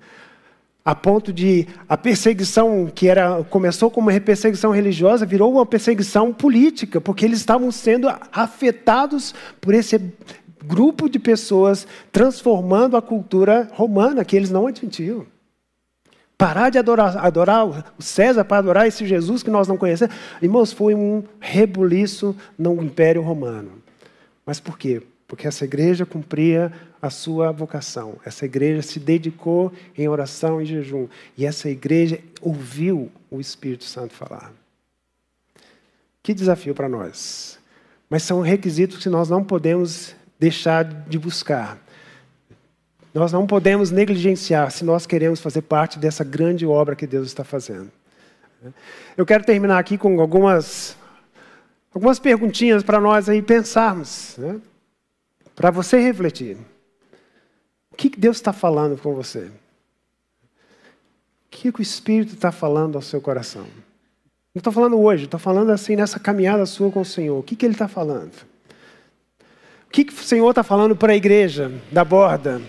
a 0.84 0.95
ponto 0.95 1.32
de 1.32 1.67
a 1.88 1.95
perseguição 1.95 2.91
que 2.93 3.07
era 3.07 3.43
começou 3.49 3.91
como 3.91 4.09
uma 4.09 4.19
perseguição 4.19 4.72
religiosa 4.72 5.26
virou 5.26 5.53
uma 5.53 5.65
perseguição 5.65 6.34
política, 6.34 6.99
porque 6.99 7.24
eles 7.24 7.39
estavam 7.39 7.72
sendo 7.72 8.11
afetados 8.32 9.34
por 9.59 9.74
esse 9.74 10.01
grupo 10.65 11.07
de 11.07 11.19
pessoas 11.19 11.88
transformando 12.11 12.97
a 12.97 13.01
cultura 13.01 13.69
romana 13.74 14.26
que 14.26 14.36
eles 14.36 14.49
não 14.49 14.67
admitiam. 14.67 15.26
Parar 16.42 16.72
de 16.72 16.80
adorar, 16.80 17.24
adorar 17.24 17.94
o 18.00 18.02
César 18.02 18.44
para 18.44 18.58
adorar 18.58 18.88
esse 18.88 19.06
Jesus 19.06 19.44
que 19.44 19.52
nós 19.52 19.68
não 19.68 19.78
conhecemos. 19.78 20.16
Irmãos, 20.42 20.74
foi 20.74 20.96
um 20.96 21.24
rebuliço 21.39 22.36
no 22.58 22.82
Império 22.82 23.22
Romano. 23.22 23.74
Mas 24.44 24.60
por 24.60 24.76
quê? 24.76 25.04
Porque 25.28 25.48
essa 25.48 25.66
igreja 25.66 26.04
cumpria 26.04 26.74
a 27.00 27.12
sua 27.12 27.52
vocação. 27.52 28.16
Essa 28.26 28.46
igreja 28.46 28.82
se 28.82 29.00
dedicou 29.00 29.72
em 29.96 30.08
oração 30.08 30.60
e 30.60 30.66
jejum. 30.66 31.08
E 31.38 31.46
essa 31.46 31.70
igreja 31.70 32.20
ouviu 32.42 33.12
o 33.30 33.39
Espírito 33.39 33.84
Santo 33.84 34.16
falar. 34.16 34.52
Que 36.24 36.34
desafio 36.34 36.74
para 36.74 36.89
nós. 36.89 37.60
Mas 38.10 38.24
são 38.24 38.42
requisitos 38.42 38.98
que 38.98 39.10
nós 39.10 39.30
não 39.30 39.44
podemos 39.44 40.16
deixar 40.39 40.86
de 40.86 41.20
buscar. 41.20 41.78
Nós 43.14 43.32
não 43.32 43.45
podemos 43.45 43.91
negligenciar 43.91 44.72
se 44.72 44.86
nós 44.86 45.05
queremos 45.05 45.39
fazer 45.41 45.64
parte 45.64 45.99
dessa 45.99 46.24
grande 46.24 46.66
obra 46.66 46.95
que 46.95 47.05
Deus 47.05 47.28
está 47.28 47.43
fazendo. 47.43 47.91
Eu 49.18 49.26
quero 49.26 49.43
terminar 49.43 49.80
aqui 49.80 49.97
com 49.97 50.22
algumas, 50.22 50.95
algumas 51.93 52.20
perguntinhas 52.20 52.84
para 52.84 53.01
nós 53.01 53.28
aí 53.28 53.41
pensarmos, 53.41 54.36
né? 54.38 54.62
para 55.55 55.72
você 55.72 55.99
refletir. 55.99 56.57
O 57.91 57.95
que 57.95 58.09
Deus 58.09 58.38
está 58.38 58.53
falando 58.53 58.97
com 58.97 59.14
você? 59.14 59.51
O 61.45 61.49
que 61.49 61.70
o 61.70 61.82
Espírito 61.82 62.34
está 62.34 62.51
falando 62.51 62.95
ao 62.95 63.01
seu 63.01 63.20
coração? 63.20 63.68
Não 64.53 64.59
estou 64.59 64.72
falando 64.72 64.99
hoje, 64.99 65.26
estou 65.26 65.39
falando 65.39 65.72
assim 65.72 65.95
nessa 65.95 66.20
caminhada 66.20 66.66
sua 66.66 66.91
com 66.91 67.01
o 67.01 67.05
Senhor. 67.05 67.39
O 67.39 67.43
que, 67.43 67.55
que 67.55 67.66
Ele 67.66 67.74
está 67.74 67.88
falando? 67.88 68.34
O 69.88 69.91
que, 69.91 70.05
que 70.05 70.14
o 70.14 70.18
Senhor 70.18 70.49
está 70.49 70.64
falando 70.64 70.95
para 70.95 71.12
a 71.12 71.16
igreja 71.16 71.72
da 71.91 72.05
borda? 72.05 72.62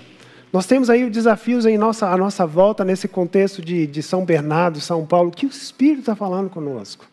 Nós 0.53 0.67
temos 0.67 0.91
aí 0.91 1.09
desafios 1.09 1.65
em 1.65 1.79
nossa, 1.79 2.09
a 2.09 2.17
nossa 2.17 2.47
volta 2.47 2.85
nesse 2.85 3.09
contexto 3.09 3.63
de, 3.63 3.87
de 3.87 4.03
São 4.03 4.25
Bernardo, 4.25 4.81
São 4.81 5.07
Paulo. 5.07 5.31
Que 5.31 5.47
o 5.47 5.49
Espírito 5.49 6.01
está 6.01 6.15
falando 6.15 6.51
conosco? 6.51 7.07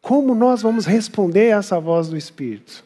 Como 0.00 0.34
nós 0.34 0.62
vamos 0.62 0.86
responder 0.86 1.52
a 1.52 1.58
essa 1.58 1.78
voz 1.78 2.08
do 2.08 2.16
Espírito? 2.16 2.84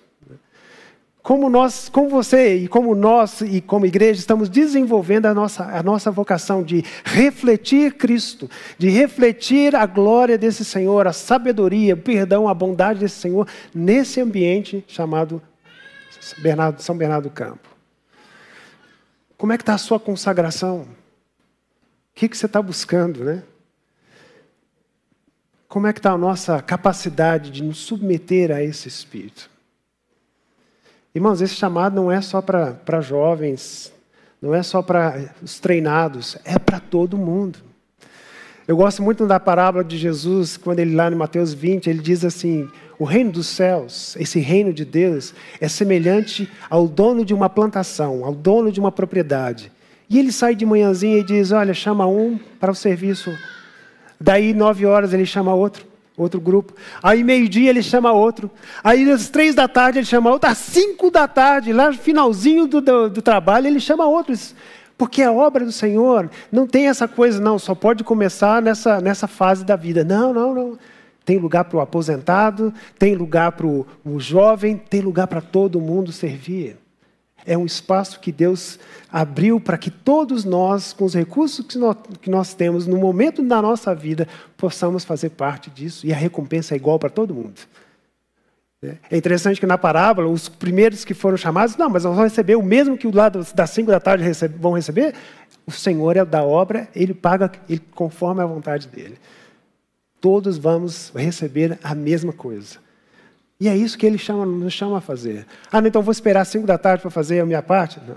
como 1.26 1.50
nós, 1.50 1.88
como 1.88 2.08
você 2.08 2.54
e 2.54 2.68
como 2.68 2.94
nós 2.94 3.40
e 3.40 3.60
como 3.60 3.84
igreja 3.84 4.20
estamos 4.20 4.48
desenvolvendo 4.48 5.26
a 5.26 5.34
nossa, 5.34 5.64
a 5.64 5.82
nossa 5.82 6.08
vocação 6.08 6.62
de 6.62 6.84
refletir 7.02 7.94
Cristo, 7.94 8.48
de 8.78 8.88
refletir 8.90 9.74
a 9.74 9.84
glória 9.86 10.38
desse 10.38 10.64
Senhor, 10.64 11.04
a 11.04 11.12
sabedoria, 11.12 11.94
o 11.94 11.96
perdão, 11.96 12.46
a 12.46 12.54
bondade 12.54 13.00
desse 13.00 13.16
Senhor 13.16 13.48
nesse 13.74 14.20
ambiente 14.20 14.84
chamado 14.86 15.42
Bernardo, 16.38 16.80
São 16.80 16.96
Bernardo 16.96 17.24
do 17.24 17.30
Campo. 17.30 17.75
Como 19.36 19.52
é 19.52 19.56
que 19.56 19.62
está 19.62 19.74
a 19.74 19.78
sua 19.78 20.00
consagração? 20.00 20.80
O 20.80 20.86
que, 22.14 22.28
que 22.28 22.36
você 22.36 22.46
está 22.46 22.62
buscando, 22.62 23.22
né? 23.22 23.42
Como 25.68 25.86
é 25.86 25.92
que 25.92 25.98
está 25.98 26.12
a 26.12 26.18
nossa 26.18 26.62
capacidade 26.62 27.50
de 27.50 27.62
nos 27.62 27.78
submeter 27.78 28.50
a 28.50 28.62
esse 28.62 28.88
Espírito? 28.88 29.50
Irmãos, 31.14 31.40
esse 31.40 31.54
chamado 31.54 31.96
não 31.96 32.10
é 32.10 32.20
só 32.20 32.40
para 32.40 33.00
jovens, 33.00 33.92
não 34.40 34.54
é 34.54 34.62
só 34.62 34.80
para 34.80 35.34
os 35.42 35.58
treinados, 35.58 36.36
é 36.44 36.58
para 36.58 36.78
todo 36.80 37.18
mundo. 37.18 37.58
Eu 38.66 38.76
gosto 38.76 39.02
muito 39.02 39.26
da 39.26 39.38
parábola 39.38 39.84
de 39.84 39.96
Jesus, 39.96 40.56
quando 40.56 40.80
ele 40.80 40.94
lá 40.94 41.10
em 41.10 41.14
Mateus 41.14 41.52
20, 41.52 41.88
ele 41.88 42.00
diz 42.00 42.24
assim: 42.24 42.70
o 42.98 43.04
reino 43.04 43.30
dos 43.30 43.46
céus, 43.46 44.16
esse 44.18 44.40
reino 44.40 44.72
de 44.72 44.84
Deus, 44.84 45.34
é 45.60 45.68
semelhante 45.68 46.50
ao 46.70 46.88
dono 46.88 47.24
de 47.24 47.34
uma 47.34 47.48
plantação, 47.48 48.24
ao 48.24 48.34
dono 48.34 48.72
de 48.72 48.80
uma 48.80 48.90
propriedade. 48.90 49.70
E 50.08 50.18
ele 50.18 50.32
sai 50.32 50.54
de 50.54 50.64
manhãzinha 50.64 51.18
e 51.18 51.24
diz: 51.24 51.52
Olha, 51.52 51.74
chama 51.74 52.06
um 52.06 52.38
para 52.60 52.70
o 52.70 52.74
serviço. 52.74 53.30
Daí, 54.20 54.54
nove 54.54 54.86
horas, 54.86 55.12
ele 55.12 55.26
chama 55.26 55.54
outro 55.54 55.84
outro 56.16 56.40
grupo. 56.40 56.72
Aí 57.02 57.22
meio-dia 57.22 57.68
ele 57.68 57.82
chama 57.82 58.10
outro. 58.10 58.50
Aí 58.82 59.10
às 59.10 59.28
três 59.28 59.54
da 59.54 59.68
tarde 59.68 59.98
ele 59.98 60.06
chama 60.06 60.30
outro. 60.30 60.48
Às 60.48 60.58
cinco 60.58 61.10
da 61.10 61.28
tarde, 61.28 61.72
lá 61.72 61.90
no 61.90 61.98
finalzinho 61.98 62.66
do, 62.66 62.80
do, 62.80 63.10
do, 63.10 63.22
trabalho, 63.22 63.66
ele 63.66 63.80
chama 63.80 64.06
outros. 64.06 64.54
Porque 64.96 65.22
a 65.22 65.30
obra 65.30 65.64
do 65.64 65.72
Senhor 65.72 66.30
não 66.50 66.66
tem 66.66 66.88
essa 66.88 67.06
coisa, 67.06 67.38
não, 67.38 67.58
só 67.58 67.74
pode 67.74 68.02
começar 68.02 68.62
nessa, 68.62 68.98
nessa 69.00 69.26
fase 69.26 69.62
da 69.62 69.76
vida. 69.76 70.02
Não, 70.02 70.32
não, 70.32 70.54
não. 70.54 70.78
Tem 71.26 71.36
lugar 71.36 71.64
para 71.64 71.76
o 71.76 71.80
aposentado, 71.80 72.72
tem 72.98 73.14
lugar 73.14 73.52
para 73.52 73.66
o 73.66 73.84
jovem, 74.18 74.78
tem 74.78 75.02
lugar 75.02 75.26
para 75.26 75.42
todo 75.42 75.78
mundo 75.78 76.10
servir 76.10 76.78
é 77.46 77.56
um 77.56 77.64
espaço 77.64 78.18
que 78.18 78.32
Deus 78.32 78.78
abriu 79.10 79.60
para 79.60 79.78
que 79.78 79.90
todos 79.90 80.44
nós, 80.44 80.92
com 80.92 81.04
os 81.04 81.14
recursos 81.14 81.64
que 81.64 81.78
nós, 81.78 81.96
que 82.20 82.28
nós 82.28 82.52
temos 82.52 82.86
no 82.86 82.98
momento 82.98 83.40
da 83.42 83.62
nossa 83.62 83.94
vida, 83.94 84.26
possamos 84.56 85.04
fazer 85.04 85.30
parte 85.30 85.70
disso. 85.70 86.04
E 86.06 86.12
a 86.12 86.16
recompensa 86.16 86.74
é 86.74 86.76
igual 86.76 86.98
para 86.98 87.08
todo 87.08 87.32
mundo. 87.32 87.60
É 89.10 89.16
interessante 89.16 89.58
que 89.58 89.66
na 89.66 89.78
parábola, 89.78 90.28
os 90.28 90.48
primeiros 90.48 91.04
que 91.04 91.14
foram 91.14 91.36
chamados, 91.36 91.76
não, 91.76 91.88
mas 91.88 92.02
vamos 92.02 92.18
receber 92.18 92.56
o 92.56 92.62
mesmo 92.62 92.98
que 92.98 93.06
o 93.06 93.14
lado 93.14 93.46
das 93.54 93.70
cinco 93.70 93.90
da 93.90 93.98
tarde 93.98 94.24
vão 94.58 94.72
receber. 94.72 95.14
O 95.66 95.72
Senhor 95.72 96.16
é 96.16 96.24
da 96.24 96.42
obra, 96.42 96.88
Ele 96.94 97.14
paga 97.14 97.50
ele, 97.68 97.82
conforme 97.94 98.42
a 98.42 98.46
vontade 98.46 98.88
dEle. 98.88 99.18
Todos 100.20 100.58
vamos 100.58 101.12
receber 101.14 101.78
a 101.82 101.94
mesma 101.94 102.32
coisa. 102.32 102.78
E 103.58 103.68
é 103.68 103.76
isso 103.76 103.96
que 103.96 104.04
ele 104.04 104.18
chama, 104.18 104.44
nos 104.44 104.72
chama 104.72 104.98
a 104.98 105.00
fazer. 105.00 105.46
Ah, 105.72 105.80
então 105.84 106.02
vou 106.02 106.12
esperar 106.12 106.44
cinco 106.44 106.66
da 106.66 106.76
tarde 106.76 107.02
para 107.02 107.10
fazer 107.10 107.40
a 107.40 107.46
minha 107.46 107.62
parte? 107.62 108.00
Não. 108.06 108.16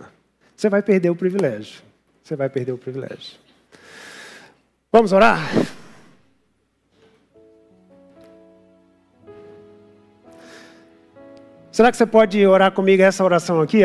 Você 0.55 0.69
vai 0.69 0.81
perder 0.81 1.09
o 1.09 1.15
privilégio. 1.15 1.81
Você 2.23 2.35
vai 2.35 2.49
perder 2.49 2.73
o 2.73 2.77
privilégio. 2.77 3.37
Vamos 4.91 5.13
orar? 5.13 5.39
Será 11.71 11.91
que 11.91 11.97
você 11.97 12.05
pode 12.05 12.45
orar 12.45 12.73
comigo 12.73 13.01
essa 13.01 13.23
oração 13.23 13.61
aqui? 13.61 13.83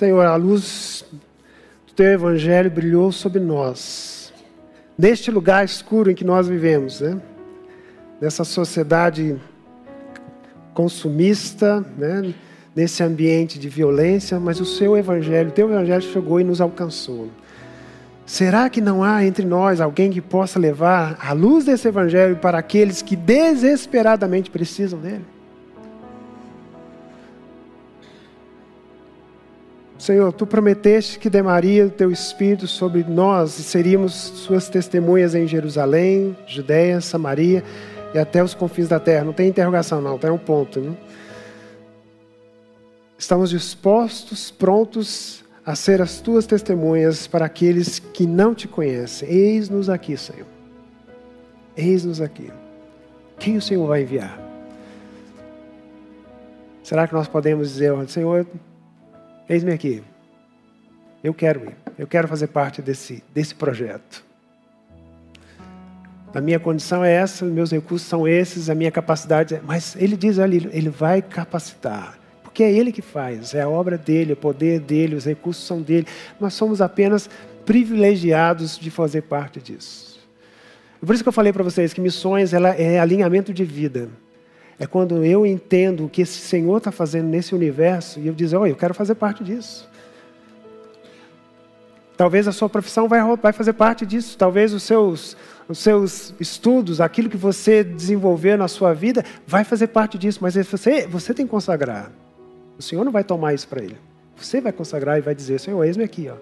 Senhor, 0.00 0.24
a 0.24 0.34
luz 0.34 1.04
do 1.86 1.92
teu 1.92 2.06
evangelho 2.06 2.70
brilhou 2.70 3.12
sobre 3.12 3.38
nós 3.38 4.32
neste 4.96 5.30
lugar 5.30 5.62
escuro 5.62 6.10
em 6.10 6.14
que 6.14 6.24
nós 6.24 6.48
vivemos, 6.48 7.02
né? 7.02 7.20
nessa 8.18 8.42
sociedade 8.42 9.38
consumista, 10.72 11.84
né? 11.98 12.32
nesse 12.74 13.02
ambiente 13.02 13.58
de 13.58 13.68
violência, 13.68 14.40
mas 14.40 14.58
o 14.58 14.64
seu 14.64 14.96
evangelho, 14.96 15.50
o 15.50 15.52
teu 15.52 15.70
evangelho 15.70 16.00
chegou 16.00 16.40
e 16.40 16.44
nos 16.44 16.62
alcançou. 16.62 17.28
Será 18.24 18.70
que 18.70 18.80
não 18.80 19.04
há 19.04 19.22
entre 19.22 19.44
nós 19.44 19.82
alguém 19.82 20.10
que 20.10 20.22
possa 20.22 20.58
levar 20.58 21.18
a 21.20 21.34
luz 21.34 21.66
desse 21.66 21.86
evangelho 21.86 22.36
para 22.36 22.56
aqueles 22.56 23.02
que 23.02 23.16
desesperadamente 23.16 24.50
precisam 24.50 24.98
dele? 24.98 25.26
Senhor, 30.00 30.32
tu 30.32 30.46
prometeste 30.46 31.18
que 31.18 31.28
demaria 31.28 31.84
o 31.84 31.90
teu 31.90 32.10
espírito 32.10 32.66
sobre 32.66 33.04
nós 33.04 33.58
e 33.58 33.62
seríamos 33.62 34.14
suas 34.14 34.66
testemunhas 34.66 35.34
em 35.34 35.46
Jerusalém, 35.46 36.34
Judéia, 36.46 37.02
Samaria 37.02 37.62
e 38.14 38.18
até 38.18 38.42
os 38.42 38.54
confins 38.54 38.88
da 38.88 38.98
terra. 38.98 39.26
Não 39.26 39.34
tem 39.34 39.50
interrogação, 39.50 40.00
não, 40.00 40.16
tem 40.16 40.30
um 40.30 40.38
ponto. 40.38 40.80
Né? 40.80 40.96
Estamos 43.18 43.50
dispostos, 43.50 44.50
prontos 44.50 45.44
a 45.66 45.74
ser 45.74 46.00
as 46.00 46.18
tuas 46.18 46.46
testemunhas 46.46 47.26
para 47.26 47.44
aqueles 47.44 47.98
que 47.98 48.26
não 48.26 48.54
te 48.54 48.66
conhecem. 48.66 49.28
Eis-nos 49.28 49.90
aqui, 49.90 50.16
Senhor. 50.16 50.46
Eis-nos 51.76 52.22
aqui. 52.22 52.50
Quem 53.38 53.58
o 53.58 53.62
Senhor 53.62 53.86
vai 53.86 54.00
enviar? 54.00 54.40
Será 56.82 57.06
que 57.06 57.12
nós 57.12 57.28
podemos 57.28 57.68
dizer, 57.68 57.92
Senhor, 58.08 58.46
eis-me 59.50 59.72
aqui. 59.72 60.02
Eu 61.22 61.34
quero 61.34 61.64
ir. 61.64 61.76
Eu 61.98 62.06
quero 62.06 62.26
fazer 62.28 62.46
parte 62.46 62.80
desse, 62.80 63.22
desse 63.34 63.54
projeto. 63.54 64.24
A 66.32 66.40
minha 66.40 66.60
condição 66.60 67.04
é 67.04 67.12
essa, 67.12 67.44
meus 67.44 67.72
recursos 67.72 68.08
são 68.08 68.26
esses, 68.26 68.70
a 68.70 68.74
minha 68.74 68.90
capacidade 68.90 69.56
é. 69.56 69.60
Mas 69.62 69.96
ele 69.96 70.16
diz 70.16 70.38
ali, 70.38 70.70
ele 70.72 70.88
vai 70.88 71.20
capacitar. 71.20 72.18
Porque 72.44 72.62
é 72.62 72.72
ele 72.72 72.92
que 72.92 73.02
faz, 73.02 73.52
é 73.52 73.62
a 73.62 73.68
obra 73.68 73.98
dele, 73.98 74.32
o 74.32 74.36
poder 74.36 74.80
dele, 74.80 75.16
os 75.16 75.24
recursos 75.24 75.66
são 75.66 75.82
dele. 75.82 76.06
Nós 76.38 76.54
somos 76.54 76.80
apenas 76.80 77.28
privilegiados 77.66 78.78
de 78.78 78.90
fazer 78.90 79.22
parte 79.22 79.60
disso. 79.60 80.20
Por 81.04 81.14
isso 81.14 81.24
que 81.24 81.28
eu 81.28 81.32
falei 81.32 81.52
para 81.52 81.64
vocês 81.64 81.92
que 81.92 82.00
missões 82.00 82.52
ela 82.52 82.70
é 82.70 83.00
alinhamento 83.00 83.52
de 83.52 83.64
vida. 83.64 84.08
É 84.80 84.86
quando 84.86 85.22
eu 85.22 85.44
entendo 85.44 86.06
o 86.06 86.08
que 86.08 86.22
esse 86.22 86.38
Senhor 86.38 86.78
está 86.78 86.90
fazendo 86.90 87.26
nesse 87.26 87.54
universo 87.54 88.18
e 88.18 88.26
eu 88.26 88.32
dizer, 88.32 88.56
olha, 88.56 88.70
eu 88.70 88.76
quero 88.76 88.94
fazer 88.94 89.14
parte 89.14 89.44
disso. 89.44 89.86
Talvez 92.16 92.48
a 92.48 92.52
sua 92.52 92.66
profissão 92.66 93.06
vai, 93.06 93.20
vai 93.36 93.52
fazer 93.52 93.74
parte 93.74 94.06
disso. 94.06 94.38
Talvez 94.38 94.72
os 94.72 94.82
seus, 94.82 95.36
os 95.68 95.78
seus 95.78 96.34
estudos, 96.40 96.98
aquilo 96.98 97.28
que 97.28 97.36
você 97.36 97.84
desenvolver 97.84 98.56
na 98.56 98.68
sua 98.68 98.94
vida, 98.94 99.22
vai 99.46 99.64
fazer 99.64 99.88
parte 99.88 100.16
disso. 100.16 100.38
Mas 100.40 100.54
você, 100.54 101.06
você 101.06 101.34
tem 101.34 101.44
que 101.44 101.50
consagrar. 101.50 102.10
O 102.78 102.82
Senhor 102.82 103.04
não 103.04 103.12
vai 103.12 103.22
tomar 103.22 103.52
isso 103.52 103.68
para 103.68 103.82
ele. 103.82 103.98
Você 104.34 104.62
vai 104.62 104.72
consagrar 104.72 105.18
e 105.18 105.20
vai 105.20 105.34
dizer, 105.34 105.60
Senhor, 105.60 105.84
eis-me 105.84 106.04
aqui, 106.04 106.30
ó, 106.30 106.36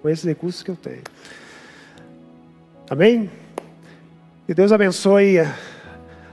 com 0.00 0.08
esses 0.08 0.24
recursos 0.24 0.62
que 0.62 0.70
eu 0.70 0.76
tenho. 0.76 1.02
Amém? 2.88 3.28
Que 4.46 4.54
Deus 4.54 4.70
abençoe 4.70 5.40
a, 5.40 5.52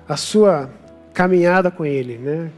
a 0.07 0.15
sua 0.15 0.69
caminhada 1.17 1.71
com 1.71 1.83
Ele, 1.83 2.19
né? 2.19 2.51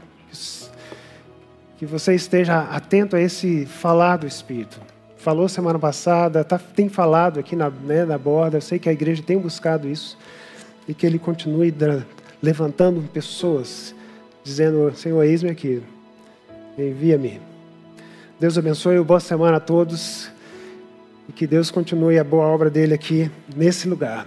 Que 1.78 1.86
você 1.86 2.14
esteja 2.14 2.60
atento 2.60 3.16
a 3.16 3.20
esse 3.20 3.64
falar 3.64 4.18
do 4.18 4.26
Espírito 4.26 4.78
falou 5.20 5.46
semana 5.50 5.78
passada, 5.78 6.42
tá, 6.42 6.58
tem 6.58 6.88
falado 6.88 7.38
aqui 7.38 7.54
na, 7.54 7.68
né, 7.68 8.04
na 8.06 8.16
borda. 8.16 8.56
Eu 8.56 8.60
sei 8.62 8.78
que 8.78 8.88
a 8.88 8.92
igreja 8.92 9.22
tem 9.22 9.38
buscado 9.38 9.86
isso 9.86 10.16
e 10.88 10.94
que 10.94 11.04
ele 11.06 11.18
continue 11.18 11.72
levantando 12.42 13.02
pessoas, 13.12 13.94
dizendo: 14.42 14.90
Senhor, 14.96 15.22
eis-me 15.22 15.50
aqui, 15.50 15.82
envia-me. 16.78 17.40
Deus 18.38 18.56
abençoe, 18.56 18.98
boa 19.02 19.20
semana 19.20 19.58
a 19.58 19.60
todos 19.60 20.30
e 21.28 21.32
que 21.32 21.46
Deus 21.46 21.70
continue 21.70 22.18
a 22.18 22.24
boa 22.24 22.46
obra 22.46 22.70
dele 22.70 22.94
aqui 22.94 23.30
nesse 23.54 23.86
lugar. 23.86 24.26